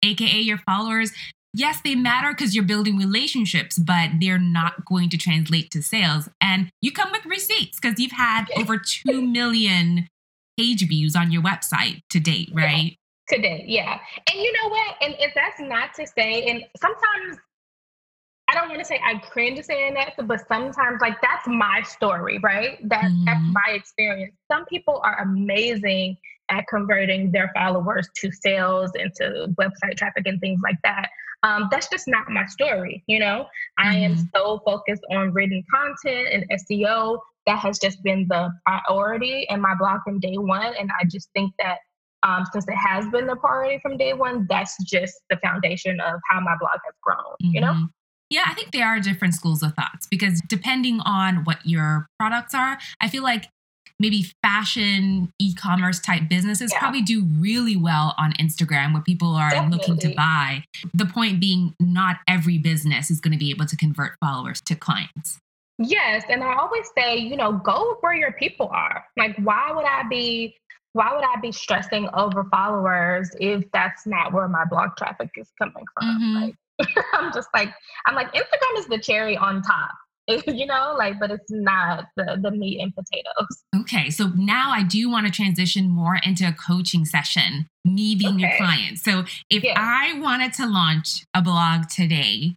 aka 0.02 0.40
your 0.40 0.58
followers. 0.58 1.12
Yes, 1.54 1.80
they 1.82 1.94
matter 1.94 2.32
because 2.32 2.54
you're 2.54 2.64
building 2.64 2.98
relationships, 2.98 3.78
but 3.78 4.10
they're 4.20 4.38
not 4.38 4.84
going 4.84 5.08
to 5.10 5.16
translate 5.16 5.70
to 5.70 5.82
sales. 5.82 6.28
And 6.40 6.70
you 6.82 6.92
come 6.92 7.10
with 7.10 7.24
receipts 7.24 7.80
because 7.80 7.98
you've 7.98 8.12
had 8.12 8.44
over 8.56 8.78
2 8.78 9.22
million 9.22 10.08
page 10.58 10.86
views 10.86 11.16
on 11.16 11.32
your 11.32 11.42
website 11.42 12.02
to 12.10 12.20
date, 12.20 12.50
right? 12.52 12.98
Yeah, 13.30 13.36
to 13.36 13.42
date, 13.42 13.64
yeah. 13.66 13.98
And 14.30 14.40
you 14.40 14.52
know 14.52 14.68
what? 14.68 14.96
And 15.00 15.14
if 15.18 15.32
that's 15.34 15.58
not 15.60 15.94
to 15.94 16.06
say, 16.06 16.44
and 16.44 16.64
sometimes 16.76 17.38
I 18.48 18.54
don't 18.54 18.68
want 18.68 18.80
to 18.80 18.84
say 18.84 19.00
I 19.04 19.18
cringe 19.18 19.62
saying 19.64 19.94
that, 19.94 20.14
but 20.26 20.46
sometimes 20.48 21.00
like 21.00 21.20
that's 21.20 21.46
my 21.46 21.82
story, 21.82 22.38
right? 22.42 22.78
That 22.88 23.04
mm-hmm. 23.04 23.24
that's 23.26 23.44
my 23.44 23.74
experience. 23.74 24.34
Some 24.50 24.64
people 24.66 25.00
are 25.04 25.20
amazing 25.20 26.16
at 26.48 26.64
converting 26.68 27.30
their 27.30 27.50
followers 27.54 28.08
to 28.16 28.32
sales 28.32 28.90
and 28.98 29.12
to 29.16 29.48
website 29.60 29.96
traffic 29.96 30.26
and 30.26 30.40
things 30.40 30.60
like 30.62 30.78
that. 30.82 31.10
Um, 31.42 31.68
that's 31.70 31.88
just 31.88 32.08
not 32.08 32.30
my 32.30 32.46
story, 32.46 33.04
you 33.06 33.18
know. 33.18 33.46
Mm-hmm. 33.80 33.88
I 33.88 33.96
am 33.96 34.14
mm-hmm. 34.14 34.24
so 34.34 34.60
focused 34.64 35.02
on 35.10 35.32
written 35.32 35.62
content 35.72 36.28
and 36.32 36.44
SEO. 36.50 37.18
That 37.46 37.58
has 37.58 37.78
just 37.78 38.02
been 38.02 38.26
the 38.28 38.50
priority 38.66 39.46
in 39.48 39.60
my 39.60 39.74
blog 39.78 40.00
from 40.04 40.20
day 40.20 40.36
one, 40.36 40.74
and 40.78 40.90
I 41.00 41.04
just 41.04 41.30
think 41.34 41.52
that 41.58 41.78
um, 42.22 42.44
since 42.52 42.66
it 42.66 42.74
has 42.74 43.08
been 43.10 43.26
the 43.26 43.36
priority 43.36 43.78
from 43.80 43.96
day 43.96 44.12
one, 44.12 44.46
that's 44.48 44.76
just 44.84 45.14
the 45.30 45.36
foundation 45.36 46.00
of 46.00 46.20
how 46.28 46.40
my 46.40 46.56
blog 46.58 46.78
has 46.84 46.94
grown, 47.02 47.18
mm-hmm. 47.18 47.54
you 47.54 47.60
know? 47.60 47.86
Yeah, 48.30 48.44
I 48.46 48.54
think 48.54 48.72
there 48.72 48.86
are 48.86 49.00
different 49.00 49.34
schools 49.34 49.62
of 49.62 49.74
thoughts 49.74 50.06
because 50.10 50.40
depending 50.48 51.00
on 51.00 51.44
what 51.44 51.64
your 51.64 52.06
products 52.18 52.54
are, 52.54 52.78
I 53.00 53.08
feel 53.08 53.22
like 53.22 53.46
maybe 54.00 54.26
fashion 54.42 55.32
e-commerce 55.38 55.98
type 55.98 56.28
businesses 56.28 56.70
yeah. 56.72 56.78
probably 56.78 57.02
do 57.02 57.24
really 57.38 57.76
well 57.76 58.14
on 58.16 58.32
Instagram 58.34 58.92
where 58.92 59.02
people 59.02 59.34
are 59.34 59.50
Definitely. 59.50 59.78
looking 59.78 59.98
to 60.10 60.14
buy. 60.14 60.64
The 60.94 61.06
point 61.06 61.40
being 61.40 61.74
not 61.80 62.18
every 62.28 62.58
business 62.58 63.10
is 63.10 63.20
going 63.20 63.32
to 63.32 63.38
be 63.38 63.50
able 63.50 63.66
to 63.66 63.76
convert 63.76 64.12
followers 64.20 64.60
to 64.62 64.74
clients. 64.74 65.38
Yes, 65.78 66.24
and 66.28 66.42
I 66.42 66.56
always 66.56 66.90
say, 66.96 67.16
you 67.16 67.36
know, 67.36 67.52
go 67.52 67.98
where 68.00 68.14
your 68.14 68.32
people 68.32 68.68
are. 68.72 69.04
Like 69.16 69.36
why 69.38 69.72
would 69.74 69.84
I 69.84 70.04
be 70.08 70.56
why 70.92 71.14
would 71.14 71.24
I 71.24 71.40
be 71.40 71.52
stressing 71.52 72.08
over 72.14 72.44
followers 72.44 73.30
if 73.38 73.64
that's 73.72 74.06
not 74.06 74.32
where 74.32 74.48
my 74.48 74.64
blog 74.64 74.96
traffic 74.96 75.30
is 75.36 75.48
coming 75.58 75.84
from? 75.94 76.08
Mm-hmm. 76.08 76.44
Like 76.44 76.54
I'm 77.12 77.32
just 77.32 77.48
like, 77.54 77.72
I'm 78.06 78.14
like, 78.14 78.32
Instagram 78.32 78.78
is 78.78 78.86
the 78.86 78.98
cherry 78.98 79.36
on 79.36 79.62
top. 79.62 79.90
you 80.46 80.66
know, 80.66 80.94
like, 80.98 81.18
but 81.18 81.30
it's 81.30 81.50
not 81.50 82.04
the, 82.16 82.38
the 82.40 82.50
meat 82.50 82.80
and 82.80 82.92
potatoes. 82.94 83.64
Okay. 83.80 84.10
So 84.10 84.28
now 84.36 84.70
I 84.70 84.82
do 84.82 85.10
want 85.10 85.26
to 85.26 85.32
transition 85.32 85.88
more 85.88 86.16
into 86.16 86.46
a 86.46 86.52
coaching 86.52 87.06
session, 87.06 87.66
me 87.84 88.14
being 88.14 88.34
okay. 88.34 88.42
your 88.42 88.56
client. 88.58 88.98
So 88.98 89.24
if 89.48 89.64
yes. 89.64 89.76
I 89.78 90.18
wanted 90.18 90.52
to 90.54 90.66
launch 90.66 91.24
a 91.32 91.40
blog 91.40 91.88
today, 91.88 92.56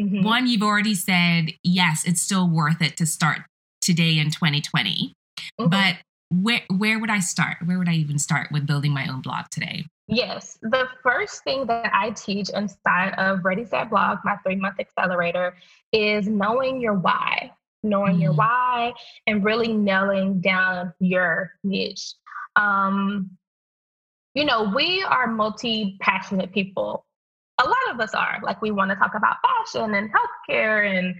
mm-hmm. 0.00 0.22
one, 0.22 0.46
you've 0.46 0.62
already 0.62 0.94
said, 0.94 1.54
yes, 1.64 2.06
it's 2.06 2.20
still 2.20 2.48
worth 2.48 2.82
it 2.82 2.98
to 2.98 3.06
start 3.06 3.40
today 3.80 4.18
in 4.18 4.30
2020. 4.30 5.14
Mm-hmm. 5.58 5.70
But 5.70 5.96
where 6.30 6.60
where 6.68 6.98
would 6.98 7.10
I 7.10 7.20
start? 7.20 7.56
Where 7.64 7.78
would 7.78 7.88
I 7.88 7.94
even 7.94 8.18
start 8.18 8.52
with 8.52 8.66
building 8.66 8.92
my 8.92 9.06
own 9.08 9.22
blog 9.22 9.46
today? 9.50 9.86
Yes, 10.10 10.58
the 10.62 10.88
first 11.02 11.44
thing 11.44 11.66
that 11.66 11.90
I 11.92 12.10
teach 12.10 12.48
inside 12.48 13.12
of 13.18 13.44
Ready 13.44 13.66
Set 13.66 13.90
Blog, 13.90 14.18
my 14.24 14.36
three 14.38 14.56
month 14.56 14.80
accelerator, 14.80 15.54
is 15.92 16.26
knowing 16.26 16.80
your 16.80 16.94
why, 16.94 17.52
knowing 17.82 18.16
mm 18.16 18.22
your 18.22 18.32
why, 18.32 18.94
and 19.26 19.44
really 19.44 19.68
nailing 19.74 20.40
down 20.40 20.94
your 20.98 21.52
niche. 21.62 22.14
Um, 22.56 23.36
you 24.34 24.46
know, 24.46 24.72
we 24.74 25.02
are 25.02 25.26
multi 25.26 25.98
passionate 26.00 26.52
people. 26.52 27.04
A 27.58 27.64
lot 27.64 27.90
of 27.90 28.00
us 28.00 28.14
are 28.14 28.38
like 28.42 28.62
we 28.62 28.70
want 28.70 28.90
to 28.90 28.96
talk 28.96 29.14
about 29.14 29.36
fashion 29.42 29.94
and 29.94 30.10
healthcare 30.10 30.96
and 30.96 31.14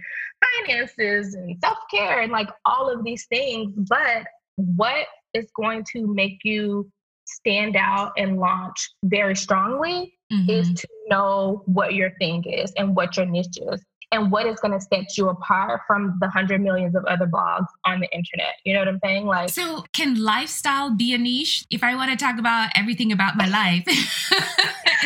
finances 0.65 1.35
and 1.35 1.59
self 1.61 1.77
care 1.91 2.21
and 2.21 2.31
like 2.31 2.49
all 2.65 2.89
of 2.89 3.03
these 3.03 3.27
things, 3.27 3.71
but 3.87 4.25
what 4.55 5.05
is 5.35 5.51
going 5.55 5.83
to 5.91 6.11
make 6.11 6.39
you 6.43 6.91
stand 7.35 7.75
out 7.75 8.11
and 8.17 8.37
launch 8.39 8.89
very 9.03 9.35
strongly 9.35 10.13
mm-hmm. 10.31 10.49
is 10.49 10.73
to 10.73 10.87
know 11.09 11.63
what 11.65 11.93
your 11.93 12.11
thing 12.19 12.43
is 12.45 12.71
and 12.77 12.95
what 12.95 13.17
your 13.17 13.25
niche 13.25 13.57
is 13.71 13.83
and 14.11 14.31
what 14.31 14.47
is 14.47 14.59
going 14.59 14.71
to 14.71 14.81
set 14.81 15.17
you 15.17 15.29
apart 15.29 15.81
from 15.85 16.17
the 16.19 16.27
hundred 16.29 16.61
millions 16.61 16.95
of 16.95 17.05
other 17.05 17.27
blogs 17.27 17.67
on 17.85 17.99
the 17.99 18.07
internet. 18.11 18.55
You 18.65 18.73
know 18.73 18.79
what 18.79 18.87
I'm 18.87 18.99
saying? 19.03 19.25
Like, 19.25 19.49
so 19.49 19.83
can 19.93 20.21
lifestyle 20.21 20.95
be 20.95 21.13
a 21.13 21.17
niche? 21.17 21.65
If 21.69 21.83
I 21.83 21.95
want 21.95 22.11
to 22.11 22.17
talk 22.17 22.39
about 22.39 22.71
everything 22.75 23.11
about 23.11 23.37
my 23.37 23.47
life, 23.47 23.85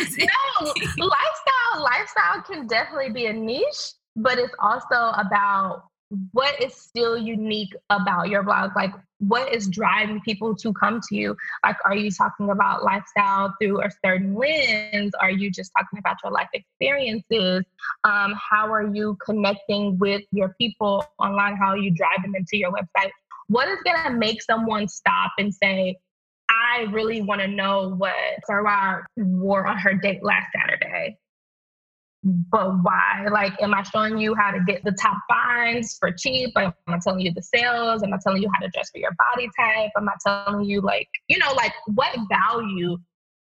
no, 0.00 0.72
lifestyle, 0.96 1.82
lifestyle 1.82 2.42
can 2.46 2.66
definitely 2.66 3.10
be 3.10 3.26
a 3.26 3.32
niche, 3.32 3.92
but 4.16 4.38
it's 4.38 4.54
also 4.58 5.12
about 5.18 5.84
what 6.32 6.62
is 6.62 6.74
still 6.74 7.18
unique 7.18 7.74
about 7.90 8.28
your 8.28 8.42
blog 8.42 8.70
like 8.76 8.92
what 9.28 9.52
is 9.52 9.68
driving 9.68 10.20
people 10.20 10.54
to 10.56 10.72
come 10.72 11.00
to 11.08 11.16
you? 11.16 11.36
Like 11.64 11.76
are 11.84 11.96
you 11.96 12.10
talking 12.10 12.50
about 12.50 12.84
lifestyle 12.84 13.54
through 13.60 13.82
a 13.82 13.90
certain 14.04 14.34
lens? 14.34 15.12
Are 15.20 15.30
you 15.30 15.50
just 15.50 15.72
talking 15.76 15.98
about 15.98 16.16
your 16.22 16.32
life 16.32 16.48
experiences? 16.52 17.64
Um, 18.04 18.34
how 18.50 18.72
are 18.72 18.94
you 18.94 19.16
connecting 19.24 19.98
with 19.98 20.22
your 20.32 20.54
people 20.60 21.04
online? 21.18 21.56
How 21.56 21.68
are 21.68 21.78
you 21.78 21.92
driving 21.92 22.32
them 22.32 22.44
to 22.48 22.56
your 22.56 22.72
website? 22.72 23.10
What 23.48 23.68
is 23.68 23.78
going 23.84 24.04
to 24.04 24.12
make 24.12 24.42
someone 24.42 24.88
stop 24.88 25.32
and 25.38 25.54
say 25.54 25.96
i 26.50 26.82
really 26.92 27.22
want 27.22 27.40
to 27.40 27.46
know 27.46 27.94
what 27.96 28.14
sarah 28.46 29.04
wore 29.16 29.66
on 29.66 29.78
her 29.78 29.94
date 29.94 30.22
last 30.22 30.46
saturday 30.54 31.16
but 32.24 32.82
why? 32.82 33.26
Like, 33.30 33.60
am 33.62 33.74
I 33.74 33.82
showing 33.82 34.18
you 34.18 34.34
how 34.34 34.50
to 34.50 34.60
get 34.66 34.82
the 34.82 34.92
top 34.92 35.18
finds 35.28 35.96
for 35.98 36.10
cheap? 36.10 36.50
Am 36.56 36.72
I 36.88 36.98
telling 37.02 37.20
you 37.20 37.32
the 37.34 37.42
sales? 37.42 38.02
Am 38.02 38.14
I 38.14 38.18
telling 38.22 38.42
you 38.42 38.48
how 38.54 38.64
to 38.64 38.70
dress 38.70 38.90
for 38.90 38.98
your 38.98 39.12
body 39.34 39.48
type? 39.58 39.90
Am 39.96 40.08
I 40.08 40.14
telling 40.26 40.64
you, 40.64 40.80
like, 40.80 41.08
you 41.28 41.38
know, 41.38 41.52
like 41.52 41.72
what 41.86 42.16
value 42.30 42.96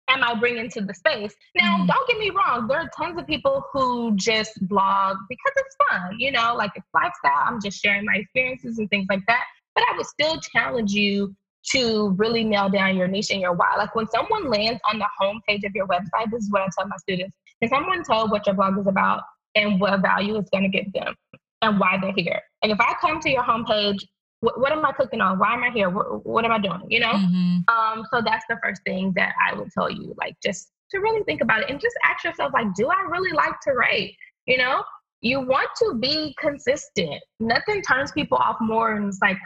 am 0.09 0.23
I 0.23 0.35
bringing 0.35 0.69
to 0.71 0.81
the 0.81 0.95
space? 0.95 1.35
Now, 1.55 1.77
mm-hmm. 1.77 1.87
don't 1.87 2.09
get 2.09 2.19
me 2.19 2.31
wrong, 2.31 2.67
there 2.67 2.81
are 2.81 2.91
tons 2.97 3.19
of 3.19 3.27
people 3.27 3.65
who 3.73 4.17
just 4.17 4.53
blog 4.69 5.17
because 5.29 5.53
it's 5.57 5.77
fun, 5.89 6.17
you 6.19 6.33
know, 6.33 6.55
like 6.57 6.73
it's 6.75 6.89
lifestyle. 6.93 7.45
I'm 7.47 7.61
just 7.63 7.81
sharing 7.81 8.05
my 8.05 8.17
experiences 8.17 8.79
and 8.79 8.91
things 8.91 9.07
like 9.09 9.23
that. 9.29 9.45
But 9.75 9.85
I 9.91 9.97
would 9.97 10.07
still 10.07 10.41
challenge 10.41 10.93
you 10.93 11.35
to 11.73 12.15
really 12.17 12.45
nail 12.45 12.69
down 12.69 12.97
your 12.97 13.09
niche 13.09 13.31
and 13.31 13.41
your 13.41 13.53
why. 13.53 13.75
Like 13.77 13.95
when 13.95 14.09
someone 14.09 14.49
lands 14.49 14.81
on 14.91 14.99
the 14.99 15.07
homepage 15.21 15.67
of 15.67 15.73
your 15.75 15.87
website, 15.87 16.31
this 16.31 16.45
is 16.45 16.51
what 16.51 16.63
I 16.63 16.69
tell 16.79 16.87
my 16.87 16.97
students 16.97 17.37
can 17.63 17.71
someone 17.71 18.03
tell 18.05 18.29
what 18.29 18.47
your 18.47 18.55
blog 18.55 18.79
is 18.79 18.87
about 18.87 19.23
and 19.55 19.81
what 19.81 20.01
value 20.01 20.37
it's 20.37 20.51
going 20.51 20.65
to 20.65 20.69
give 20.69 20.93
them 20.93 21.15
and 21.63 21.81
why 21.81 21.99
they're 22.01 22.13
here? 22.17 22.41
And 22.63 22.73
if 22.73 22.81
I 22.81 22.95
come 23.01 23.21
to 23.21 23.31
your 23.31 23.43
homepage, 23.43 24.03
what, 24.41 24.61
what 24.61 24.73
am 24.73 24.85
I 24.85 24.93
clicking 24.93 25.21
on? 25.21 25.39
Why 25.39 25.55
am 25.55 25.65
I 25.65 25.71
here? 25.71 25.89
What, 25.89 26.27
what 26.27 26.45
am 26.45 26.53
I 26.53 26.59
doing? 26.59 26.83
You 26.89 27.01
know? 27.01 27.13
Mm-hmm. 27.13 27.75
Um, 27.75 28.05
so 28.13 28.23
that's 28.25 28.45
the 28.49 28.59
first 28.63 28.83
thing 28.85 29.13
that 29.17 29.33
I 29.45 29.55
would 29.55 29.71
tell 29.73 29.91
you, 29.91 30.15
like 30.19 30.37
just 30.43 30.71
to 30.91 30.99
really 30.99 31.23
think 31.25 31.41
about 31.41 31.63
it 31.63 31.71
and 31.71 31.81
just 31.81 31.97
ask 32.05 32.25
yourself, 32.25 32.53
like, 32.53 32.73
do 32.75 32.89
I 32.89 33.07
really 33.11 33.33
like 33.33 33.55
to 33.63 33.73
write? 33.73 34.13
You 34.47 34.59
know, 34.59 34.83
you 35.21 35.41
want 35.41 35.69
to 35.83 35.95
be 36.01 36.35
consistent. 36.39 37.21
Nothing 37.41 37.83
turns 37.83 38.13
people 38.13 38.39
off 38.39 38.57
more. 38.61 38.95
And 38.95 39.09
it's 39.09 39.19
like, 39.21 39.39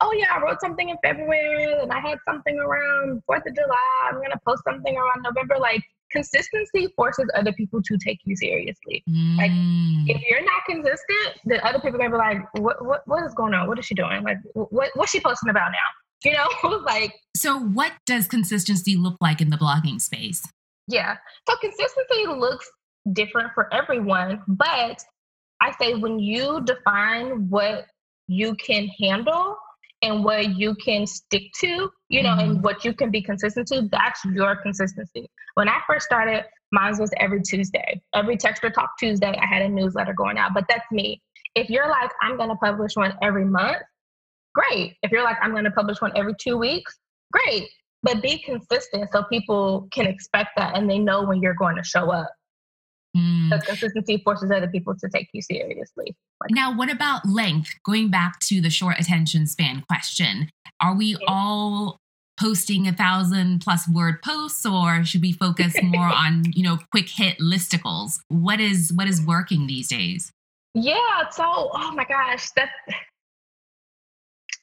oh 0.00 0.12
yeah, 0.12 0.34
I 0.34 0.42
wrote 0.42 0.60
something 0.60 0.88
in 0.88 0.96
February 1.04 1.72
and 1.80 1.92
I 1.92 2.00
had 2.00 2.18
something 2.26 2.58
around 2.58 3.22
Fourth 3.26 3.42
of 3.46 3.54
July. 3.54 4.08
I'm 4.08 4.16
gonna 4.16 4.40
post 4.46 4.62
something 4.64 4.96
around 4.96 5.22
November. 5.22 5.58
Like 5.58 5.82
consistency 6.10 6.88
forces 6.96 7.26
other 7.34 7.52
people 7.52 7.82
to 7.82 7.98
take 7.98 8.18
you 8.24 8.36
seriously. 8.36 9.02
Mm. 9.08 9.36
Like 9.36 9.50
if 10.08 10.22
you're 10.28 10.42
not 10.42 10.64
consistent, 10.66 11.40
then 11.44 11.60
other 11.62 11.80
people 11.80 11.96
are 12.00 12.08
gonna 12.08 12.10
be 12.10 12.16
like, 12.16 12.54
what, 12.54 12.84
what 12.84 13.02
what 13.06 13.24
is 13.24 13.34
going 13.34 13.54
on? 13.54 13.66
What 13.68 13.78
is 13.78 13.84
she 13.84 13.94
doing? 13.94 14.22
Like 14.22 14.38
what 14.54 14.90
what's 14.94 15.10
she 15.10 15.20
posting 15.20 15.50
about 15.50 15.70
now? 15.70 15.78
You 16.24 16.32
know, 16.32 16.78
like 16.86 17.14
So 17.36 17.58
what 17.58 17.92
does 18.06 18.26
consistency 18.26 18.96
look 18.96 19.16
like 19.20 19.42
in 19.42 19.50
the 19.50 19.56
blogging 19.56 20.00
space? 20.00 20.42
Yeah. 20.88 21.16
So 21.48 21.56
consistency 21.60 22.26
looks 22.26 22.68
different 23.12 23.52
for 23.54 23.72
everyone, 23.72 24.42
but 24.48 25.04
I 25.60 25.72
say 25.80 25.94
when 25.94 26.18
you 26.18 26.62
define 26.62 27.48
what 27.50 27.86
you 28.28 28.54
can 28.56 28.88
handle 29.00 29.56
and 30.02 30.24
what 30.24 30.56
you 30.56 30.74
can 30.76 31.06
stick 31.06 31.44
to, 31.60 31.90
you 32.08 32.22
know, 32.22 32.30
mm-hmm. 32.30 32.50
and 32.50 32.62
what 32.62 32.84
you 32.84 32.92
can 32.92 33.10
be 33.10 33.22
consistent 33.22 33.66
to, 33.68 33.88
that's 33.90 34.24
your 34.26 34.56
consistency. 34.56 35.28
When 35.54 35.68
I 35.68 35.80
first 35.88 36.06
started, 36.06 36.44
mine 36.72 36.94
was 36.98 37.10
every 37.18 37.42
Tuesday. 37.42 38.00
Every 38.14 38.36
Texture 38.36 38.70
Talk 38.70 38.90
Tuesday, 38.98 39.38
I 39.40 39.46
had 39.46 39.62
a 39.62 39.68
newsletter 39.68 40.14
going 40.14 40.38
out, 40.38 40.52
but 40.54 40.64
that's 40.68 40.84
me. 40.92 41.22
If 41.54 41.70
you're 41.70 41.88
like, 41.88 42.10
I'm 42.20 42.36
going 42.36 42.50
to 42.50 42.56
publish 42.56 42.94
one 42.94 43.14
every 43.22 43.44
month, 43.44 43.78
great. 44.54 44.94
If 45.02 45.10
you're 45.10 45.24
like, 45.24 45.38
I'm 45.42 45.52
going 45.52 45.64
to 45.64 45.70
publish 45.70 46.00
one 46.00 46.12
every 46.16 46.34
two 46.38 46.58
weeks, 46.58 46.98
great. 47.32 47.68
But 48.02 48.22
be 48.22 48.38
consistent 48.42 49.08
so 49.12 49.24
people 49.24 49.88
can 49.90 50.06
expect 50.06 50.50
that 50.56 50.76
and 50.76 50.88
they 50.88 50.98
know 50.98 51.24
when 51.24 51.40
you're 51.40 51.54
going 51.54 51.76
to 51.76 51.82
show 51.82 52.10
up. 52.10 52.30
Mm. 53.16 53.50
The 53.50 53.64
consistency 53.66 54.22
forces 54.24 54.50
other 54.50 54.68
people 54.68 54.94
to 54.96 55.08
take 55.08 55.28
you 55.32 55.42
seriously. 55.42 56.14
Like, 56.40 56.50
now, 56.50 56.74
what 56.74 56.90
about 56.90 57.26
length? 57.26 57.74
Going 57.84 58.10
back 58.10 58.40
to 58.40 58.60
the 58.60 58.70
short 58.70 58.98
attention 58.98 59.46
span 59.46 59.82
question, 59.88 60.50
are 60.80 60.94
we 60.94 61.16
all 61.26 61.98
posting 62.38 62.86
a 62.86 62.92
thousand 62.92 63.60
plus 63.60 63.88
word 63.88 64.22
posts 64.22 64.66
or 64.66 65.04
should 65.04 65.22
we 65.22 65.32
focus 65.32 65.74
more 65.82 66.06
on 66.14 66.44
you 66.52 66.62
know 66.62 66.78
quick 66.90 67.08
hit 67.08 67.38
listicles 67.38 68.18
what 68.28 68.60
is 68.60 68.92
what 68.94 69.08
is 69.08 69.24
working 69.24 69.66
these 69.66 69.88
days 69.88 70.32
yeah 70.74 71.28
so 71.30 71.44
oh 71.46 71.92
my 71.92 72.04
gosh 72.04 72.50
that 72.50 72.70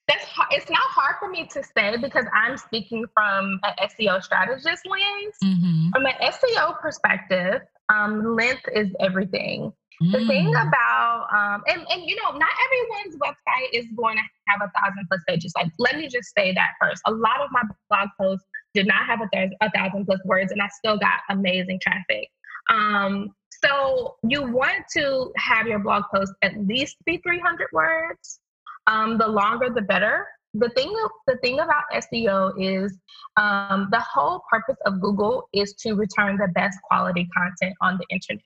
that's 0.08 0.26
hard. 0.26 0.50
it's 0.52 0.70
not 0.70 0.82
hard 0.82 1.16
for 1.20 1.30
me 1.30 1.48
to 1.48 1.64
say 1.64 1.98
because 1.98 2.26
i'm 2.34 2.58
speaking 2.58 3.06
from 3.14 3.60
an 3.64 3.90
seo 3.90 4.22
strategist 4.22 4.86
lens 4.86 5.36
mm-hmm. 5.44 5.90
from 5.92 6.06
an 6.06 6.14
seo 6.22 6.80
perspective 6.80 7.62
um, 7.94 8.36
length 8.36 8.64
is 8.74 8.90
everything. 9.00 9.72
Mm. 10.02 10.12
The 10.12 10.28
thing 10.28 10.46
mm. 10.48 10.68
about 10.68 11.28
um, 11.32 11.64
and 11.68 11.86
and 11.90 12.10
you 12.10 12.16
know, 12.16 12.38
not 12.38 12.50
everyone's 12.66 13.18
website 13.18 13.70
is 13.72 13.86
going 13.96 14.18
to 14.18 14.24
have 14.48 14.62
a 14.62 14.72
thousand 14.80 15.08
plus 15.08 15.22
pages. 15.28 15.54
Like, 15.56 15.72
let 15.80 15.98
me 15.98 16.08
just 16.08 16.34
say 16.38 16.54
that 16.54 16.70
first. 16.82 17.02
A 17.08 17.12
lot 17.12 17.42
of 17.42 17.50
my 17.52 17.62
blog 17.90 18.10
posts 18.20 18.46
did 18.74 18.88
not 18.88 19.06
have 19.06 19.22
a, 19.22 19.30
th- 19.32 19.52
a 19.62 19.72
thousand 19.72 20.06
plus 20.06 20.20
words, 20.26 20.52
and 20.52 20.62
I 20.62 20.68
still 20.70 20.98
got 20.98 21.20
amazing 21.30 21.80
traffic. 21.82 22.28
Um, 22.70 23.34
so 23.64 24.16
you 24.28 24.42
want 24.44 24.84
to 24.96 25.32
have 25.38 25.68
your 25.68 25.80
blog 25.80 26.04
post 26.14 26.34
at 26.42 26.58
least 26.68 26.98
be 27.06 27.18
300 27.18 27.68
words. 27.72 28.40
Um, 28.88 29.18
the 29.18 29.28
longer, 29.28 29.70
the 29.70 29.82
better. 29.82 30.28
The 30.54 30.70
thing 30.70 30.94
the 31.28 31.38
thing 31.38 31.60
about 31.60 31.84
SEO 31.94 32.54
is 32.58 32.98
um, 33.38 33.88
the 33.92 34.00
whole 34.00 34.44
purpose 34.50 34.78
of 34.86 35.02
Google 35.02 35.48
is 35.54 35.74
to 35.80 35.94
return 35.94 36.38
the 36.38 36.50
best 36.50 36.78
quality 36.84 37.28
content 37.36 37.76
on 37.82 37.98
the 37.98 38.06
internet. 38.10 38.44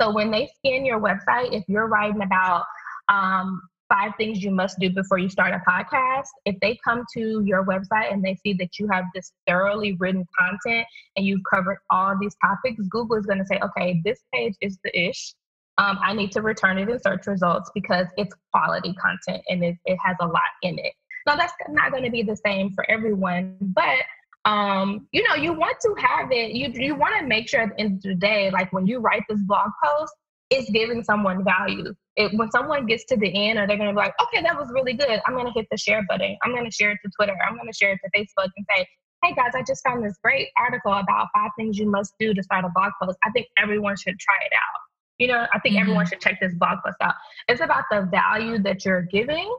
So 0.00 0.12
when 0.12 0.30
they 0.30 0.48
scan 0.58 0.84
your 0.84 1.00
website, 1.00 1.52
if 1.52 1.64
you're 1.66 1.88
writing 1.88 2.22
about 2.22 2.64
um, 3.08 3.60
five 3.88 4.12
things 4.16 4.42
you 4.42 4.50
must 4.52 4.78
do 4.78 4.90
before 4.90 5.18
you 5.18 5.28
start 5.28 5.52
a 5.52 5.62
podcast, 5.68 6.28
if 6.44 6.54
they 6.60 6.78
come 6.84 7.04
to 7.14 7.42
your 7.44 7.64
website 7.64 8.12
and 8.12 8.22
they 8.22 8.36
see 8.36 8.52
that 8.54 8.78
you 8.78 8.86
have 8.92 9.04
this 9.14 9.32
thoroughly 9.46 9.96
written 9.98 10.24
content 10.38 10.86
and 11.16 11.26
you've 11.26 11.40
covered 11.52 11.78
all 11.90 12.14
these 12.20 12.36
topics, 12.44 12.80
Google 12.88 13.16
is 13.16 13.26
going 13.26 13.38
to 13.38 13.46
say, 13.46 13.58
okay, 13.60 14.00
this 14.04 14.20
page 14.32 14.54
is 14.60 14.78
the 14.84 15.08
ish. 15.08 15.34
Um, 15.78 15.98
I 16.02 16.12
need 16.12 16.32
to 16.32 16.42
return 16.42 16.78
it 16.78 16.88
in 16.88 17.00
search 17.00 17.26
results 17.26 17.70
because 17.74 18.06
it's 18.16 18.34
quality 18.52 18.94
content 18.94 19.42
and 19.48 19.64
it, 19.64 19.76
it 19.84 19.98
has 20.04 20.16
a 20.20 20.26
lot 20.26 20.42
in 20.62 20.78
it. 20.78 20.92
Now, 21.26 21.36
that's 21.36 21.52
not 21.68 21.90
going 21.90 22.04
to 22.04 22.10
be 22.10 22.22
the 22.22 22.36
same 22.36 22.72
for 22.72 22.88
everyone, 22.90 23.56
but 23.60 23.98
um, 24.44 25.06
you 25.12 25.22
know, 25.28 25.34
you 25.34 25.52
want 25.52 25.76
to 25.82 25.94
have 25.98 26.32
it, 26.32 26.52
you, 26.52 26.70
you 26.72 26.94
want 26.94 27.14
to 27.20 27.26
make 27.26 27.48
sure 27.48 27.60
at 27.60 27.76
the 27.76 27.80
end 27.80 27.96
of 27.96 28.02
the 28.02 28.14
day, 28.14 28.50
like 28.50 28.72
when 28.72 28.86
you 28.86 28.98
write 28.98 29.22
this 29.28 29.40
blog 29.42 29.70
post, 29.84 30.14
it's 30.50 30.70
giving 30.70 31.04
someone 31.04 31.44
value. 31.44 31.94
It, 32.16 32.32
when 32.34 32.50
someone 32.50 32.86
gets 32.86 33.04
to 33.06 33.16
the 33.16 33.28
end, 33.28 33.58
or 33.58 33.66
they're 33.66 33.76
going 33.76 33.90
to 33.90 33.92
be 33.92 33.98
like, 33.98 34.14
okay, 34.22 34.42
that 34.42 34.56
was 34.56 34.70
really 34.72 34.94
good. 34.94 35.20
I'm 35.26 35.34
going 35.34 35.46
to 35.46 35.52
hit 35.52 35.66
the 35.70 35.76
share 35.76 36.02
button. 36.08 36.36
I'm 36.42 36.52
going 36.52 36.64
to 36.64 36.70
share 36.70 36.90
it 36.90 36.98
to 37.04 37.10
Twitter. 37.16 37.36
I'm 37.46 37.56
going 37.56 37.70
to 37.70 37.76
share 37.76 37.92
it 37.92 37.98
to 38.04 38.18
Facebook 38.18 38.48
and 38.56 38.66
say, 38.74 38.86
hey 39.22 39.34
guys, 39.34 39.52
I 39.54 39.62
just 39.62 39.84
found 39.84 40.04
this 40.04 40.16
great 40.22 40.48
article 40.56 40.92
about 40.92 41.26
five 41.34 41.50
things 41.58 41.76
you 41.76 41.90
must 41.90 42.14
do 42.18 42.32
to 42.32 42.42
start 42.42 42.64
a 42.64 42.70
blog 42.74 42.92
post. 43.02 43.18
I 43.24 43.30
think 43.30 43.48
everyone 43.58 43.96
should 43.96 44.18
try 44.18 44.36
it 44.46 44.52
out. 44.54 44.80
You 45.18 45.28
know, 45.28 45.46
I 45.52 45.58
think 45.58 45.74
mm-hmm. 45.74 45.82
everyone 45.82 46.06
should 46.06 46.20
check 46.20 46.38
this 46.40 46.54
blog 46.54 46.78
post 46.84 46.96
out. 47.00 47.14
It's 47.48 47.60
about 47.60 47.84
the 47.90 48.08
value 48.10 48.58
that 48.62 48.84
you're 48.84 49.02
giving 49.02 49.52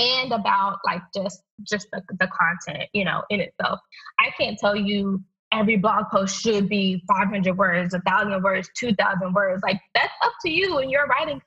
and 0.00 0.32
about 0.32 0.78
like 0.86 1.02
just 1.14 1.42
just 1.62 1.86
the, 1.92 2.02
the 2.18 2.28
content 2.28 2.88
you 2.92 3.04
know 3.04 3.22
in 3.30 3.40
itself. 3.40 3.78
I 4.18 4.30
can't 4.38 4.58
tell 4.58 4.74
you 4.74 5.22
every 5.52 5.76
blog 5.76 6.04
post 6.12 6.40
should 6.40 6.68
be 6.68 7.02
500 7.08 7.56
words 7.56 7.92
1000 7.92 8.42
words 8.42 8.70
2000 8.78 9.32
words. 9.34 9.62
Like 9.62 9.80
that's 9.94 10.12
up 10.24 10.32
to 10.44 10.50
you 10.50 10.78
and 10.78 10.90
your 10.90 11.06
writing 11.06 11.40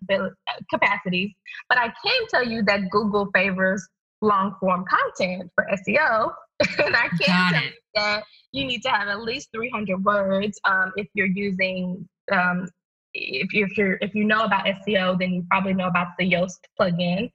capacities. 0.70 1.32
But 1.70 1.78
i 1.78 1.86
can 1.88 2.28
tell 2.30 2.45
you 2.47 2.64
that 2.64 2.89
google 2.91 3.30
favors 3.34 3.88
long 4.22 4.56
form 4.60 4.86
content 4.86 5.49
for 5.56 5.68
seo 5.86 6.32
and 6.86 6.95
i 6.95 7.10
can 7.10 7.51
tell 7.51 7.62
you 7.62 7.70
that 7.95 8.24
you 8.51 8.66
need 8.66 8.82
to 8.82 8.89
have 8.89 9.08
at 9.08 9.22
least 9.22 9.49
300 9.54 10.04
words 10.04 10.60
um, 10.66 10.91
if 10.95 11.08
you're 11.14 11.28
using 11.28 12.08
um, 12.32 12.68
if, 13.14 13.47
if 13.51 13.78
you're 13.78 13.97
if 14.01 14.16
you 14.16 14.24
know 14.24 14.45
about 14.45 14.66
seo 14.66 15.18
then 15.20 15.34
you 15.34 15.43
probably 15.49 15.74
know 15.74 15.88
about 15.88 16.08
the 16.18 16.30
yoast 16.30 16.60
plugin 16.80 17.30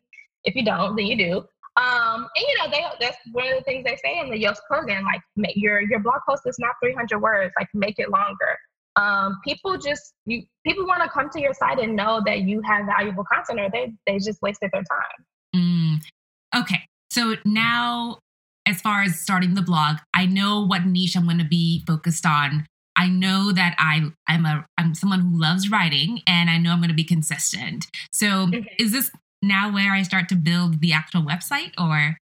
if 0.45 0.55
you 0.55 0.65
don't, 0.65 0.97
then 0.97 1.07
you 1.07 1.17
do. 1.17 1.37
Um, 1.77 2.27
and 2.35 2.45
you 2.49 2.59
know, 2.59 2.71
they 2.71 2.85
that's 3.01 3.17
one 3.31 3.47
of 3.47 3.59
the 3.59 3.65
things 3.65 3.85
they 3.85 3.97
say 3.97 4.19
in 4.19 4.31
the 4.31 4.43
Yoast 4.43 4.59
program, 4.69 5.05
like 5.05 5.21
make 5.37 5.55
your 5.55 5.81
your 5.81 6.01
blog 6.01 6.21
post 6.29 6.43
is 6.47 6.57
not 6.59 6.75
300 6.83 7.21
words, 7.21 7.53
like 7.59 7.69
make 7.73 7.99
it 7.99 8.11
longer. 8.11 8.59
Um, 8.97 9.39
people 9.45 9.79
just 9.79 10.15
you 10.27 10.43
people 10.67 10.87
want 10.87 11.03
to 11.05 11.09
come 11.09 11.31
to 11.31 11.41
your 11.41 11.55
site 11.55 11.79
and 11.79 11.95
know 11.95 12.21
that 12.27 12.41
you 12.41 12.61
have 12.63 12.87
valuable 12.87 13.25
content, 13.33 13.61
or 13.61 13.71
they 13.71 13.93
they 14.07 14.19
just 14.19 14.43
wasted 14.43 14.71
their 14.73 14.83
time. 14.83 15.21
Mm. 15.55 16.61
Okay, 16.61 16.81
so 17.11 17.37
now 17.45 18.19
as 18.67 18.81
far 18.81 19.03
as 19.03 19.21
starting 19.21 19.55
the 19.55 19.63
blog, 19.63 19.99
I 20.13 20.27
know 20.27 20.67
what 20.67 20.85
niche 20.85 21.17
I'm 21.17 21.25
going 21.25 21.39
to 21.39 21.45
be 21.45 21.85
focused 21.87 22.27
on. 22.27 22.67
I 22.97 23.09
know 23.09 23.53
that 23.53 23.77
I 23.79 24.11
I'm 24.27 24.45
a 24.45 24.67
I'm 24.77 24.95
someone 24.95 25.21
who 25.21 25.41
loves 25.41 25.71
writing 25.71 26.21
and 26.27 26.51
I 26.51 26.59
know 26.59 26.73
I'm 26.73 26.81
going 26.81 26.89
to 26.89 26.95
be 26.95 27.05
consistent. 27.05 27.87
So 28.13 28.49
okay. 28.49 28.75
is 28.81 28.91
this 28.91 29.13
now 29.43 29.73
where 29.73 29.93
I 29.93 30.03
start 30.03 30.29
to 30.31 30.35
build 30.35 30.81
the 30.81 30.93
actual 30.93 31.23
website 31.23 31.73
or? 31.79 32.19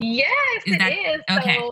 Yes, 0.00 0.62
is 0.66 0.74
it 0.74 0.78
that, 0.78 0.92
is. 0.92 1.20
Okay. 1.30 1.58
So, 1.58 1.70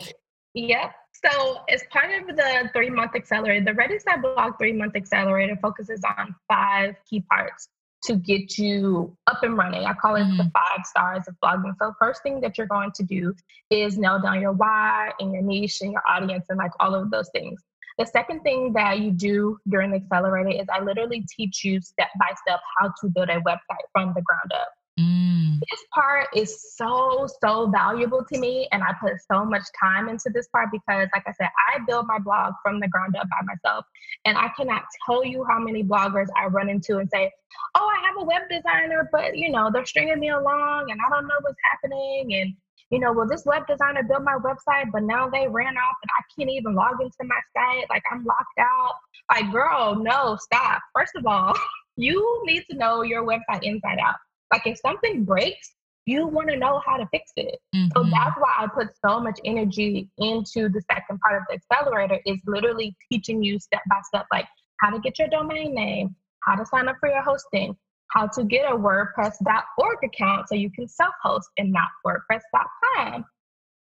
yep. 0.55 0.93
So, 1.25 1.59
as 1.69 1.83
part 1.91 2.11
of 2.11 2.37
the 2.37 2.71
three 2.73 2.91
month 2.91 3.15
accelerator, 3.15 3.65
the 3.65 3.75
Ready 3.75 3.99
Set 3.99 4.23
Blog 4.23 4.55
three 4.59 4.73
month 4.73 4.97
accelerator 4.97 5.57
focuses 5.61 6.01
on 6.19 6.35
five 6.49 6.95
key 7.09 7.21
parts 7.21 7.69
to 8.05 8.17
get 8.17 8.59
you 8.59 9.17
up 9.29 9.43
and 9.43 9.57
running. 9.57 9.85
I 9.85 9.93
call 9.93 10.17
it 10.17 10.23
mm-hmm. 10.23 10.37
the 10.39 10.51
five 10.53 10.85
stars 10.85 11.29
of 11.29 11.37
blogging. 11.43 11.75
So, 11.81 11.93
first 11.99 12.23
thing 12.23 12.41
that 12.41 12.59
you're 12.59 12.67
going 12.67 12.93
to 12.93 13.03
do 13.03 13.35
is 13.71 13.99
nail 13.99 14.21
down 14.21 14.41
your 14.41 14.53
why 14.53 15.13
and 15.21 15.33
your 15.33 15.43
niche 15.43 15.81
and 15.81 15.93
your 15.93 16.03
audience 16.09 16.47
and 16.49 16.59
like 16.59 16.73
all 16.81 16.95
of 16.95 17.11
those 17.11 17.29
things. 17.31 17.61
The 17.99 18.07
second 18.07 18.41
thing 18.41 18.73
that 18.73 19.01
you 19.01 19.11
do 19.11 19.59
during 19.69 19.91
the 19.91 19.99
accelerator 19.99 20.51
is 20.51 20.67
I 20.73 20.83
literally 20.83 21.25
teach 21.29 21.63
you 21.65 21.81
step 21.81 22.09
by 22.19 22.33
step 22.47 22.61
how 22.79 22.93
to 23.01 23.09
build 23.09 23.29
a 23.29 23.41
website 23.41 23.87
from 23.93 24.13
the 24.15 24.23
ground 24.23 24.51
up. 24.55 24.69
Mm. 25.01 25.59
This 25.71 25.85
part 25.95 26.29
is 26.35 26.75
so, 26.77 27.27
so 27.43 27.71
valuable 27.71 28.25
to 28.31 28.39
me. 28.39 28.69
And 28.73 28.83
I 28.83 28.95
put 29.01 29.15
so 29.31 29.45
much 29.45 29.63
time 29.81 30.09
into 30.09 30.31
this 30.33 30.49
part 30.49 30.69
because, 30.71 31.09
like 31.15 31.25
I 31.27 31.33
said, 31.33 31.49
I 31.73 31.79
build 31.87 32.07
my 32.07 32.19
blog 32.19 32.53
from 32.63 32.79
the 32.79 32.89
ground 32.89 33.17
up 33.17 33.27
by 33.31 33.41
myself. 33.45 33.87
And 34.27 34.37
I 34.37 34.51
cannot 34.57 34.83
tell 35.07 35.25
you 35.25 35.45
how 35.49 35.59
many 35.59 35.83
bloggers 35.83 36.27
I 36.37 36.47
run 36.47 36.69
into 36.69 36.99
and 36.99 37.09
say, 37.11 37.31
Oh, 37.75 37.89
I 37.89 38.07
have 38.07 38.17
a 38.19 38.25
web 38.25 38.43
designer, 38.51 39.09
but 39.13 39.37
you 39.37 39.51
know, 39.51 39.71
they're 39.73 39.87
stringing 39.87 40.21
me 40.21 40.31
along 40.31 40.91
and 40.91 40.99
I 41.07 41.11
don't 41.11 41.27
know 41.27 41.39
what's 41.41 41.59
happening. 41.71 42.35
And, 42.35 42.55
you 42.91 42.99
know, 42.99 43.13
well, 43.13 43.27
this 43.27 43.45
web 43.47 43.67
designer 43.67 44.03
built 44.03 44.23
my 44.23 44.37
website, 44.37 44.91
but 44.93 45.03
now 45.03 45.29
they 45.29 45.49
ran 45.49 45.77
off 45.77 45.97
and 46.03 46.11
I 46.19 46.23
can't 46.37 46.51
even 46.51 46.75
log 46.75 47.01
into 47.01 47.25
my 47.25 47.41
site. 47.57 47.89
Like 47.89 48.03
I'm 48.11 48.25
locked 48.25 48.59
out. 48.59 48.95
Like, 49.31 49.51
girl, 49.53 49.97
no, 50.03 50.37
stop. 50.37 50.83
First 50.95 51.13
of 51.17 51.27
all, 51.27 51.55
you 51.97 52.43
need 52.45 52.65
to 52.71 52.77
know 52.77 53.03
your 53.03 53.25
website 53.25 53.63
inside 53.63 53.99
out. 53.99 54.17
Like 54.53 54.67
if 54.67 54.79
something 54.79 55.25
breaks, 55.25 55.75
you 56.05 56.27
want 56.27 56.51
to 56.51 56.57
know 56.57 56.81
how 56.85 56.97
to 56.97 57.09
fix 57.11 57.33
it. 57.37 57.59
Mm-hmm. 57.75 57.89
So 57.97 58.05
that's 58.05 58.37
why 58.39 58.55
I 58.59 58.67
put 58.73 58.89
so 59.05 59.21
much 59.21 59.39
energy 59.45 60.11
into 60.19 60.69
the 60.69 60.83
second 60.91 61.21
part 61.21 61.41
of 61.41 61.45
the 61.49 61.55
accelerator 61.55 62.21
is 62.27 62.39
literally 62.47 62.95
teaching 63.11 63.43
you 63.43 63.59
step 63.59 63.83
by 63.89 64.01
step, 64.05 64.27
like 64.33 64.47
how 64.81 64.91
to 64.91 64.99
get 64.99 65.19
your 65.19 65.29
domain 65.29 65.75
name, 65.75 66.15
how 66.45 66.57
to 66.57 66.67
sign 66.67 66.89
up 66.89 66.97
for 66.99 67.09
your 67.09 67.23
hosting, 67.23 67.77
how 68.09 68.27
to 68.27 68.45
get 68.45 68.71
a 68.71 68.77
WordPress.org 68.77 69.99
account 70.05 70.49
so 70.49 70.55
you 70.55 70.71
can 70.71 70.89
self-host 70.89 71.49
and 71.57 71.73
not 71.73 71.89
WordPress.com. 72.05 73.25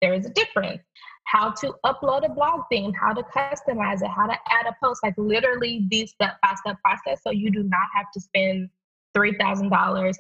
There 0.02 0.14
is 0.14 0.26
a 0.26 0.30
difference. 0.30 0.82
How 1.26 1.52
to 1.52 1.76
upload 1.86 2.26
a 2.26 2.34
blog 2.34 2.62
theme, 2.72 2.94
how 2.94 3.14
to 3.14 3.24
customize 3.24 4.02
it, 4.02 4.10
how 4.10 4.28
to 4.28 4.38
add 4.50 4.68
a 4.68 4.76
post, 4.84 5.02
like 5.04 5.14
literally 5.18 5.86
the 5.90 6.06
step-by-step 6.08 6.78
process 6.84 7.22
so 7.24 7.32
you 7.32 7.52
do 7.52 7.64
not 7.64 7.88
have 7.96 8.08
to 8.14 8.20
spend 8.20 8.70
$3,000 9.16 10.16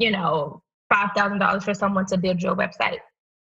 you 0.00 0.10
know, 0.10 0.62
$5,000 0.92 1.62
for 1.62 1.74
someone 1.74 2.06
to 2.06 2.18
build 2.18 2.42
your 2.42 2.56
website. 2.56 2.98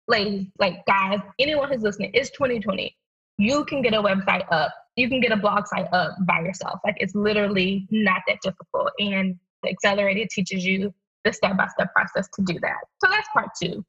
Ladies, 0.09 0.47
like 0.59 0.85
guys, 0.87 1.21
anyone 1.39 1.71
who's 1.71 1.83
listening, 1.83 2.11
it's 2.15 2.31
2020. 2.31 2.97
You 3.39 3.65
can 3.67 3.83
get 3.83 3.93
a 3.93 4.03
website 4.03 4.51
up. 4.51 4.73
You 4.97 5.09
can 5.09 5.21
get 5.21 5.31
a 5.31 5.37
blog 5.37 5.67
site 5.67 5.93
up 5.93 6.17
by 6.27 6.41
yourself. 6.41 6.81
Like 6.85 6.97
it's 6.99 7.15
literally 7.15 7.87
not 7.91 8.23
that 8.27 8.39
difficult. 8.43 8.91
And 8.99 9.39
the 9.63 9.69
accelerator 9.69 10.27
teaches 10.31 10.65
you 10.65 10.93
the 11.25 11.33
step 11.33 11.57
by 11.57 11.67
step 11.67 11.93
process 11.93 12.29
to 12.35 12.43
do 12.43 12.59
that. 12.61 12.79
So 13.05 13.11
that's 13.11 13.29
part 13.35 13.51
two. 13.61 13.85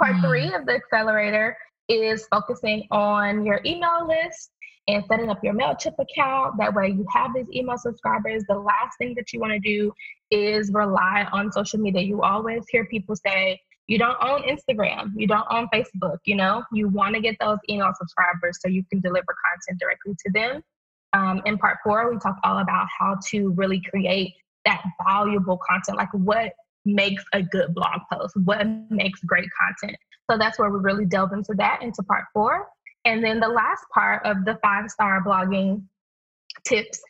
Part 0.00 0.16
mm. 0.16 0.22
three 0.22 0.52
of 0.52 0.66
the 0.66 0.72
accelerator 0.72 1.56
is 1.88 2.26
focusing 2.30 2.88
on 2.90 3.46
your 3.46 3.60
email 3.64 4.08
list 4.08 4.50
and 4.88 5.04
setting 5.08 5.30
up 5.30 5.38
your 5.44 5.54
MailChimp 5.54 5.94
account. 5.98 6.54
That 6.58 6.74
way 6.74 6.88
you 6.88 7.06
have 7.12 7.30
these 7.34 7.46
email 7.54 7.78
subscribers. 7.78 8.42
The 8.48 8.56
last 8.56 8.96
thing 8.98 9.14
that 9.16 9.32
you 9.32 9.40
want 9.40 9.52
to 9.52 9.60
do 9.60 9.92
is 10.34 10.70
rely 10.72 11.26
on 11.32 11.52
social 11.52 11.78
media. 11.78 12.02
You 12.02 12.22
always 12.22 12.64
hear 12.68 12.84
people 12.86 13.14
say, 13.16 13.60
you 13.86 13.98
don't 13.98 14.16
own 14.22 14.42
Instagram, 14.42 15.12
you 15.14 15.26
don't 15.26 15.46
own 15.50 15.68
Facebook, 15.72 16.18
you 16.24 16.36
know, 16.36 16.64
you 16.72 16.88
want 16.88 17.14
to 17.14 17.20
get 17.20 17.36
those 17.38 17.58
email 17.68 17.92
subscribers 17.98 18.58
so 18.60 18.68
you 18.68 18.82
can 18.90 19.00
deliver 19.00 19.26
content 19.26 19.78
directly 19.78 20.14
to 20.24 20.32
them. 20.32 20.62
Um, 21.12 21.42
in 21.44 21.58
part 21.58 21.78
four, 21.84 22.10
we 22.10 22.18
talk 22.18 22.36
all 22.42 22.58
about 22.58 22.86
how 22.98 23.18
to 23.30 23.50
really 23.50 23.80
create 23.90 24.32
that 24.64 24.82
valuable 25.06 25.58
content, 25.68 25.98
like 25.98 26.12
what 26.12 26.52
makes 26.84 27.22
a 27.32 27.42
good 27.42 27.74
blog 27.74 28.00
post, 28.10 28.34
what 28.44 28.66
makes 28.90 29.20
great 29.20 29.48
content. 29.60 29.96
So 30.30 30.38
that's 30.38 30.58
where 30.58 30.70
we 30.70 30.80
really 30.80 31.04
delve 31.04 31.32
into 31.32 31.54
that 31.58 31.82
into 31.82 32.02
part 32.02 32.24
four. 32.32 32.66
And 33.04 33.22
then 33.22 33.38
the 33.38 33.48
last 33.48 33.84
part 33.92 34.24
of 34.24 34.44
the 34.46 34.58
five 34.62 34.90
star 34.90 35.22
blogging 35.22 35.82
tips 36.66 37.00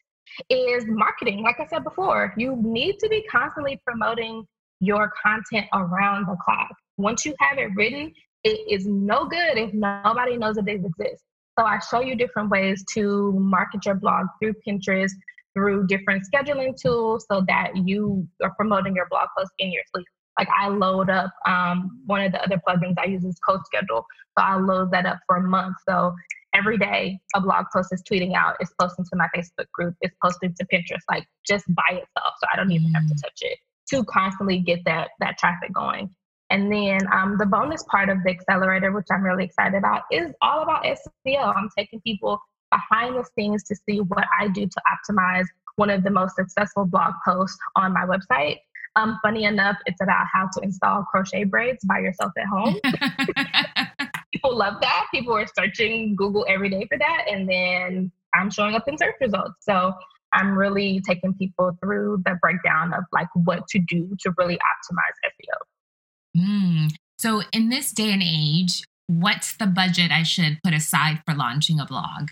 is 0.49 0.85
marketing. 0.87 1.43
Like 1.43 1.61
I 1.61 1.66
said 1.66 1.85
before, 1.85 2.35
you 2.37 2.57
need 2.62 2.99
to 3.01 3.09
be 3.09 3.22
constantly 3.30 3.80
promoting 3.87 4.47
your 4.80 5.12
content 5.22 5.66
around 5.72 6.26
the 6.26 6.37
clock. 6.45 6.70
Once 6.97 7.24
you 7.24 7.35
have 7.41 7.59
it 7.59 7.70
written, 7.74 8.12
it 8.45 8.61
is 8.70 8.87
no 8.87 9.26
good 9.26 9.57
if 9.57 9.72
nobody 9.72 10.37
knows 10.37 10.57
that 10.57 10.66
they 10.66 10.74
exist. 10.74 11.22
So 11.59 11.64
I 11.64 11.78
show 11.78 12.01
you 12.01 12.16
different 12.16 12.51
ways 12.51 12.85
to 12.95 13.32
market 13.32 13.87
your 13.87 13.95
blog 13.95 14.26
through 14.41 14.55
Pinterest, 14.66 15.12
through 15.55 15.87
different 15.87 16.24
scheduling 16.32 16.74
tools 16.80 17.26
so 17.30 17.45
that 17.47 17.70
you 17.76 18.26
are 18.43 18.53
promoting 18.55 18.95
your 18.97 19.07
blog 19.09 19.28
post 19.37 19.53
in 19.59 19.72
your 19.72 19.82
sleep 19.95 20.07
like 20.39 20.49
I 20.57 20.68
load 20.68 21.11
up 21.11 21.30
um, 21.47 22.01
one 22.07 22.22
of 22.22 22.32
the 22.32 22.43
other 22.43 22.61
plugins 22.66 22.97
I 22.99 23.07
use 23.07 23.24
is 23.24 23.39
CoSchedule. 23.49 24.03
So 24.37 24.39
I 24.39 24.57
load 24.57 24.91
that 24.93 25.07
up 25.07 25.18
for 25.26 25.37
a 25.37 25.43
month. 25.43 25.76
So 25.89 26.14
every 26.55 26.78
day 26.78 27.18
a 27.34 27.40
blog 27.40 27.66
post 27.72 27.92
is 27.92 28.02
tweeting 28.02 28.34
out, 28.34 28.57
it's 28.61 28.72
posting 28.80 29.05
to 29.05 29.16
my 29.16 29.28
Facebook 29.36 29.70
group, 29.72 29.94
it's 30.00 30.14
posting 30.22 30.55
to 30.55 30.66
Pinterest, 30.72 31.02
like 31.11 31.26
just 31.46 31.64
by 31.74 31.82
itself. 31.90 32.34
So 32.40 32.46
I 32.52 32.57
don't 32.57 32.72
even 32.72 32.92
have 32.92 33.07
to 33.09 33.14
mm. 33.14 33.22
touch 33.22 33.40
it 33.40 33.59
to 33.90 34.05
constantly 34.05 34.59
get 34.61 34.80
that 34.86 35.11
that 35.20 35.38
traffic 35.38 35.72
going. 35.72 36.14
And 36.50 36.70
then 36.70 37.00
um, 37.12 37.36
the 37.38 37.46
bonus 37.46 37.82
part 37.84 38.09
of 38.09 38.18
the 38.22 38.30
accelerator, 38.30 38.92
which 38.92 39.07
I'm 39.11 39.22
really 39.22 39.44
excited 39.44 39.76
about, 39.76 40.02
is 40.12 40.32
all 40.42 40.62
about 40.62 40.84
SEO. 40.84 41.57
I'm 41.57 41.68
taking 41.76 42.00
people 42.02 42.38
behind 42.70 43.16
the 43.16 43.24
scenes 43.36 43.64
to 43.64 43.76
see 43.88 44.00
what 44.00 44.24
I 44.38 44.48
do 44.48 44.66
to 44.66 44.82
optimize 44.86 45.46
one 45.76 45.90
of 45.90 46.05
the 46.05 46.11
most 46.11 46.36
successful 46.36 46.84
blog 46.84 47.14
posts 47.26 47.59
on 47.76 47.92
my 47.92 48.05
website. 48.05 48.59
Um, 48.96 49.18
funny 49.22 49.44
enough, 49.44 49.76
it's 49.86 50.00
about 50.00 50.26
how 50.32 50.48
to 50.52 50.61
install 50.62 51.02
crochet 51.11 51.44
braids 51.44 51.84
by 51.84 51.98
yourself 51.98 52.30
at 52.38 52.46
home. 52.46 52.76
People 54.35 54.57
love 54.57 54.80
that. 54.80 55.07
People 55.14 55.32
are 55.37 55.47
searching 55.57 56.16
Google 56.16 56.45
every 56.49 56.68
day 56.68 56.89
for 56.91 56.99
that. 56.99 57.26
And 57.30 57.49
then 57.49 58.11
I'm 58.35 58.51
showing 58.51 58.74
up 58.74 58.89
in 58.89 58.99
search 58.99 59.14
results. 59.20 59.55
So 59.61 59.93
I'm 60.32 60.59
really 60.59 61.01
taking 61.07 61.35
people 61.35 61.70
through 61.80 62.24
the 62.26 62.37
breakdown 62.43 62.93
of 62.93 63.05
like 63.12 63.28
what 63.35 63.68
to 63.68 63.78
do 63.78 64.11
to 64.18 64.35
really 64.37 64.57
optimize 64.57 65.14
SEO. 65.30 66.43
Mm. 66.43 66.91
So 67.16 67.43
in 67.53 67.68
this 67.68 67.93
day 67.93 68.11
and 68.11 68.24
age, 68.24 68.82
what's 69.07 69.57
the 69.57 69.68
budget 69.68 70.11
I 70.11 70.24
should 70.24 70.59
put 70.64 70.74
aside 70.74 71.22
for 71.24 71.32
launching 71.37 71.78
a 71.78 71.87
blog? 71.87 72.30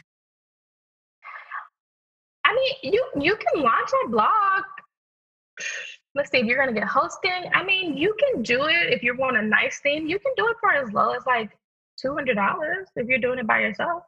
I 2.44 2.52
mean, 2.52 2.92
you 2.92 3.06
you 3.20 3.36
can 3.36 3.62
launch 3.62 3.90
a 4.04 4.08
blog. 4.08 4.64
Let's 6.16 6.32
see 6.32 6.38
if 6.38 6.46
you're 6.46 6.58
gonna 6.58 6.72
get 6.72 6.88
hosting. 6.88 7.48
I 7.54 7.62
mean, 7.62 7.96
you 7.96 8.12
can 8.18 8.42
do 8.42 8.64
it 8.64 8.92
if 8.92 9.04
you 9.04 9.16
want 9.16 9.36
a 9.36 9.42
nice 9.42 9.78
theme. 9.84 10.08
You 10.08 10.18
can 10.18 10.32
do 10.36 10.48
it 10.48 10.56
for 10.60 10.72
as 10.72 10.92
low 10.92 11.12
as 11.12 11.24
like 11.26 11.50
two 12.02 12.14
hundred 12.14 12.34
dollars 12.34 12.88
if 12.96 13.06
you're 13.06 13.18
doing 13.18 13.38
it 13.38 13.46
by 13.46 13.60
yourself. 13.60 14.02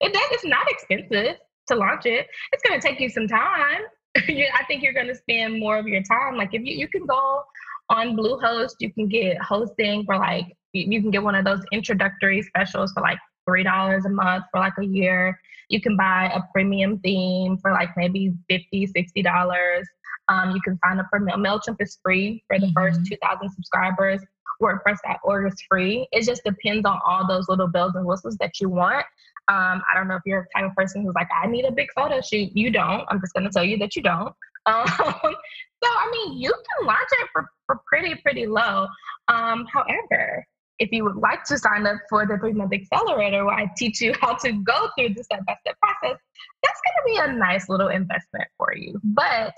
It 0.00 0.12
that 0.12 0.28
it's 0.32 0.44
not 0.44 0.70
expensive 0.70 1.36
to 1.68 1.74
launch 1.74 2.06
it. 2.06 2.26
It's 2.52 2.62
gonna 2.66 2.80
take 2.80 3.00
you 3.00 3.08
some 3.08 3.26
time. 3.26 3.82
I 4.16 4.64
think 4.66 4.82
you're 4.82 4.92
gonna 4.92 5.14
spend 5.14 5.58
more 5.58 5.78
of 5.78 5.86
your 5.86 6.02
time. 6.02 6.36
Like 6.36 6.50
if 6.52 6.62
you 6.62 6.76
you 6.76 6.88
can 6.88 7.06
go 7.06 7.42
on 7.88 8.16
Bluehost, 8.16 8.74
you 8.80 8.92
can 8.92 9.08
get 9.08 9.40
hosting 9.42 10.04
for 10.04 10.16
like 10.16 10.46
you 10.72 11.00
can 11.00 11.10
get 11.10 11.22
one 11.22 11.34
of 11.34 11.44
those 11.44 11.62
introductory 11.72 12.42
specials 12.42 12.92
for 12.92 13.02
like 13.02 13.18
three 13.48 13.64
dollars 13.64 14.04
a 14.04 14.10
month 14.10 14.44
for 14.52 14.60
like 14.60 14.74
a 14.78 14.84
year. 14.84 15.38
You 15.68 15.80
can 15.80 15.96
buy 15.96 16.30
a 16.34 16.40
premium 16.52 16.98
theme 16.98 17.56
for 17.58 17.72
like 17.72 17.90
maybe 17.96 18.32
50 18.48 18.86
60 18.86 19.22
dollars. 19.22 19.88
Um, 20.28 20.52
you 20.52 20.60
can 20.62 20.78
sign 20.84 21.00
up 21.00 21.06
for 21.10 21.18
Mail- 21.18 21.38
MailChimp 21.38 21.76
is 21.80 21.98
free 22.04 22.44
for 22.46 22.58
the 22.58 22.66
mm-hmm. 22.66 22.72
first 22.76 23.04
2,000 23.04 23.50
subscribers. 23.50 24.20
WordPress.org 24.60 25.52
is 25.52 25.60
free. 25.68 26.08
It 26.12 26.24
just 26.24 26.42
depends 26.44 26.84
on 26.86 26.98
all 27.06 27.26
those 27.26 27.48
little 27.48 27.68
bells 27.68 27.94
and 27.94 28.04
whistles 28.04 28.36
that 28.36 28.60
you 28.60 28.68
want. 28.68 29.04
Um, 29.48 29.82
I 29.90 29.94
don't 29.94 30.06
know 30.06 30.16
if 30.16 30.22
you're 30.24 30.46
the 30.54 30.60
type 30.60 30.70
of 30.70 30.76
person 30.76 31.02
who's 31.02 31.14
like, 31.14 31.28
I 31.42 31.46
need 31.46 31.64
a 31.64 31.72
big 31.72 31.88
photo 31.94 32.20
shoot. 32.20 32.50
You 32.54 32.70
don't. 32.70 33.04
I'm 33.08 33.20
just 33.20 33.32
going 33.32 33.44
to 33.44 33.50
tell 33.50 33.64
you 33.64 33.78
that 33.78 33.96
you 33.96 34.02
don't. 34.02 34.34
Um, 34.66 34.86
so, 34.86 35.88
I 35.88 36.10
mean, 36.12 36.38
you 36.38 36.52
can 36.52 36.86
launch 36.86 37.08
it 37.22 37.28
for, 37.32 37.48
for 37.66 37.80
pretty, 37.86 38.14
pretty 38.16 38.46
low. 38.46 38.86
Um, 39.28 39.66
however, 39.72 40.44
if 40.80 40.90
you 40.92 41.04
would 41.04 41.16
like 41.16 41.44
to 41.44 41.58
sign 41.58 41.86
up 41.86 41.96
for 42.08 42.26
the 42.26 42.36
three 42.38 42.52
month 42.52 42.72
accelerator 42.72 43.44
where 43.44 43.54
I 43.54 43.70
teach 43.76 44.00
you 44.00 44.14
how 44.20 44.34
to 44.34 44.52
go 44.52 44.88
through 44.98 45.14
the 45.14 45.22
step 45.22 45.40
by 45.46 45.56
step 45.60 45.76
process, 45.80 46.18
that's 46.62 46.80
going 46.84 47.16
to 47.16 47.24
be 47.26 47.32
a 47.32 47.36
nice 47.38 47.68
little 47.68 47.88
investment 47.88 48.48
for 48.58 48.74
you. 48.76 49.00
But 49.02 49.54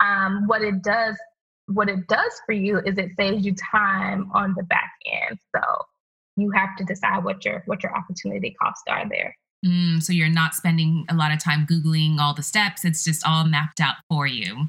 um, 0.00 0.44
what 0.46 0.62
it 0.62 0.82
does, 0.82 1.16
what 1.66 1.88
it 1.88 2.06
does 2.08 2.40
for 2.46 2.52
you 2.52 2.78
is 2.78 2.98
it 2.98 3.10
saves 3.16 3.44
you 3.44 3.54
time 3.54 4.30
on 4.32 4.54
the 4.56 4.62
back 4.64 4.92
end. 5.06 5.38
So 5.54 5.62
you 6.36 6.50
have 6.50 6.76
to 6.76 6.84
decide 6.84 7.24
what 7.24 7.44
your 7.44 7.62
what 7.66 7.82
your 7.82 7.96
opportunity 7.96 8.54
costs 8.60 8.84
are 8.88 9.08
there. 9.08 9.36
Mm, 9.64 10.02
so 10.02 10.12
you're 10.12 10.28
not 10.28 10.54
spending 10.54 11.06
a 11.08 11.14
lot 11.14 11.32
of 11.32 11.42
time 11.42 11.66
googling 11.66 12.18
all 12.18 12.34
the 12.34 12.42
steps; 12.42 12.84
it's 12.84 13.04
just 13.04 13.26
all 13.26 13.44
mapped 13.44 13.80
out 13.80 13.96
for 14.08 14.26
you. 14.26 14.66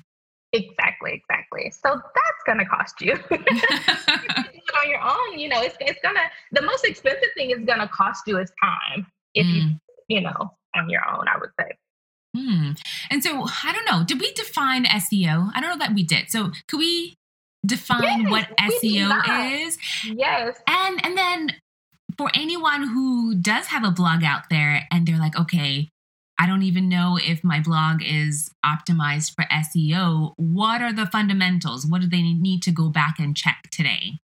Exactly, 0.54 1.12
exactly. 1.14 1.70
So 1.72 1.96
that's 1.96 2.44
going 2.46 2.60
to 2.60 2.66
cost 2.66 3.02
you. 3.02 3.20
on 4.86 4.90
your 4.90 5.02
own, 5.02 5.40
you 5.40 5.50
know, 5.50 5.62
it's 5.62 5.76
it's 5.80 6.00
gonna 6.02 6.22
the 6.52 6.62
most 6.62 6.86
expensive 6.86 7.30
thing 7.36 7.52
is 7.52 7.60
gonna 7.66 7.88
cost 7.88 8.24
you 8.28 8.38
is 8.40 8.52
time 8.62 9.06
if 9.34 9.46
mm. 9.46 9.54
you 9.54 9.62
you 10.08 10.22
know 10.22 10.52
on 10.76 10.90
your 10.90 11.02
own. 11.10 11.26
I 11.28 11.38
would 11.40 11.52
say. 11.60 11.72
Hmm. 12.36 12.72
And 13.10 13.24
so 13.24 13.46
I 13.64 13.72
don't 13.72 13.86
know. 13.86 14.04
Did 14.06 14.20
we 14.20 14.32
define 14.34 14.86
SEO? 14.86 15.52
I 15.54 15.62
don't 15.62 15.70
know 15.70 15.86
that 15.86 15.94
we 15.94 16.04
did. 16.04 16.30
So 16.30 16.52
could 16.68 16.80
we 16.80 17.16
define 17.66 18.22
yes, 18.24 18.32
what 18.32 18.48
SEO 18.58 19.66
is? 19.66 19.78
Yes. 20.06 20.60
And 20.68 21.06
and 21.06 21.18
then 21.18 21.52
for 22.18 22.30
anyone 22.34 22.88
who 22.88 23.36
does 23.36 23.68
have 23.68 23.84
a 23.84 23.92
blog 23.92 24.24
out 24.24 24.50
there 24.50 24.88
and 24.92 25.08
they're 25.08 25.20
like, 25.20 25.38
okay, 25.38 25.90
I 26.38 26.48
don't 26.48 26.64
even 26.64 26.90
know 26.90 27.18
if 27.22 27.44
my 27.44 27.62
blog 27.62 28.02
is 28.04 28.50
optimized 28.66 29.34
for 29.36 29.46
SEO. 29.46 30.34
What 30.36 30.82
are 30.82 30.94
the 30.94 31.06
fundamentals? 31.06 31.86
What 31.86 32.02
do 32.02 32.08
they 32.08 32.22
need 32.22 32.62
to 32.64 32.72
go 32.72 32.90
back 32.90 33.20
and 33.20 33.36
check 33.36 33.70
today? 33.72 34.20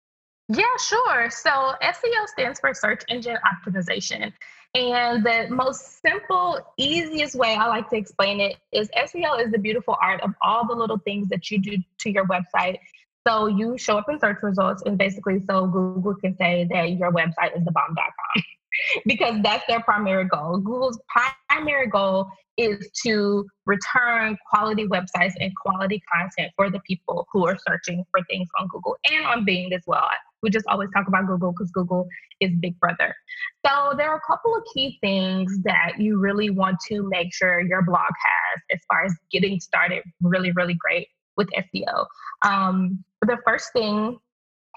Yeah, 0.48 0.64
sure. 0.80 1.30
So 1.30 1.50
SEO 1.52 2.28
stands 2.28 2.60
for 2.60 2.74
search 2.74 3.04
engine 3.08 3.38
optimization. 3.46 4.34
And 4.76 5.26
the 5.26 5.48
most 5.50 6.02
simple, 6.02 6.60
easiest 6.78 7.36
way 7.36 7.56
I 7.56 7.68
like 7.68 7.90
to 7.90 7.98
explain 7.98 8.40
it 8.40 8.58
is 8.72 8.88
SEO 8.96 9.44
is 9.44 9.52
the 9.52 9.58
beautiful 9.58 9.98
art 10.02 10.22
of 10.22 10.32
all 10.42 10.68
the 10.68 10.76
little 10.76 11.00
things 11.00 11.28
that 11.30 11.50
you 11.50 11.60
do 11.60 11.78
to 12.00 12.12
your 12.12 12.26
website. 12.28 12.78
So 13.28 13.48
you 13.48 13.78
show 13.78 13.98
up 13.98 14.06
in 14.10 14.20
search 14.20 14.38
results, 14.44 14.84
and 14.86 14.98
basically, 14.98 15.40
so 15.40 15.66
Google 15.68 16.16
can 16.16 16.38
say 16.38 16.68
that 16.72 16.92
your 16.92 17.12
website 17.12 17.58
is 17.58 17.66
the 17.66 17.72
bomb.com. 17.72 18.44
because 19.06 19.36
that's 19.44 19.66
their 19.68 19.82
primary 19.82 20.26
goal. 20.26 20.58
Google's 20.58 21.00
primary 21.48 21.88
goal 21.88 22.28
is 22.58 22.90
to 23.04 23.46
return 23.66 24.38
quality 24.50 24.86
websites 24.88 25.34
and 25.40 25.52
quality 25.56 26.02
content 26.14 26.52
for 26.56 26.70
the 26.70 26.80
people 26.82 27.28
who 27.32 27.48
are 27.48 27.58
searching 27.68 28.04
for 28.12 28.24
things 28.26 28.48
on 28.60 28.68
Google 28.68 28.98
and 29.12 29.26
on 29.26 29.46
Bing 29.46 29.74
as 29.74 29.84
well. 29.88 30.10
We 30.42 30.50
just 30.50 30.66
always 30.68 30.90
talk 30.96 31.08
about 31.08 31.28
Google 31.28 31.52
because 31.52 31.72
Google 31.72 32.08
is 32.40 32.52
Big 32.60 32.80
Brother. 32.80 33.14
So 33.66 33.94
there 33.98 34.10
are 34.10 34.18
a 34.18 34.22
couple 34.28 34.56
of 34.56 34.64
key 34.74 34.98
things 35.02 35.60
that 35.64 35.94
you 36.00 36.20
really 36.20 36.50
want 36.50 36.78
to 36.90 37.08
make 37.10 37.34
sure 37.34 37.60
your 37.62 37.82
blog 37.82 38.00
has 38.00 38.62
as 38.72 38.80
far 38.90 39.06
as 39.06 39.14
getting 39.32 39.60
started 39.60 40.04
really, 40.22 40.52
really 40.52 40.76
great 40.76 41.08
with 41.38 41.50
SEO. 41.52 42.06
Um, 42.46 43.04
the 43.22 43.38
first 43.46 43.74
thing 43.74 44.18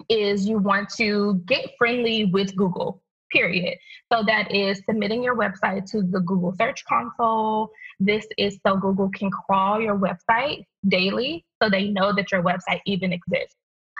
is 0.08 0.48
you 0.48 0.58
want 0.58 0.88
to 0.96 1.40
get 1.46 1.70
friendly 1.78 2.24
with 2.26 2.54
Google 2.56 3.02
period. 3.32 3.76
So 4.12 4.22
that 4.24 4.52
is 4.54 4.82
submitting 4.86 5.22
your 5.22 5.36
website 5.36 5.90
to 5.92 6.02
the 6.02 6.20
Google 6.20 6.54
Search 6.56 6.84
Console. 6.84 7.70
This 7.98 8.26
is 8.38 8.58
so 8.64 8.76
Google 8.76 9.08
can 9.10 9.30
crawl 9.30 9.80
your 9.80 9.98
website 9.98 10.64
daily 10.88 11.44
so 11.62 11.70
they 11.70 11.88
know 11.88 12.12
that 12.14 12.30
your 12.30 12.42
website 12.42 12.80
even 12.86 13.12
exists. 13.12 13.56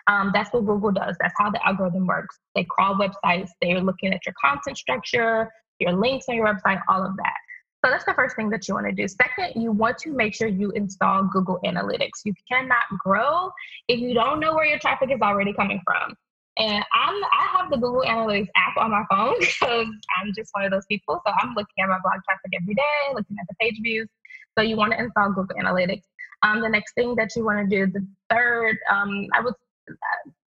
Um, 0.07 0.31
that's 0.35 0.53
what 0.53 0.67
Google 0.67 0.93
does. 0.93 1.17
That's 1.21 1.35
how 1.39 1.51
the 1.51 1.65
algorithm 1.67 2.07
works. 2.07 2.39
They 2.55 2.65
crawl 2.69 2.97
websites, 2.97 3.51
they're 3.61 3.81
looking 3.81 4.13
at 4.13 4.25
your 4.27 4.35
content 4.41 4.77
structure, 4.77 5.51
your 5.79 5.93
links 5.93 6.27
on 6.29 6.37
your 6.37 6.47
website, 6.47 6.81
all 6.89 7.05
of 7.05 7.17
that. 7.17 7.37
So 7.85 7.91
that's 7.91 8.05
the 8.05 8.15
first 8.15 8.37
thing 8.37 8.49
that 8.51 8.69
you 8.69 8.75
want 8.75 8.87
to 8.87 8.93
do. 8.93 9.09
Second, 9.09 9.61
you 9.61 9.73
want 9.73 9.99
to 9.99 10.13
make 10.13 10.35
sure 10.35 10.47
you 10.47 10.71
install 10.71 11.25
Google 11.25 11.59
Analytics. 11.65 12.25
You 12.25 12.33
cannot 12.51 12.85
grow 13.05 13.51
if 13.89 13.99
you 13.99 14.15
don't 14.15 14.39
know 14.39 14.55
where 14.55 14.65
your 14.65 14.79
traffic 14.79 15.11
is 15.11 15.21
already 15.21 15.53
coming 15.53 15.81
from. 15.85 16.15
And 16.59 16.85
I'm 16.95 17.15
I 17.25 17.57
have 17.57 17.71
the 17.71 17.79
Google 17.79 18.03
Analytics 18.03 18.49
app 18.57 18.77
on 18.77 18.91
my 18.91 19.03
phone 19.11 19.35
because 19.41 19.87
I'm 20.21 20.33
just 20.37 20.51
one 20.53 20.65
of 20.65 20.71
those 20.71 20.87
people. 20.87 21.21
So 21.27 21.33
I'm 21.43 21.55
looking 21.55 21.83
at 21.83 21.89
my 21.89 21.99
blog 22.03 22.21
traffic 22.25 22.53
every 22.61 22.75
day, 22.75 23.15
looking 23.15 23.37
at 23.41 23.47
the 23.49 23.55
page 23.61 23.81
views. 23.83 24.09
So 24.57 24.63
you 24.63 24.77
want 24.77 24.93
to 24.93 24.99
install 24.99 25.33
Google 25.33 25.57
Analytics. 25.57 26.03
Um, 26.45 26.61
the 26.61 26.69
next 26.69 26.95
thing 26.95 27.15
that 27.17 27.31
you 27.35 27.45
want 27.45 27.69
to 27.69 27.77
do, 27.77 27.91
the 27.91 28.07
third, 28.31 28.77
um, 28.91 29.27
I 29.33 29.41
would 29.41 29.55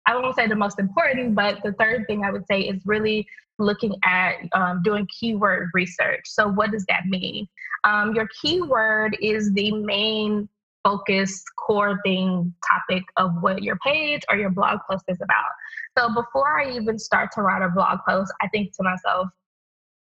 I 0.07 0.15
won't 0.15 0.35
say 0.35 0.47
the 0.47 0.55
most 0.55 0.79
important, 0.79 1.35
but 1.35 1.59
the 1.63 1.73
third 1.73 2.05
thing 2.07 2.23
I 2.23 2.31
would 2.31 2.45
say 2.47 2.61
is 2.61 2.81
really 2.85 3.27
looking 3.59 3.95
at 4.03 4.35
um, 4.53 4.81
doing 4.83 5.07
keyword 5.19 5.69
research. 5.73 6.21
So, 6.25 6.47
what 6.47 6.71
does 6.71 6.85
that 6.87 7.05
mean? 7.07 7.47
Um, 7.83 8.13
your 8.15 8.27
keyword 8.41 9.17
is 9.21 9.51
the 9.53 9.71
main 9.71 10.47
focus, 10.83 11.43
core 11.57 11.99
thing, 12.05 12.53
topic 12.69 13.03
of 13.17 13.31
what 13.41 13.63
your 13.63 13.77
page 13.77 14.21
or 14.29 14.37
your 14.37 14.49
blog 14.49 14.79
post 14.89 15.03
is 15.09 15.19
about. 15.21 15.51
So, 15.97 16.13
before 16.13 16.61
I 16.61 16.71
even 16.71 16.97
start 16.97 17.31
to 17.33 17.41
write 17.41 17.61
a 17.61 17.69
blog 17.69 17.99
post, 18.07 18.31
I 18.41 18.47
think 18.47 18.75
to 18.77 18.83
myself, 18.83 19.27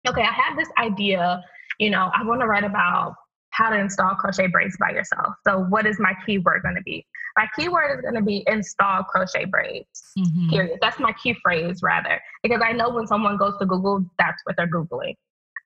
okay, 0.08 0.22
I 0.22 0.32
have 0.32 0.56
this 0.56 0.70
idea. 0.78 1.42
You 1.78 1.90
know, 1.90 2.10
I 2.14 2.24
want 2.24 2.40
to 2.40 2.46
write 2.46 2.64
about 2.64 3.14
how 3.50 3.68
to 3.68 3.78
install 3.78 4.14
crochet 4.14 4.46
braids 4.46 4.76
by 4.78 4.90
yourself. 4.90 5.34
So, 5.46 5.60
what 5.68 5.86
is 5.86 5.98
my 5.98 6.14
keyword 6.24 6.62
going 6.62 6.76
to 6.76 6.82
be? 6.82 7.06
My 7.36 7.48
keyword 7.56 7.98
is 7.98 8.02
going 8.02 8.14
to 8.14 8.22
be 8.22 8.44
install 8.46 9.02
crochet 9.04 9.44
braids. 9.44 10.12
Mm-hmm. 10.18 10.50
Period. 10.50 10.78
That's 10.80 10.98
my 10.98 11.12
key 11.22 11.34
phrase, 11.42 11.82
rather, 11.82 12.20
because 12.42 12.60
I 12.64 12.72
know 12.72 12.90
when 12.90 13.06
someone 13.06 13.36
goes 13.36 13.54
to 13.58 13.66
Google, 13.66 14.04
that's 14.18 14.42
what 14.44 14.56
they're 14.56 14.68
Googling. 14.68 15.16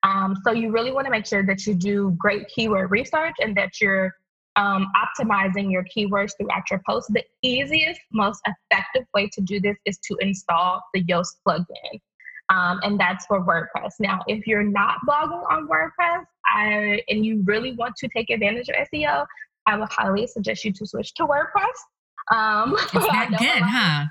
Um, 0.03 0.35
so, 0.43 0.51
you 0.51 0.71
really 0.71 0.91
want 0.91 1.05
to 1.05 1.11
make 1.11 1.25
sure 1.25 1.45
that 1.45 1.65
you 1.65 1.73
do 1.73 2.15
great 2.17 2.47
keyword 2.47 2.91
research 2.91 3.35
and 3.39 3.57
that 3.57 3.81
you're 3.81 4.13
um, 4.57 4.87
optimizing 4.95 5.71
your 5.71 5.85
keywords 5.85 6.31
throughout 6.37 6.63
your 6.69 6.81
post. 6.87 7.11
The 7.13 7.23
easiest, 7.41 8.01
most 8.11 8.41
effective 8.45 9.05
way 9.13 9.29
to 9.33 9.41
do 9.41 9.59
this 9.59 9.77
is 9.85 9.97
to 9.99 10.17
install 10.19 10.81
the 10.93 11.03
Yoast 11.03 11.37
plugin. 11.47 11.65
Um, 12.49 12.79
and 12.83 12.99
that's 12.99 13.25
for 13.25 13.41
WordPress. 13.41 13.93
Now, 13.99 14.21
if 14.27 14.47
you're 14.47 14.63
not 14.63 14.99
blogging 15.07 15.43
on 15.51 15.67
WordPress 15.67 16.23
I, 16.49 17.01
and 17.09 17.25
you 17.25 17.43
really 17.45 17.73
want 17.73 17.95
to 17.97 18.07
take 18.07 18.29
advantage 18.29 18.69
of 18.69 18.75
SEO, 18.93 19.25
I 19.67 19.77
would 19.77 19.89
highly 19.91 20.25
suggest 20.25 20.63
you 20.65 20.73
to 20.73 20.85
switch 20.87 21.13
to 21.15 21.27
WordPress. 21.27 22.35
Um, 22.35 22.73
it's 22.77 22.93
that 22.93 23.29
good, 23.37 23.61
huh? 23.63 24.05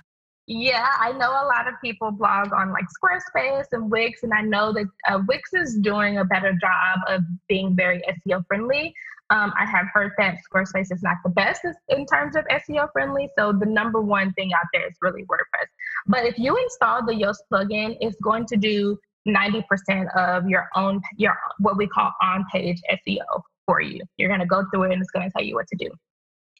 Yeah, 0.47 0.87
I 1.01 1.11
know 1.13 1.31
a 1.31 1.47
lot 1.47 1.67
of 1.67 1.75
people 1.83 2.13
blog 2.13 2.53
on 2.53 2.73
like 2.73 2.85
Squarespace 2.85 3.67
and 3.73 3.91
Wix, 3.91 4.23
and 4.23 4.33
I 4.33 4.43
know 4.43 4.73
that 4.73 4.87
uh, 5.09 5.21
Wix 5.27 5.53
is 5.55 5.79
doing 5.81 6.19
a 6.19 6.25
better 6.25 6.53
job 6.53 7.01
of 7.09 7.23
being 7.49 7.75
very 7.75 8.01
SEO 8.29 8.47
friendly. 8.47 8.95
Um, 9.31 9.53
I 9.59 9.65
have 9.65 9.87
heard 9.93 10.13
that 10.19 10.37
Squarespace 10.49 10.93
is 10.93 11.03
not 11.03 11.17
the 11.25 11.31
best 11.31 11.63
in 11.89 12.07
terms 12.07 12.37
of 12.37 12.45
SEO 12.45 12.93
friendly. 12.93 13.29
So 13.37 13.53
the 13.53 13.67
number 13.67 14.01
one 14.01 14.33
thing 14.35 14.53
out 14.53 14.67
there 14.73 14.87
is 14.87 14.95
really 15.03 15.23
WordPress. 15.25 15.67
But 16.07 16.27
if 16.27 16.39
you 16.39 16.57
install 16.57 17.05
the 17.05 17.13
Yoast 17.13 17.39
plugin, 17.53 17.97
it's 18.01 18.17
going 18.23 18.47
to 18.47 18.57
do 18.57 18.97
90% 19.27 20.17
of 20.17 20.49
your 20.49 20.69
own, 20.77 21.01
your 21.17 21.37
what 21.59 21.77
we 21.77 21.89
call 21.89 22.13
on-page 22.23 22.81
SEO 22.89 23.43
for 23.67 23.81
you. 23.81 24.01
You're 24.17 24.29
going 24.29 24.41
to 24.41 24.47
go 24.47 24.65
through 24.73 24.85
it 24.85 24.93
and 24.93 25.03
it's 25.03 25.11
going 25.11 25.29
to 25.29 25.33
tell 25.37 25.45
you 25.45 25.55
what 25.55 25.67
to 25.69 25.77
do. 25.77 25.91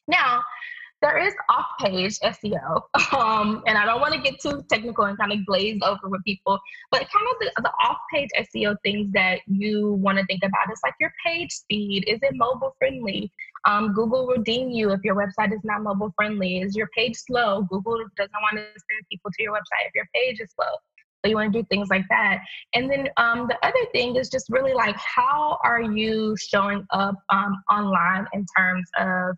Now, 0.07 0.41
there 1.01 1.19
is 1.19 1.33
off-page 1.49 2.19
SEO, 2.19 2.81
um, 3.13 3.61
and 3.67 3.77
I 3.77 3.85
don't 3.85 4.01
want 4.01 4.15
to 4.15 4.19
get 4.19 4.39
too 4.39 4.63
technical 4.69 5.05
and 5.05 5.17
kind 5.17 5.31
of 5.31 5.45
glaze 5.45 5.79
over 5.83 6.09
with 6.09 6.23
people, 6.23 6.59
but 6.91 7.01
kind 7.01 7.27
of 7.31 7.35
the, 7.39 7.61
the 7.61 7.71
off-page 7.87 8.29
SEO 8.39 8.75
things 8.83 9.11
that 9.11 9.39
you 9.45 9.93
want 9.93 10.17
to 10.17 10.25
think 10.25 10.41
about 10.43 10.71
is 10.71 10.79
like 10.83 10.95
your 10.99 11.11
page 11.23 11.51
speed. 11.51 12.03
Is 12.07 12.19
it 12.23 12.31
mobile 12.33 12.75
friendly? 12.79 13.31
Um, 13.65 13.93
Google 13.93 14.25
will 14.25 14.41
ding 14.41 14.71
you 14.71 14.91
if 14.91 15.01
your 15.03 15.15
website 15.15 15.53
is 15.53 15.61
not 15.63 15.83
mobile 15.83 16.13
friendly. 16.15 16.61
Is 16.61 16.75
your 16.75 16.87
page 16.97 17.15
slow? 17.15 17.61
Google 17.69 18.03
doesn't 18.15 18.31
want 18.41 18.55
to 18.55 18.63
send 18.63 19.07
people 19.11 19.29
to 19.31 19.43
your 19.43 19.53
website 19.53 19.87
if 19.87 19.93
your 19.93 20.07
page 20.15 20.39
is 20.39 20.51
slow. 20.55 20.73
So 21.23 21.29
you 21.29 21.35
want 21.35 21.51
to 21.51 21.61
do 21.61 21.65
things 21.69 21.87
like 21.89 22.05
that. 22.09 22.39
And 22.73 22.89
then 22.89 23.09
um, 23.17 23.47
the 23.47 23.57
other 23.65 23.85
thing 23.91 24.15
is 24.15 24.29
just 24.29 24.47
really 24.49 24.73
like 24.73 24.95
how 24.97 25.57
are 25.63 25.81
you 25.81 26.35
showing 26.37 26.85
up 26.91 27.15
um, 27.31 27.55
online 27.71 28.27
in 28.33 28.45
terms 28.55 28.87
of 28.99 29.35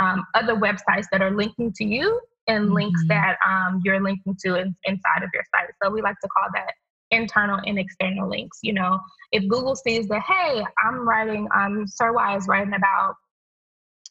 um, 0.00 0.24
other 0.34 0.56
websites 0.56 1.06
that 1.12 1.22
are 1.22 1.30
linking 1.30 1.72
to 1.74 1.84
you 1.84 2.20
and 2.46 2.66
mm-hmm. 2.66 2.74
links 2.74 3.04
that 3.08 3.36
um, 3.46 3.80
you're 3.84 4.02
linking 4.02 4.36
to 4.44 4.56
in, 4.56 4.74
inside 4.84 5.22
of 5.22 5.30
your 5.32 5.44
site. 5.54 5.70
So 5.82 5.90
we 5.90 6.02
like 6.02 6.16
to 6.22 6.28
call 6.28 6.48
that 6.54 6.72
internal 7.10 7.60
and 7.64 7.78
external 7.78 8.28
links. 8.28 8.58
You 8.62 8.72
know, 8.72 8.98
if 9.32 9.46
Google 9.48 9.76
sees 9.76 10.08
that, 10.08 10.22
hey, 10.22 10.64
I'm 10.84 11.08
writing, 11.08 11.48
um, 11.54 11.84
Sirwai 11.86 12.38
is 12.38 12.46
writing 12.48 12.74
about 12.74 13.14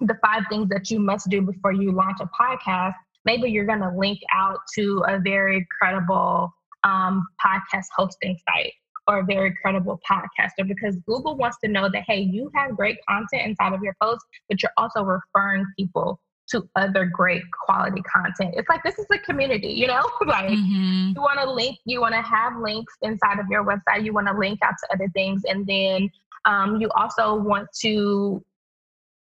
the 0.01 0.15
five 0.23 0.43
things 0.49 0.69
that 0.69 0.89
you 0.89 0.99
must 0.99 1.29
do 1.29 1.41
before 1.41 1.73
you 1.73 1.91
launch 1.91 2.19
a 2.21 2.29
podcast, 2.39 2.93
maybe 3.25 3.49
you're 3.49 3.65
going 3.65 3.81
to 3.81 3.91
link 3.95 4.19
out 4.33 4.59
to 4.75 5.03
a 5.07 5.19
very 5.19 5.65
credible 5.79 6.53
um, 6.83 7.27
podcast 7.43 7.85
hosting 7.95 8.37
site 8.49 8.73
or 9.07 9.19
a 9.19 9.25
very 9.25 9.55
credible 9.61 9.99
podcaster 10.09 10.67
because 10.67 10.95
Google 11.07 11.35
wants 11.35 11.57
to 11.63 11.69
know 11.69 11.89
that, 11.91 12.03
hey, 12.07 12.19
you 12.19 12.51
have 12.55 12.75
great 12.77 12.97
content 13.07 13.43
inside 13.43 13.73
of 13.73 13.81
your 13.81 13.95
post, 14.01 14.23
but 14.47 14.61
you're 14.61 14.71
also 14.77 15.01
referring 15.03 15.65
people 15.77 16.19
to 16.51 16.67
other 16.75 17.05
great 17.05 17.43
quality 17.65 18.01
content. 18.01 18.53
It's 18.57 18.69
like 18.69 18.83
this 18.83 18.97
is 18.99 19.05
a 19.11 19.19
community, 19.19 19.69
you 19.69 19.87
know? 19.87 20.01
like 20.25 20.49
mm-hmm. 20.49 21.11
you 21.15 21.21
want 21.21 21.39
to 21.39 21.51
link, 21.51 21.77
you 21.85 22.01
want 22.01 22.13
to 22.13 22.21
have 22.21 22.53
links 22.57 22.93
inside 23.01 23.39
of 23.39 23.47
your 23.49 23.63
website, 23.63 24.03
you 24.03 24.13
want 24.13 24.27
to 24.27 24.37
link 24.37 24.59
out 24.63 24.73
to 24.83 24.93
other 24.93 25.09
things. 25.13 25.43
And 25.47 25.65
then 25.65 26.09
um, 26.45 26.79
you 26.79 26.89
also 26.95 27.35
want 27.35 27.67
to 27.81 28.43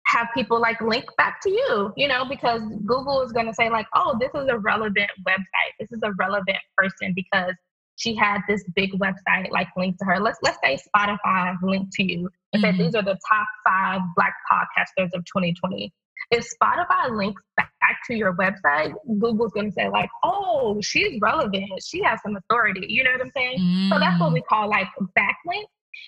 have 0.09 0.27
people 0.33 0.59
like 0.59 0.81
link 0.81 1.05
back 1.17 1.39
to 1.41 1.49
you, 1.49 1.93
you 1.95 2.07
know, 2.07 2.25
because 2.25 2.61
Google 2.85 3.21
is 3.21 3.31
going 3.31 3.45
to 3.45 3.53
say, 3.53 3.69
like, 3.69 3.85
oh, 3.93 4.17
this 4.19 4.31
is 4.33 4.47
a 4.49 4.57
relevant 4.57 5.09
website. 5.27 5.73
This 5.79 5.91
is 5.91 6.01
a 6.03 6.11
relevant 6.13 6.57
person 6.77 7.13
because 7.15 7.53
she 7.95 8.15
had 8.15 8.39
this 8.47 8.63
big 8.75 8.91
website 8.93 9.51
like 9.51 9.67
linked 9.77 9.99
to 9.99 10.05
her. 10.05 10.19
Let's 10.19 10.39
let's 10.41 10.57
say 10.63 10.77
Spotify 10.95 11.55
linked 11.61 11.91
to 11.93 12.03
you 12.03 12.29
and 12.53 12.63
mm-hmm. 12.63 12.77
said 12.77 12.85
these 12.85 12.95
are 12.95 13.03
the 13.03 13.19
top 13.29 13.47
five 13.67 14.01
black 14.15 14.33
podcasters 14.51 15.09
of 15.13 15.23
2020. 15.25 15.93
If 16.31 16.45
Spotify 16.61 17.15
links 17.15 17.41
back 17.57 17.69
to 18.07 18.15
your 18.15 18.33
website, 18.35 18.93
Google's 19.19 19.51
gonna 19.51 19.71
say, 19.71 19.89
like, 19.89 20.09
oh, 20.23 20.79
she's 20.81 21.19
relevant. 21.21 21.65
She 21.85 22.01
has 22.03 22.19
some 22.23 22.35
authority. 22.35 22.85
You 22.87 23.03
know 23.03 23.11
what 23.11 23.21
I'm 23.21 23.31
saying? 23.35 23.59
Mm. 23.59 23.89
So 23.89 23.99
that's 23.99 24.19
what 24.19 24.33
we 24.33 24.41
mm. 24.41 24.47
call 24.47 24.69
like 24.69 24.87
backlink. 25.17 25.65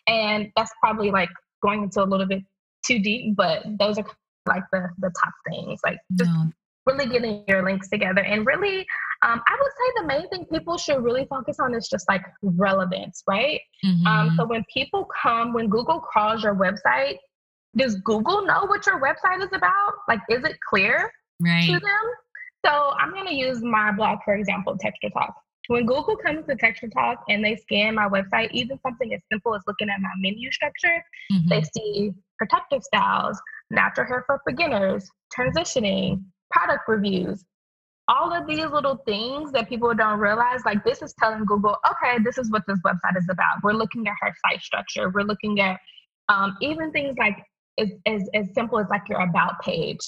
And 0.08 0.47
that's 0.56 0.72
probably 0.82 1.12
like 1.12 1.30
going 1.62 1.84
into 1.84 2.02
a 2.02 2.06
little 2.06 2.26
bit 2.26 2.43
too 2.86 3.00
deep, 3.00 3.36
but 3.36 3.64
those 3.80 3.98
are 3.98 4.06
like 4.48 4.64
the 4.72 4.90
the 5.00 5.12
top 5.24 5.34
things. 5.50 5.80
Like 5.84 5.98
just 6.18 6.32
no. 6.32 6.52
really 6.86 7.08
getting 7.08 7.44
your 7.48 7.64
links 7.64 7.90
together 7.90 8.22
and 8.22 8.46
really 8.46 8.86
um, 9.24 9.40
I 9.46 9.58
would 9.60 9.72
say 9.72 10.02
the 10.02 10.08
main 10.08 10.30
thing 10.30 10.46
people 10.52 10.78
should 10.78 11.04
really 11.04 11.28
focus 11.30 11.60
on 11.60 11.76
is 11.76 11.88
just 11.88 12.10
like 12.10 12.24
relevance, 12.42 13.22
right? 13.28 13.62
Mm-hmm. 13.86 14.08
Um, 14.08 14.36
so 14.36 14.46
when 14.48 14.66
people 14.74 15.08
come, 15.22 15.54
when 15.54 15.70
Google 15.70 16.00
crawls 16.00 16.44
your 16.44 16.56
website, 16.56 17.18
does 17.78 17.96
Google 17.98 18.46
know 18.46 18.66
what 18.66 18.86
your 18.88 19.00
website 19.00 19.44
is 19.44 19.50
about? 19.54 19.94
Like, 20.08 20.22
is 20.28 20.44
it 20.44 20.58
clear 20.68 21.12
right. 21.40 21.68
to 21.68 21.74
them? 21.74 21.82
So 22.66 22.94
I'm 23.00 23.12
going 23.12 23.28
to 23.28 23.34
use 23.34 23.62
my 23.62 23.92
blog, 23.92 24.20
for 24.26 24.34
example, 24.34 24.76
Texture 24.80 25.10
Talk. 25.12 25.36
When 25.68 25.86
Google 25.86 26.18
comes 26.18 26.48
to 26.48 26.56
Texture 26.56 26.90
Talk 26.90 27.24
and 27.30 27.46
they 27.46 27.56
scan 27.56 27.96
my 27.96 28.10
website, 28.10 28.50
even 28.52 28.80
something 28.82 29.14
as 29.14 29.22
simple 29.32 29.56
as 29.56 29.62
looking 29.68 29.90
at 29.90 30.02
my 30.02 30.10
menu 30.18 30.52
structure, 30.52 31.04
mm-hmm. 31.32 31.48
they 31.48 31.62
see 31.76 32.12
protective 32.42 32.82
styles, 32.82 33.39
natural 33.70 34.08
hair 34.08 34.24
for 34.26 34.42
beginners, 34.48 35.08
transitioning, 35.38 36.24
product 36.50 36.82
reviews, 36.88 37.46
all 38.08 38.34
of 38.34 38.48
these 38.48 38.66
little 38.66 38.98
things 39.06 39.52
that 39.52 39.70
people 39.70 39.94
don't 39.94 40.20
realize, 40.20 40.62
like 40.66 40.84
this 40.84 41.04
is 41.04 41.14
telling 41.20 41.46
Google, 41.46 41.78
okay, 41.92 42.18
this 42.24 42.39
is 42.39 42.50
what 42.50 42.64
this 42.68 42.80
website 42.84 43.16
is 43.16 43.28
about. 43.30 43.58
We're 43.64 43.74
looking 43.74 44.08
at 44.08 44.16
her 44.22 44.34
site 44.48 44.62
structure. 44.62 45.12
We're 45.12 45.22
looking 45.22 45.62
at 45.62 45.80
um, 46.30 46.58
even 46.62 46.92
things 46.92 47.16
like 47.20 47.38
as, 47.78 47.89
as, 48.08 48.28
as 48.34 48.48
simple 48.56 48.80
as 48.80 48.88
like 48.89 49.04
your 49.08 49.22
about 49.22 49.62
page. 49.62 50.00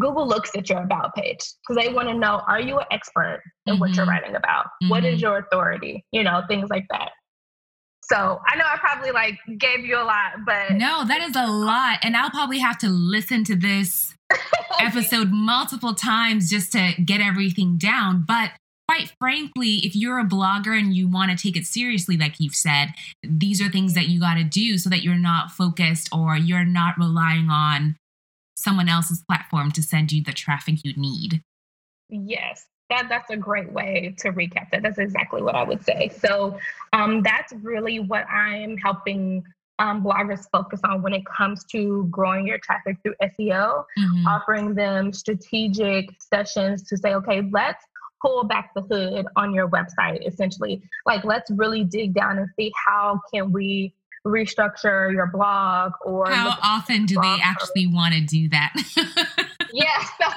Google 0.00 0.26
looks 0.26 0.52
at 0.56 0.70
your 0.70 0.84
about 0.84 1.14
page 1.16 1.40
because 1.66 1.84
they 1.84 1.92
want 1.92 2.08
to 2.08 2.14
know, 2.14 2.42
are 2.46 2.60
you 2.60 2.78
an 2.78 2.86
expert 2.92 3.42
in 3.66 3.74
mm-hmm. 3.74 3.80
what 3.80 3.90
you're 3.96 4.06
mm-hmm. 4.06 4.10
writing 4.10 4.36
about? 4.36 4.66
Mm-hmm. 4.66 4.88
What 4.90 5.04
is 5.04 5.16
mm-hmm. 5.16 5.22
your 5.22 5.38
authority? 5.38 6.04
You 6.12 6.22
know, 6.22 6.42
things 6.48 6.70
like 6.70 6.86
that. 6.90 7.10
So 8.04 8.40
I 8.46 8.56
know 8.56 8.64
I 8.64 8.76
probably 8.78 9.12
like 9.12 9.38
gave 9.58 9.84
you 9.84 9.96
a 9.96 10.02
lot, 10.02 10.32
but 10.44 10.72
no, 10.72 11.04
that 11.06 11.22
is 11.22 11.36
a 11.36 11.46
lot. 11.46 11.98
And 12.02 12.16
I'll 12.16 12.30
probably 12.30 12.58
have 12.58 12.78
to 12.78 12.88
listen 12.88 13.44
to 13.44 13.56
this 13.56 14.14
episode 14.80 15.30
multiple 15.30 15.94
times 15.94 16.50
just 16.50 16.72
to 16.72 16.94
get 17.04 17.20
everything 17.20 17.78
down. 17.78 18.24
But 18.26 18.50
quite 18.88 19.12
frankly, 19.18 19.76
if 19.84 19.94
you're 19.94 20.18
a 20.18 20.24
blogger 20.24 20.76
and 20.76 20.94
you 20.94 21.08
want 21.08 21.30
to 21.30 21.42
take 21.42 21.56
it 21.56 21.66
seriously, 21.66 22.16
like 22.16 22.34
you've 22.38 22.54
said, 22.54 22.88
these 23.22 23.62
are 23.62 23.68
things 23.68 23.94
that 23.94 24.08
you 24.08 24.20
got 24.20 24.34
to 24.34 24.44
do 24.44 24.78
so 24.78 24.90
that 24.90 25.02
you're 25.02 25.14
not 25.14 25.50
focused 25.50 26.08
or 26.12 26.36
you're 26.36 26.64
not 26.64 26.98
relying 26.98 27.48
on 27.48 27.96
someone 28.56 28.88
else's 28.88 29.22
platform 29.28 29.70
to 29.72 29.82
send 29.82 30.12
you 30.12 30.22
the 30.22 30.32
traffic 30.32 30.76
you 30.84 30.92
need. 30.96 31.40
Yes, 32.08 32.66
that 32.90 33.06
that's 33.08 33.30
a 33.30 33.36
great 33.36 33.72
way 33.72 34.14
to 34.18 34.32
recap 34.32 34.70
that. 34.70 34.82
That's 34.82 34.98
exactly 34.98 35.42
what 35.42 35.54
I 35.54 35.62
would 35.62 35.84
say. 35.84 36.10
So 36.18 36.58
um, 36.92 37.22
that's 37.22 37.52
really 37.62 38.00
what 38.00 38.26
I'm 38.28 38.76
helping 38.76 39.44
um, 39.78 40.04
bloggers 40.04 40.46
focus 40.52 40.80
on 40.84 41.02
when 41.02 41.12
it 41.12 41.24
comes 41.24 41.64
to 41.72 42.06
growing 42.10 42.46
your 42.46 42.58
traffic 42.58 42.98
through 43.02 43.14
SEO, 43.22 43.84
mm-hmm. 43.98 44.26
offering 44.26 44.74
them 44.74 45.12
strategic 45.12 46.10
sessions 46.20 46.82
to 46.84 46.96
say, 46.96 47.14
okay, 47.14 47.42
let's 47.50 47.84
pull 48.22 48.44
back 48.44 48.72
the 48.74 48.82
hood 48.82 49.26
on 49.36 49.52
your 49.52 49.68
website 49.68 50.24
essentially 50.26 50.80
like 51.04 51.24
let's 51.24 51.50
really 51.50 51.82
dig 51.82 52.14
down 52.14 52.38
and 52.38 52.48
see 52.56 52.70
how 52.86 53.20
can 53.34 53.50
we 53.52 53.92
restructure 54.24 55.12
your 55.12 55.26
blog 55.26 55.92
or 56.04 56.30
how 56.30 56.56
often 56.62 57.04
do 57.04 57.16
they 57.20 57.36
actually 57.42 57.88
want 57.88 58.14
to 58.14 58.20
do 58.20 58.48
that 58.48 58.72
yeah 59.72 60.02
so 60.20 60.28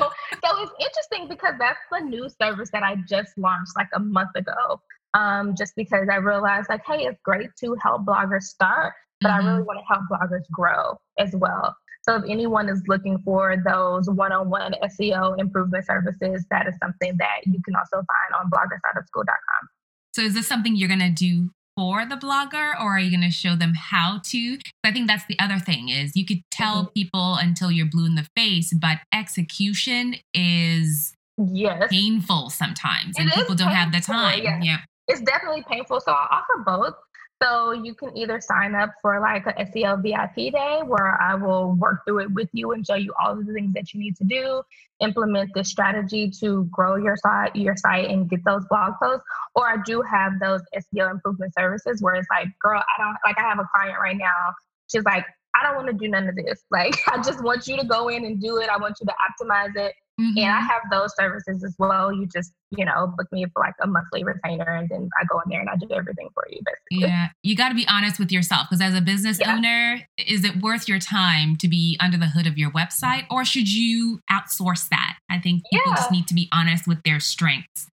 so 0.43 0.61
it's 0.61 0.71
interesting 0.79 1.27
because 1.27 1.53
that's 1.59 1.79
the 1.91 1.99
new 1.99 2.27
service 2.41 2.69
that 2.71 2.83
i 2.83 2.95
just 3.07 3.37
launched 3.37 3.71
like 3.75 3.89
a 3.93 3.99
month 3.99 4.31
ago 4.35 4.81
um, 5.13 5.55
just 5.57 5.73
because 5.75 6.07
i 6.11 6.15
realized 6.15 6.67
like 6.69 6.81
hey 6.85 7.05
it's 7.05 7.19
great 7.23 7.49
to 7.59 7.75
help 7.81 8.05
bloggers 8.05 8.43
start 8.43 8.93
but 9.21 9.29
mm-hmm. 9.29 9.47
I 9.47 9.49
really 9.49 9.59
mm-hmm. 9.59 9.67
want 9.67 9.79
to 9.79 9.93
help 9.93 10.03
bloggers 10.11 10.43
grow 10.51 10.97
as 11.17 11.33
well. 11.33 11.75
So 12.03 12.15
if 12.17 12.23
anyone 12.29 12.69
is 12.69 12.83
looking 12.87 13.17
for 13.25 13.55
those 13.65 14.07
one-on-one 14.07 14.75
SEO 14.83 15.39
improvement 15.39 15.85
services, 15.87 16.45
that 16.51 16.67
is 16.67 16.75
something 16.81 17.15
that 17.17 17.41
you 17.45 17.59
can 17.65 17.75
also 17.75 17.95
find 17.95 18.39
on 18.39 18.49
bloggerstartupschool.com. 18.51 19.69
So 20.13 20.21
is 20.21 20.35
this 20.35 20.47
something 20.47 20.75
you're 20.75 20.87
going 20.87 20.99
to 20.99 21.09
do 21.09 21.49
for 21.75 22.05
the 22.05 22.15
blogger 22.15 22.79
or 22.79 22.95
are 22.95 22.99
you 22.99 23.09
going 23.09 23.29
to 23.29 23.35
show 23.35 23.55
them 23.55 23.73
how 23.73 24.21
to? 24.25 24.57
I 24.83 24.91
think 24.91 25.07
that's 25.07 25.25
the 25.27 25.37
other 25.39 25.59
thing 25.59 25.89
is 25.89 26.15
you 26.15 26.25
could 26.25 26.41
tell 26.51 26.83
mm-hmm. 26.83 26.93
people 26.93 27.35
until 27.35 27.71
you're 27.71 27.89
blue 27.89 28.05
in 28.05 28.15
the 28.15 28.27
face, 28.35 28.73
but 28.73 28.97
execution 29.13 30.15
is 30.33 31.13
yes 31.37 31.91
painful 31.91 32.49
sometimes 32.49 33.19
and 33.19 33.29
people 33.31 33.55
don't 33.55 33.71
have 33.71 33.91
the 33.91 33.99
time. 33.99 34.41
Yeah. 34.41 34.59
yeah. 34.61 34.77
It's 35.07 35.21
definitely 35.21 35.63
painful. 35.69 35.99
So 35.99 36.11
I 36.11 36.27
offer 36.31 36.63
both. 36.65 36.95
So 37.43 37.73
you 37.73 37.93
can 37.93 38.15
either 38.17 38.39
sign 38.39 38.75
up 38.75 38.91
for 39.01 39.19
like 39.19 39.45
a 39.45 39.53
SEO 39.65 40.01
VIP 40.01 40.53
day 40.53 40.81
where 40.85 41.21
I 41.21 41.35
will 41.35 41.73
work 41.73 42.05
through 42.05 42.19
it 42.19 42.31
with 42.31 42.49
you 42.53 42.71
and 42.71 42.85
show 42.85 42.95
you 42.95 43.13
all 43.21 43.35
the 43.35 43.53
things 43.53 43.73
that 43.73 43.93
you 43.93 43.99
need 43.99 44.15
to 44.17 44.23
do, 44.23 44.63
implement 45.01 45.53
the 45.53 45.63
strategy 45.63 46.31
to 46.39 46.63
grow 46.71 46.95
your 46.95 47.17
site, 47.17 47.55
your 47.55 47.75
site 47.75 48.09
and 48.09 48.29
get 48.29 48.43
those 48.45 48.65
blog 48.69 48.93
posts. 49.01 49.25
Or 49.53 49.67
I 49.67 49.77
do 49.85 50.01
have 50.01 50.39
those 50.39 50.61
SEO 50.75 51.11
improvement 51.11 51.53
services 51.57 52.01
where 52.01 52.15
it's 52.15 52.27
like, 52.31 52.47
girl, 52.61 52.81
I 52.81 53.01
don't 53.03 53.17
like 53.25 53.37
I 53.37 53.41
have 53.49 53.59
a 53.59 53.67
client 53.75 53.97
right 54.01 54.17
now. 54.17 54.53
She's 54.89 55.03
like, 55.03 55.25
I 55.55 55.63
don't 55.63 55.75
want 55.75 55.87
to 55.87 55.93
do 55.93 56.07
none 56.07 56.27
of 56.29 56.35
this. 56.35 56.63
Like 56.71 56.95
I 57.07 57.21
just 57.21 57.43
want 57.43 57.67
you 57.67 57.77
to 57.77 57.85
go 57.85 58.07
in 58.09 58.25
and 58.25 58.41
do 58.41 58.57
it. 58.57 58.69
I 58.69 58.77
want 58.77 58.97
you 59.01 59.07
to 59.07 59.13
optimize 59.13 59.75
it. 59.75 59.93
Mm-hmm. 60.19 60.37
And 60.37 60.51
I 60.51 60.61
have 60.61 60.83
those 60.91 61.13
services 61.15 61.63
as 61.63 61.75
well. 61.77 62.13
You 62.13 62.25
just, 62.25 62.53
you 62.71 62.85
know, 62.85 63.13
book 63.17 63.27
me 63.33 63.45
for 63.53 63.59
like 63.59 63.73
a 63.81 63.87
monthly 63.87 64.23
retainer 64.23 64.75
and 64.75 64.87
then 64.87 65.09
I 65.19 65.25
go 65.25 65.41
in 65.41 65.49
there 65.49 65.59
and 65.59 65.69
I 65.69 65.75
do 65.75 65.87
everything 65.91 66.29
for 66.33 66.45
you 66.49 66.61
basically. 66.63 67.09
Yeah. 67.09 67.29
You 67.43 67.55
got 67.55 67.69
to 67.69 67.75
be 67.75 67.85
honest 67.89 68.17
with 68.17 68.31
yourself 68.31 68.67
because 68.69 68.81
as 68.81 68.95
a 68.95 69.01
business 69.01 69.39
yeah. 69.41 69.55
owner, 69.55 70.01
is 70.17 70.45
it 70.45 70.61
worth 70.61 70.87
your 70.87 70.99
time 70.99 71.57
to 71.57 71.67
be 71.67 71.97
under 71.99 72.17
the 72.17 72.27
hood 72.27 72.47
of 72.47 72.57
your 72.57 72.71
website 72.71 73.25
or 73.29 73.43
should 73.43 73.71
you 73.71 74.21
outsource 74.31 74.87
that? 74.89 75.17
I 75.29 75.39
think 75.39 75.63
people 75.69 75.91
yeah. 75.91 75.95
just 75.95 76.11
need 76.11 76.27
to 76.27 76.33
be 76.33 76.47
honest 76.53 76.87
with 76.87 77.03
their 77.03 77.19
strengths. 77.19 77.87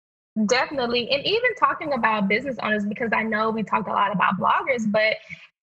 Definitely. 0.46 1.10
And 1.10 1.26
even 1.26 1.54
talking 1.58 1.92
about 1.92 2.28
business 2.28 2.56
owners, 2.62 2.86
because 2.86 3.10
I 3.12 3.22
know 3.22 3.50
we 3.50 3.64
talked 3.64 3.88
a 3.88 3.92
lot 3.92 4.12
about 4.12 4.38
bloggers, 4.38 4.90
but 4.90 5.16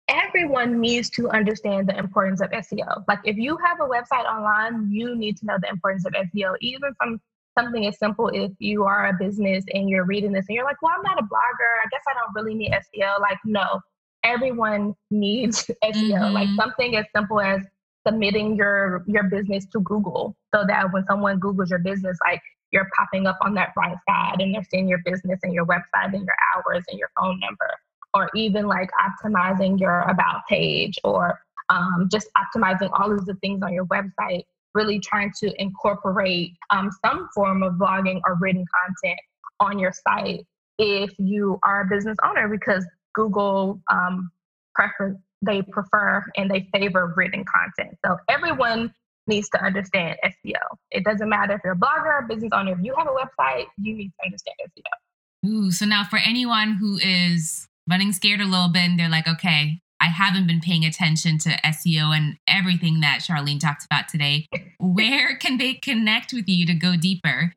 everyone 0.09 0.81
needs 0.81 1.09
to 1.11 1.29
understand 1.29 1.87
the 1.87 1.97
importance 1.97 2.41
of 2.41 2.49
SEO. 2.49 3.03
Like 3.07 3.19
if 3.23 3.37
you 3.37 3.57
have 3.57 3.79
a 3.79 3.83
website 3.83 4.25
online, 4.25 4.91
you 4.91 5.15
need 5.15 5.37
to 5.37 5.45
know 5.45 5.57
the 5.61 5.69
importance 5.69 6.05
of 6.05 6.13
SEO, 6.13 6.55
even 6.61 6.93
from 6.95 7.21
something 7.57 7.85
as 7.85 7.97
simple 7.99 8.29
if 8.29 8.51
you 8.59 8.83
are 8.83 9.07
a 9.07 9.13
business 9.13 9.63
and 9.73 9.89
you're 9.89 10.05
reading 10.05 10.31
this 10.31 10.45
and 10.49 10.55
you're 10.55 10.65
like, 10.65 10.81
well, 10.81 10.93
I'm 10.95 11.03
not 11.03 11.19
a 11.19 11.23
blogger. 11.23 11.71
I 11.83 11.87
guess 11.91 12.01
I 12.09 12.13
don't 12.13 12.33
really 12.33 12.55
need 12.55 12.71
SEO. 12.71 13.19
Like, 13.21 13.37
no, 13.45 13.81
everyone 14.23 14.95
needs 15.11 15.65
SEO. 15.83 15.93
Mm-hmm. 15.93 16.33
Like 16.33 16.49
something 16.55 16.95
as 16.95 17.05
simple 17.15 17.39
as 17.39 17.61
submitting 18.07 18.55
your 18.55 19.03
your 19.07 19.23
business 19.23 19.65
to 19.67 19.79
Google 19.81 20.35
so 20.55 20.63
that 20.67 20.91
when 20.91 21.05
someone 21.05 21.39
Googles 21.39 21.69
your 21.69 21.79
business, 21.79 22.17
like 22.25 22.41
you're 22.71 22.87
popping 22.97 23.27
up 23.27 23.37
on 23.41 23.53
that 23.55 23.73
right 23.77 23.97
side 24.07 24.37
and 24.39 24.55
they're 24.55 24.63
seeing 24.63 24.87
your 24.87 25.01
business 25.03 25.39
and 25.43 25.53
your 25.53 25.65
website 25.65 26.13
and 26.13 26.25
your 26.25 26.35
hours 26.55 26.83
and 26.89 26.97
your 26.97 27.09
phone 27.19 27.39
number 27.39 27.69
or 28.13 28.29
even 28.35 28.67
like 28.67 28.89
optimizing 28.99 29.79
your 29.79 30.01
about 30.01 30.41
page 30.47 30.97
or 31.03 31.39
um, 31.69 32.09
just 32.11 32.27
optimizing 32.37 32.89
all 32.93 33.11
of 33.11 33.25
the 33.25 33.35
things 33.35 33.61
on 33.61 33.73
your 33.73 33.85
website, 33.85 34.43
really 34.73 34.99
trying 34.99 35.31
to 35.39 35.61
incorporate 35.61 36.53
um, 36.71 36.89
some 37.05 37.29
form 37.33 37.63
of 37.63 37.73
blogging 37.73 38.21
or 38.25 38.35
written 38.39 38.65
content 38.85 39.19
on 39.59 39.77
your 39.77 39.91
site 39.91 40.45
if 40.79 41.11
you 41.19 41.59
are 41.63 41.81
a 41.81 41.87
business 41.87 42.17
owner 42.23 42.47
because 42.47 42.85
Google 43.13 43.81
um, 43.91 44.31
prefer 44.73 45.17
they 45.41 45.61
prefer 45.61 46.23
and 46.35 46.51
they 46.51 46.67
favor 46.73 47.13
written 47.15 47.45
content. 47.45 47.97
So 48.05 48.17
everyone 48.27 48.93
needs 49.25 49.47
to 49.49 49.63
understand 49.63 50.17
SEO. 50.25 50.59
It 50.91 51.05
doesn't 51.05 51.29
matter 51.29 51.53
if 51.53 51.61
you're 51.63 51.73
a 51.73 51.77
blogger, 51.77 52.25
a 52.25 52.27
business 52.27 52.51
owner, 52.53 52.73
if 52.73 52.79
you 52.81 52.93
have 52.97 53.07
a 53.07 53.11
website, 53.11 53.65
you 53.77 53.95
need 53.95 54.11
to 54.19 54.25
understand 54.25 54.55
SEO. 54.67 55.49
Ooh, 55.49 55.71
so 55.71 55.85
now 55.85 56.03
for 56.03 56.19
anyone 56.19 56.73
who 56.73 56.97
is 56.97 57.68
running 57.89 58.13
scared 58.13 58.41
a 58.41 58.45
little 58.45 58.69
bit 58.69 58.83
and 58.83 58.99
they're 58.99 59.09
like, 59.09 59.27
okay, 59.27 59.81
I 59.99 60.07
haven't 60.07 60.47
been 60.47 60.61
paying 60.61 60.85
attention 60.85 61.37
to 61.39 61.49
SEO 61.61 62.15
and 62.15 62.37
everything 62.47 63.01
that 63.01 63.19
Charlene 63.19 63.59
talked 63.59 63.83
about 63.85 64.07
today. 64.07 64.47
Where 64.79 65.35
can 65.37 65.57
they 65.57 65.73
connect 65.73 66.31
with 66.31 66.47
you 66.47 66.65
to 66.65 66.73
go 66.73 66.95
deeper? 66.95 67.53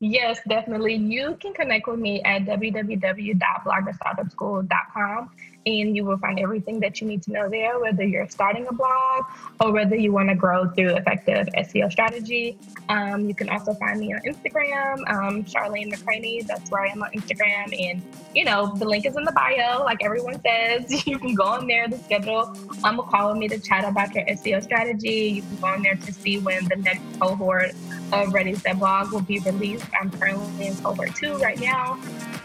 Yes, 0.00 0.40
definitely. 0.48 0.96
You 0.96 1.38
can 1.40 1.54
connect 1.54 1.86
with 1.86 2.00
me 2.00 2.20
at 2.22 2.42
www.bloggerstartupschool.com 2.42 5.30
and 5.66 5.96
you 5.96 6.04
will 6.04 6.18
find 6.18 6.38
everything 6.38 6.80
that 6.80 7.00
you 7.00 7.06
need 7.06 7.22
to 7.22 7.32
know 7.32 7.48
there, 7.48 7.78
whether 7.78 8.04
you're 8.04 8.28
starting 8.28 8.66
a 8.66 8.72
blog 8.72 9.24
or 9.60 9.72
whether 9.72 9.96
you 9.96 10.12
want 10.12 10.28
to 10.28 10.34
grow 10.34 10.68
through 10.70 10.96
effective 10.96 11.46
SEO 11.56 11.90
strategy. 11.90 12.58
Um, 12.88 13.28
you 13.28 13.34
can 13.34 13.48
also 13.48 13.74
find 13.74 14.00
me 14.00 14.12
on 14.12 14.20
Instagram, 14.22 14.98
um, 15.08 15.44
Charlene 15.44 15.92
McCraney. 15.92 16.46
That's 16.46 16.70
where 16.70 16.82
I 16.82 16.88
am 16.88 17.02
on 17.02 17.10
Instagram. 17.12 17.72
And, 17.78 18.02
you 18.34 18.44
know, 18.44 18.74
the 18.76 18.84
link 18.84 19.06
is 19.06 19.16
in 19.16 19.24
the 19.24 19.32
bio, 19.32 19.82
like 19.84 20.02
everyone 20.02 20.40
says. 20.40 21.06
You 21.12 21.18
can 21.18 21.34
go 21.34 21.44
on 21.44 21.66
there 21.66 21.88
to 21.88 21.98
schedule 21.98 22.56
um, 22.84 22.98
a 22.98 23.02
call 23.02 23.30
with 23.30 23.38
me 23.38 23.48
to 23.48 23.58
chat 23.58 23.84
about 23.84 24.14
your 24.14 24.24
SEO 24.24 24.62
strategy. 24.62 25.28
You 25.28 25.42
can 25.42 25.56
go 25.56 25.66
on 25.66 25.82
there 25.82 25.96
to 25.96 26.12
see 26.12 26.38
when 26.38 26.64
the 26.68 26.76
next 26.76 27.02
cohort 27.20 27.72
of 28.12 28.32
Ready 28.32 28.54
Set 28.54 28.78
Blog 28.78 29.12
will 29.12 29.22
be 29.22 29.38
released. 29.40 29.86
I'm 29.98 30.10
currently 30.10 30.66
in 30.66 30.76
cohort 30.76 31.14
two 31.14 31.36
right 31.38 31.58
now 31.60 31.98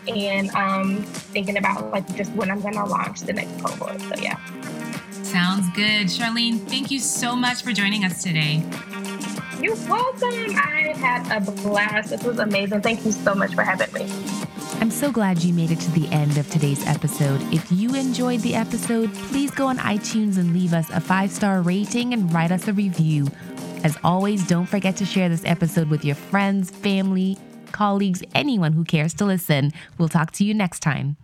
and 0.07 0.49
um, 0.51 1.03
thinking 1.03 1.57
about 1.57 1.91
like 1.91 2.15
just 2.15 2.31
when 2.33 2.49
I'm 2.49 2.61
gonna 2.61 2.85
launch 2.85 3.21
the 3.21 3.33
next 3.33 3.61
cohort. 3.61 3.99
So 4.01 4.15
yeah. 4.21 4.37
Sounds 5.23 5.65
good. 5.75 6.07
Charlene, 6.07 6.59
thank 6.67 6.89
you 6.89 6.99
so 6.99 7.35
much 7.35 7.61
for 7.61 7.73
joining 7.73 8.05
us 8.05 8.23
today. 8.23 8.63
You're 9.61 9.75
welcome. 9.89 10.55
I 10.55 10.93
had 10.95 11.29
a 11.35 11.51
blast. 11.51 12.11
This 12.11 12.23
was 12.23 12.39
amazing. 12.39 12.81
Thank 12.81 13.03
you 13.05 13.11
so 13.11 13.35
much 13.35 13.53
for 13.55 13.63
having 13.63 13.91
me. 13.93 14.09
I'm 14.79 14.91
so 14.91 15.11
glad 15.11 15.43
you 15.43 15.53
made 15.53 15.71
it 15.71 15.79
to 15.79 15.91
the 15.91 16.07
end 16.09 16.37
of 16.37 16.49
today's 16.49 16.85
episode. 16.85 17.41
If 17.51 17.69
you 17.71 17.95
enjoyed 17.95 18.41
the 18.41 18.53
episode, 18.53 19.13
please 19.13 19.49
go 19.49 19.67
on 19.67 19.79
iTunes 19.79 20.37
and 20.37 20.53
leave 20.53 20.73
us 20.73 20.89
a 20.91 21.01
five 21.01 21.31
star 21.31 21.61
rating 21.61 22.13
and 22.13 22.31
write 22.31 22.51
us 22.51 22.67
a 22.67 22.73
review. 22.73 23.27
As 23.83 23.97
always, 24.03 24.45
don't 24.47 24.65
forget 24.65 24.95
to 24.97 25.05
share 25.05 25.29
this 25.29 25.45
episode 25.45 25.89
with 25.89 26.03
your 26.03 26.15
friends, 26.15 26.71
family, 26.71 27.37
colleagues, 27.71 28.23
anyone 28.33 28.73
who 28.73 28.83
cares 28.83 29.13
to 29.15 29.25
listen. 29.25 29.71
We'll 29.97 30.09
talk 30.09 30.31
to 30.33 30.43
you 30.43 30.53
next 30.53 30.79
time. 30.79 31.17